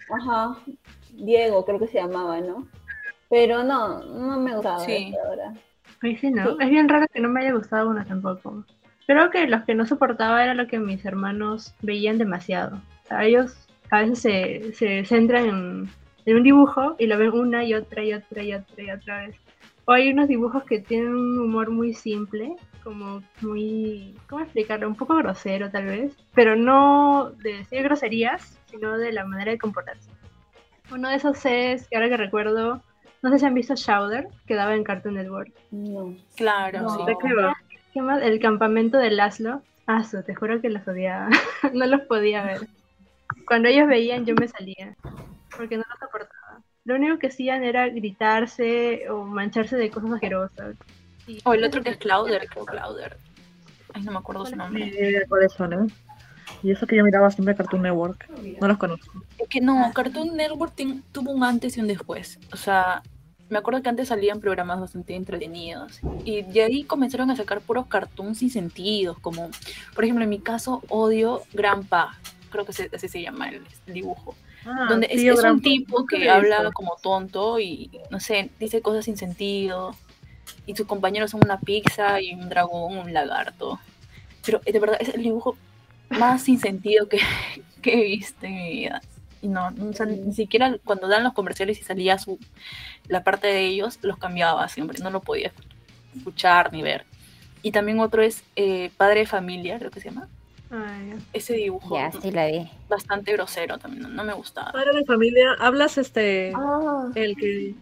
ajá, 0.10 0.58
Diego 1.12 1.65
creo 1.65 1.80
que 1.80 1.88
se 1.88 2.00
llamaba, 2.00 2.39
¿no? 2.41 2.67
Pero 3.30 3.63
no, 3.63 4.00
no 4.04 4.39
me 4.39 4.54
gustaba 4.56 4.80
Sí. 4.80 5.13
hasta 5.15 5.28
ahora. 5.28 5.54
Ay, 6.02 6.18
sí, 6.18 6.32
¿no? 6.32 6.52
Sí. 6.52 6.58
Es 6.62 6.70
bien 6.70 6.90
raro 6.90 7.08
que 7.12 7.20
no 7.20 7.30
me 7.30 7.42
haya 7.42 7.54
gustado 7.54 7.90
uno 7.90 8.06
tampoco. 8.06 8.64
Creo 9.06 9.30
que 9.30 9.48
los 9.48 9.64
que 9.64 9.74
no 9.74 9.86
soportaba 9.86 10.44
era 10.44 10.54
lo 10.54 10.68
que 10.68 10.80
mis 10.80 11.06
hermanos 11.06 11.74
veían 11.82 12.18
demasiado. 12.18 12.78
O 13.06 13.08
sea, 13.08 13.26
ellos 13.26 13.68
a 13.90 14.02
veces 14.02 14.20
se, 14.20 14.74
se 14.74 15.06
centran 15.06 15.46
en, 15.46 15.90
en 16.26 16.36
un 16.36 16.44
dibujo 16.44 16.96
y 17.00 17.08
lo 17.08 17.18
ven 17.18 17.32
una 17.32 17.64
y 17.64 17.74
otra 17.74 18.04
y 18.04 18.14
otra 18.14 18.44
y 18.44 18.54
otra 18.54 18.84
y 18.84 18.92
otra 18.92 19.22
vez. 19.22 19.36
O 19.86 19.94
hay 19.94 20.12
unos 20.12 20.28
dibujos 20.28 20.66
que 20.66 20.80
tienen 20.80 21.16
un 21.16 21.40
humor 21.40 21.72
muy 21.72 21.94
simple, 21.94 22.58
como 22.84 23.24
muy, 23.40 24.14
¿cómo 24.28 24.44
explicarlo? 24.44 24.90
Un 24.90 24.96
poco 24.96 25.16
grosero 25.16 25.72
tal 25.72 25.86
vez, 25.86 26.14
pero 26.34 26.58
no 26.58 27.32
de 27.42 27.60
decir 27.60 27.84
groserías, 27.84 28.60
sino 28.66 28.98
de 28.98 29.14
la 29.14 29.26
manera 29.26 29.52
de 29.52 29.58
comportarse. 29.58 30.10
Uno 30.92 31.10
de 31.10 31.16
esos 31.16 31.46
es, 31.46 31.88
que 31.88 31.96
ahora 31.96 32.10
que 32.10 32.18
recuerdo, 32.18 32.82
no 33.21 33.30
sé 33.32 33.39
si 33.39 33.45
han 33.45 33.53
visto 33.53 33.75
Shouder, 33.75 34.27
que 34.45 34.56
daba 34.56 34.75
en 34.75 34.84
Cartoon 34.84 35.15
Network. 35.15 35.51
No. 35.71 36.15
Claro, 36.36 36.82
No. 36.82 36.89
sí. 36.89 37.01
¿De 37.06 37.15
qué 37.21 37.34
va? 37.34 37.56
¿Qué 37.93 38.01
más? 38.01 38.21
El 38.21 38.39
campamento 38.39 38.97
de 38.97 39.12
Laszlo. 39.12 39.62
Ah, 39.88 40.03
su, 40.03 40.21
te 40.23 40.36
juro 40.36 40.62
que 40.62 40.69
los 40.69 40.88
odiaba. 40.88 41.30
no 41.73 41.86
los 41.86 42.01
podía 42.01 42.43
ver. 42.43 42.62
Cuando 43.47 43.69
ellos 43.69 43.88
veían, 43.88 44.25
yo 44.25 44.36
me 44.36 44.47
salía. 44.47 44.95
Porque 45.56 45.77
no 45.77 45.84
los 45.89 45.99
soportaba. 45.99 46.62
Lo 46.86 46.95
único 46.95 47.17
que 47.19 47.27
hacían 47.27 47.63
era 47.63 47.88
gritarse 47.89 49.10
o 49.10 49.23
mancharse 49.25 49.75
de 49.77 49.89
cosas 49.89 50.12
asquerosas. 50.13 50.75
Y- 51.25 51.39
O 51.43 51.53
el 51.53 51.63
otro 51.63 51.82
que 51.82 51.89
es 51.89 51.97
Clouder, 51.97 52.47
creo 52.47 52.65
Clouder. 52.65 53.17
Ay, 53.93 54.03
no 54.03 54.12
me 54.12 54.17
acuerdo 54.19 54.45
su 54.45 54.56
nombre. 54.56 54.86
idea 54.88 55.21
cuáles 55.27 55.51
son, 55.53 55.73
¿eh? 55.73 55.88
Y 56.63 56.71
eso 56.71 56.86
que 56.88 56.95
yo 56.95 57.03
miraba 57.03 57.30
siempre 57.32 57.56
Cartoon 57.56 57.82
Network. 57.82 58.30
No 58.62 58.67
los 58.67 58.77
conozco. 58.77 59.23
Que 59.50 59.62
no, 59.62 59.92
Cartoon 59.94 60.36
Network 60.36 60.74
tuvo 61.12 61.32
un 61.32 61.44
antes 61.44 61.78
y 61.78 61.80
un 61.82 61.88
después. 61.88 62.40
O 62.52 62.58
sea, 62.58 63.02
me 63.50 63.58
acuerdo 63.60 63.82
que 63.82 63.90
antes 63.90 64.10
salían 64.10 64.40
programas 64.42 64.80
bastante 64.80 65.16
entretenidos. 65.16 66.00
Y 66.26 66.42
de 66.42 66.64
ahí 66.64 66.84
comenzaron 66.84 67.32
a 67.32 67.36
sacar 67.36 67.62
puros 67.62 67.88
cartoons 67.88 68.40
sin 68.40 68.50
sentidos. 68.50 69.18
Como, 69.20 69.50
por 69.96 70.04
ejemplo, 70.04 70.24
en 70.24 70.30
mi 70.30 70.40
caso, 70.40 70.82
odio 70.90 71.44
Grandpa. 71.54 72.18
Creo 72.50 72.66
que 72.66 72.74
se- 72.74 72.90
así 72.94 73.08
se 73.08 73.22
llama 73.22 73.50
el 73.50 73.62
dibujo. 73.86 74.36
Ah, 74.66 74.88
donde 74.90 75.08
es, 75.10 75.22
es 75.24 75.36
un 75.36 75.42
Grampa. 75.42 75.64
tipo 75.64 76.06
que 76.06 76.30
habla 76.30 76.72
como 76.74 76.98
tonto 77.02 77.58
y, 77.60 77.90
no 78.10 78.20
sé, 78.20 78.50
dice 78.60 78.82
cosas 78.82 79.06
sin 79.06 79.16
sentido. 79.16 79.96
Y 80.66 80.76
sus 80.76 80.86
compañeros 80.88 81.32
son 81.32 81.42
una 81.46 81.60
pizza 81.60 82.20
y 82.22 82.34
un 82.34 82.50
dragón, 82.50 82.98
un 82.98 83.14
lagarto. 83.14 83.80
Pero 84.46 84.60
de 84.66 84.80
verdad 84.80 84.98
es 85.00 85.10
el 85.10 85.24
dibujo 85.24 85.58
más 86.10 86.44
sin 86.44 86.60
sentido 86.60 87.08
que, 87.08 87.20
que 87.82 87.94
he 87.94 88.04
visto 88.04 88.46
en 88.46 88.56
mi 88.56 88.70
vida. 88.72 89.02
Y 89.48 89.50
no, 89.50 89.74
o 89.90 89.94
sea, 89.94 90.06
ni 90.06 90.34
siquiera 90.34 90.76
cuando 90.84 91.08
dan 91.08 91.24
los 91.24 91.34
comerciales 91.34 91.80
y 91.80 91.84
salía 91.84 92.18
su, 92.18 92.38
la 93.08 93.24
parte 93.24 93.48
de 93.48 93.62
ellos, 93.66 93.98
los 94.02 94.18
cambiaba 94.18 94.68
siempre. 94.68 95.00
No 95.02 95.10
lo 95.10 95.22
podía 95.22 95.52
escuchar 96.16 96.74
ni 96.74 96.82
ver. 96.82 97.06
Y 97.62 97.72
también 97.72 98.00
otro 98.00 98.22
es 98.22 98.44
eh, 98.56 98.92
Padre 98.98 99.22
de 99.22 99.26
Familia, 99.26 99.80
creo 99.80 99.92
que 99.92 100.00
se 100.02 100.10
llama. 100.10 100.28
Ay, 100.70 101.14
Ese 101.32 101.54
dibujo 101.54 101.96
Ya, 101.96 102.12
sí 102.12 102.30
la 102.32 102.48
vi. 102.48 102.70
bastante 102.90 103.32
grosero 103.32 103.78
también, 103.78 104.04
no, 104.04 104.10
no 104.10 104.24
me 104.26 104.34
gustaba. 104.34 104.74
Padre 104.74 104.92
de 105.00 105.06
familia, 105.06 105.54
hablas 105.60 105.98
este. 105.98 106.52
Ah, 106.56 107.08
El 107.16 107.36
que. 107.38 107.74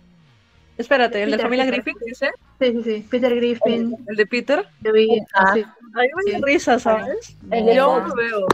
Espérate, 0.77 1.23
el 1.23 1.31
de 1.31 1.37
Peter, 1.37 1.45
familia 1.45 1.65
Peter. 1.65 1.81
Griffin, 1.83 2.05
dice. 2.05 2.29
sí, 2.59 2.71
sí, 2.73 2.83
sí. 2.83 3.07
Peter 3.09 3.33
Griffin. 3.35 3.95
El 4.07 4.15
de 4.17 4.25
Peter. 4.27 4.67
Lo 4.81 4.93
vi. 4.93 5.19
Ah. 5.33 5.51
sí. 5.55 5.61
A 5.63 6.01
mí 6.01 6.07
me 6.15 6.31
Sí. 6.33 6.41
risa, 6.43 6.77
¿sabes? 6.79 7.37
El 7.49 7.65
de 7.65 7.75
Yo 7.75 7.99
lo 8.05 8.13
veo. 8.15 8.45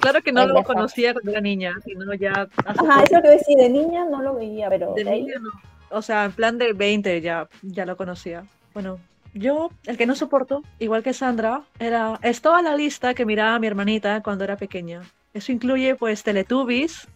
Claro 0.00 0.22
que 0.22 0.32
no 0.32 0.46
lo 0.46 0.62
conocía 0.64 1.12
cuando 1.12 1.30
era 1.32 1.40
niña, 1.40 1.74
sino 1.84 2.12
ya 2.14 2.48
hace 2.66 2.80
Ajá, 2.80 3.02
eso 3.04 3.22
que 3.22 3.28
decía, 3.28 3.56
de 3.58 3.68
niña 3.68 4.04
no 4.04 4.22
lo 4.22 4.34
veía, 4.34 4.68
pero 4.68 4.94
De 4.94 5.04
de 5.04 5.10
ahí- 5.10 5.22
niña 5.22 5.34
no. 5.40 5.50
O 5.90 6.02
sea, 6.02 6.24
en 6.26 6.32
plan 6.32 6.58
de 6.58 6.72
20 6.74 7.20
ya, 7.20 7.48
ya 7.62 7.86
lo 7.86 7.96
conocía. 7.96 8.44
Bueno, 8.74 8.98
yo, 9.34 9.70
el 9.86 9.96
que 9.96 10.06
no 10.06 10.14
soporto, 10.14 10.62
igual 10.78 11.02
que 11.02 11.12
Sandra, 11.14 11.62
era. 11.78 12.18
Es 12.22 12.42
toda 12.42 12.60
la 12.62 12.76
lista 12.76 13.14
que 13.14 13.24
miraba 13.24 13.58
mi 13.58 13.66
hermanita 13.66 14.22
cuando 14.22 14.44
era 14.44 14.56
pequeña. 14.56 15.00
Eso 15.32 15.50
incluye, 15.52 15.94
pues, 15.94 16.22
Teletubbies, 16.22 17.06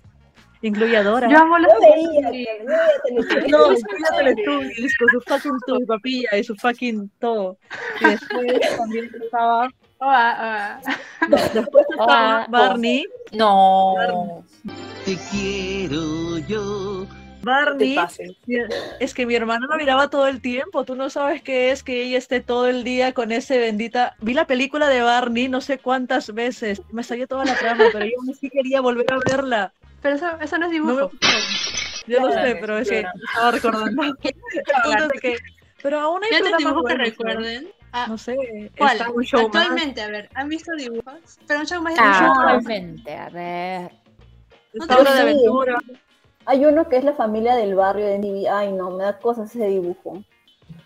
incluye 0.63 0.97
a 0.97 1.03
Dora. 1.03 1.29
Yo 1.29 1.39
amo 1.39 1.59
los 1.59 1.71
Yo 1.73 1.81
veía. 1.81 2.31
No, 3.51 3.73
incluye 3.73 4.05
a 4.11 4.17
Teletubbies 4.17 4.97
con 4.97 5.09
su 5.09 5.21
fucking 5.21 5.87
papilla 5.87 6.37
y 6.39 6.45
su 6.45 6.55
fucking 6.57 7.11
todo. 7.19 7.59
Y 8.01 8.05
después 8.11 8.77
también 8.79 9.11
estaba. 9.23 9.69
Ah, 10.05 10.81
ah. 10.81 11.29
Después 11.55 11.87
estaba 11.91 12.43
Ah, 12.43 12.47
Barney. 12.49 13.07
No, 13.33 13.95
Te 15.05 15.17
quiero 15.31 16.39
yo. 16.39 17.07
Barney. 17.43 17.97
Es 19.01 19.15
que 19.15 19.27
mi 19.27 19.35
hermano 19.35 19.67
lo 19.67 19.77
miraba 19.77 20.09
todo 20.11 20.27
el 20.29 20.41
tiempo. 20.41 20.85
Tú 20.85 20.95
no 20.97 21.11
sabes 21.11 21.43
qué 21.43 21.71
es 21.71 21.83
que 21.83 22.03
ella 22.03 22.19
esté 22.19 22.41
todo 22.41 22.69
el 22.69 22.85
día 22.85 23.13
con 23.15 23.33
ese 23.33 23.59
bendita. 23.59 24.17
Vi 24.21 24.35
la 24.35 24.47
película 24.47 24.89
de 24.89 25.03
Barney 25.03 25.49
no 25.49 25.61
sé 25.61 25.79
cuántas 25.79 26.33
veces. 26.35 26.83
Me 26.91 27.03
salió 27.03 27.27
toda 27.27 27.45
la 27.45 27.57
trama, 27.57 27.85
pero 27.93 28.05
yo 28.05 28.13
sí 28.39 28.49
quería 28.51 28.81
volver 28.81 29.07
a 29.13 29.19
verla. 29.29 29.73
Pero 30.03 30.17
eso, 30.17 30.27
eso 30.41 30.59
no 30.59 30.67
es 30.67 30.73
No 30.73 30.85
me 30.85 30.93
dibujo. 30.93 31.11
Yo 32.09 32.21
lo 32.21 32.33
sé, 32.33 32.57
pero 32.61 32.79
es 32.79 32.89
que 32.89 33.05
estaba 33.29 33.51
recordando. 33.53 34.03
Pero 35.83 35.99
aún 35.99 36.23
hay 36.23 36.31
¿Qué 36.31 36.37
otro 36.37 36.51
programas 36.51 36.59
dibujo 36.75 36.85
que 36.85 36.95
¿no? 36.95 37.05
recuerden? 37.05 37.73
Ah, 37.93 38.07
No 38.09 38.17
sé. 38.19 38.37
¿Cuál? 38.79 38.99
Más. 38.99 39.09
Actualmente, 39.35 40.03
a 40.03 40.09
ver, 40.09 40.31
¿han 40.35 40.49
visto 40.49 40.73
dibujos? 40.77 41.39
Pero 41.47 41.61
un 41.61 41.67
show 41.67 41.83
más 41.83 41.95
Ah, 41.99 42.33
Actualmente, 42.35 43.15
a 43.15 43.29
ver. 43.29 43.91
Hora 44.89 45.13
de. 45.15 45.21
Aventura. 45.21 45.79
Hay 46.47 46.65
uno 46.65 46.89
que 46.89 46.97
es 46.97 47.05
la 47.05 47.13
familia 47.13 47.55
del 47.55 47.75
barrio 47.75 48.07
de 48.07 48.19
Nibi. 48.19 48.47
Ay, 48.47 48.73
no, 48.73 48.91
me 48.91 49.05
da 49.05 49.19
cosas 49.19 49.55
ese 49.55 49.67
dibujo. 49.67 50.23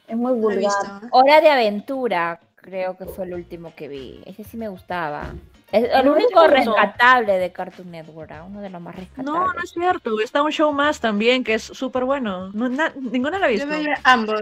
Es 0.09 0.17
muy 0.17 0.33
No 0.33 0.39
vulgar. 0.39 0.73
Hora 1.13 1.41
de 1.41 1.49
aventura, 1.51 2.41
creo 2.57 2.97
que 2.97 3.07
fue 3.07 3.25
el 3.25 3.35
último 3.35 3.73
que 3.75 3.89
vi. 3.89 4.23
Ese 4.27 4.43
sí 4.45 4.57
me 4.57 4.69
gustaba. 4.69 5.33
Es 5.73 5.89
el 5.93 6.05
No, 6.07 6.13
único 6.13 6.41
me 6.43 6.49
rescatable 6.49 7.39
de 7.39 7.53
Cartoon 7.53 7.91
Network, 7.91 8.31
ah, 8.33 8.45
uno 8.45 8.61
de 8.61 8.71
los 8.71 8.81
más 8.81 8.95
rescatables. 8.97 9.33
No, 9.33 9.53
no 9.53 9.61
es 9.63 9.71
cierto. 9.71 10.21
Está 10.21 10.43
un 10.43 10.53
show 10.53 10.73
más 10.73 11.01
también 11.01 11.43
que 11.45 11.55
es 11.55 11.63
súper 11.63 12.05
bueno. 12.05 12.51
No, 12.53 12.69
na- 12.69 12.93
ninguna 12.97 13.39
la 13.39 13.49
he 13.49 13.59
Yo 13.59 13.67
visto. 13.67 13.81
veía 13.83 13.99
ambos. 14.05 14.41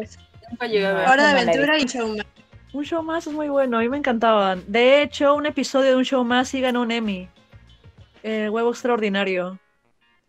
Nunca 0.51 0.67
llegué 0.67 0.87
a 0.87 0.93
ver. 0.95 1.09
Hora 1.09 1.29
de 1.29 1.33
no 1.35 1.41
aventura 1.51 1.79
y 1.79 1.85
show 1.85 2.09
más. 2.09 2.27
Un 2.75 2.85
show 2.85 3.05
más 3.05 3.25
es 3.29 3.33
muy 3.33 3.49
bueno, 3.49 3.79
a 3.79 3.81
mí 3.83 3.89
me 3.89 3.97
encantaban. 3.99 4.65
De 4.67 5.01
hecho, 5.01 5.37
un 5.37 5.47
episodio 5.47 5.91
de 5.91 5.97
un 5.97 6.05
show 6.05 6.25
más 6.25 6.49
sí 6.49 6.61
ganó 6.61 6.83
un 6.83 6.91
Emmy. 6.91 7.29
El 8.25 8.51
huevo 8.51 8.71
extraordinario. 8.71 9.61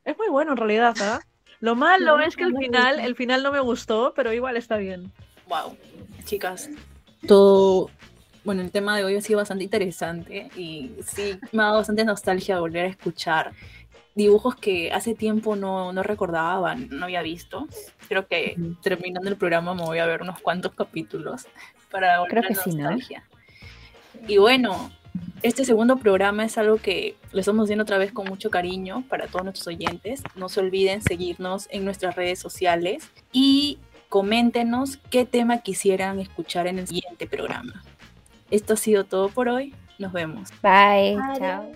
Es 0.04 0.16
muy 0.16 0.30
bueno 0.30 0.52
en 0.52 0.58
realidad, 0.58 0.96
¿ah? 1.02 1.20
Lo 1.60 1.74
malo 1.76 2.18
No, 2.18 2.24
es 2.24 2.36
que 2.36 2.44
el 2.44 2.54
no 2.54 2.60
final, 2.60 3.00
el 3.00 3.16
final 3.16 3.42
no 3.42 3.52
me 3.52 3.60
gustó, 3.60 4.14
pero 4.16 4.32
igual 4.32 4.58
está 4.58 4.78
bien. 4.78 5.12
Wow, 5.48 5.76
chicas, 6.24 6.70
todo, 7.28 7.90
bueno, 8.44 8.62
el 8.62 8.70
tema 8.70 8.96
de 8.96 9.06
hoy 9.06 9.16
ha 9.16 9.22
sido 9.22 9.40
bastante 9.40 9.64
interesante 9.64 10.52
y 10.56 10.92
sí, 11.04 11.40
me 11.52 11.64
ha 11.64 11.66
dado 11.66 11.78
bastante 11.78 12.06
nostalgia 12.06 12.60
volver 12.60 12.86
a 12.86 12.90
escuchar 12.90 13.54
dibujos 14.16 14.56
que 14.56 14.92
hace 14.94 15.14
tiempo 15.14 15.56
no, 15.56 15.92
no 15.92 16.02
recordaba, 16.02 16.76
no 16.76 17.06
había 17.06 17.22
visto. 17.22 17.68
Creo 18.08 18.28
que 18.28 18.56
Ujú. 18.58 18.76
terminando 18.82 19.30
el 19.30 19.36
programa 19.36 19.76
me 19.76 19.84
voy 19.84 20.00
a 20.00 20.06
ver 20.06 20.22
unos 20.22 20.40
cuantos 20.40 20.74
capítulos 20.74 21.48
para 21.96 22.20
volver 22.20 22.44
Creo 22.44 22.44
que 22.44 22.56
sí. 22.56 23.16
Y 24.28 24.38
bueno, 24.38 24.92
este 25.44 25.64
segundo 25.64 25.96
programa 25.98 26.44
es 26.44 26.58
algo 26.58 26.76
que 26.78 27.16
lo 27.32 27.40
estamos 27.40 27.66
haciendo 27.66 27.84
otra 27.84 27.98
vez 27.98 28.12
con 28.12 28.28
mucho 28.28 28.50
cariño 28.50 29.06
para 29.08 29.28
todos 29.28 29.44
nuestros 29.46 29.68
oyentes. 29.68 30.22
No 30.36 30.50
se 30.50 30.60
olviden 30.60 31.02
seguirnos 31.02 31.70
en 31.72 31.86
nuestras 31.86 32.16
redes 32.16 32.40
sociales 32.40 33.10
y 33.32 33.80
coméntenos 34.10 34.98
qué 35.10 35.24
tema 35.26 35.60
quisieran 35.60 36.20
escuchar 36.20 36.68
en 36.68 36.80
el 36.80 36.88
siguiente 36.88 37.28
programa. 37.28 37.82
Esto 38.52 38.74
ha 38.74 38.78
sido 38.78 39.06
todo 39.06 39.30
por 39.30 39.48
hoy. 39.48 39.74
Nos 40.00 40.12
vemos. 40.12 40.50
Bye. 40.62 41.18
Chao. 41.38 41.72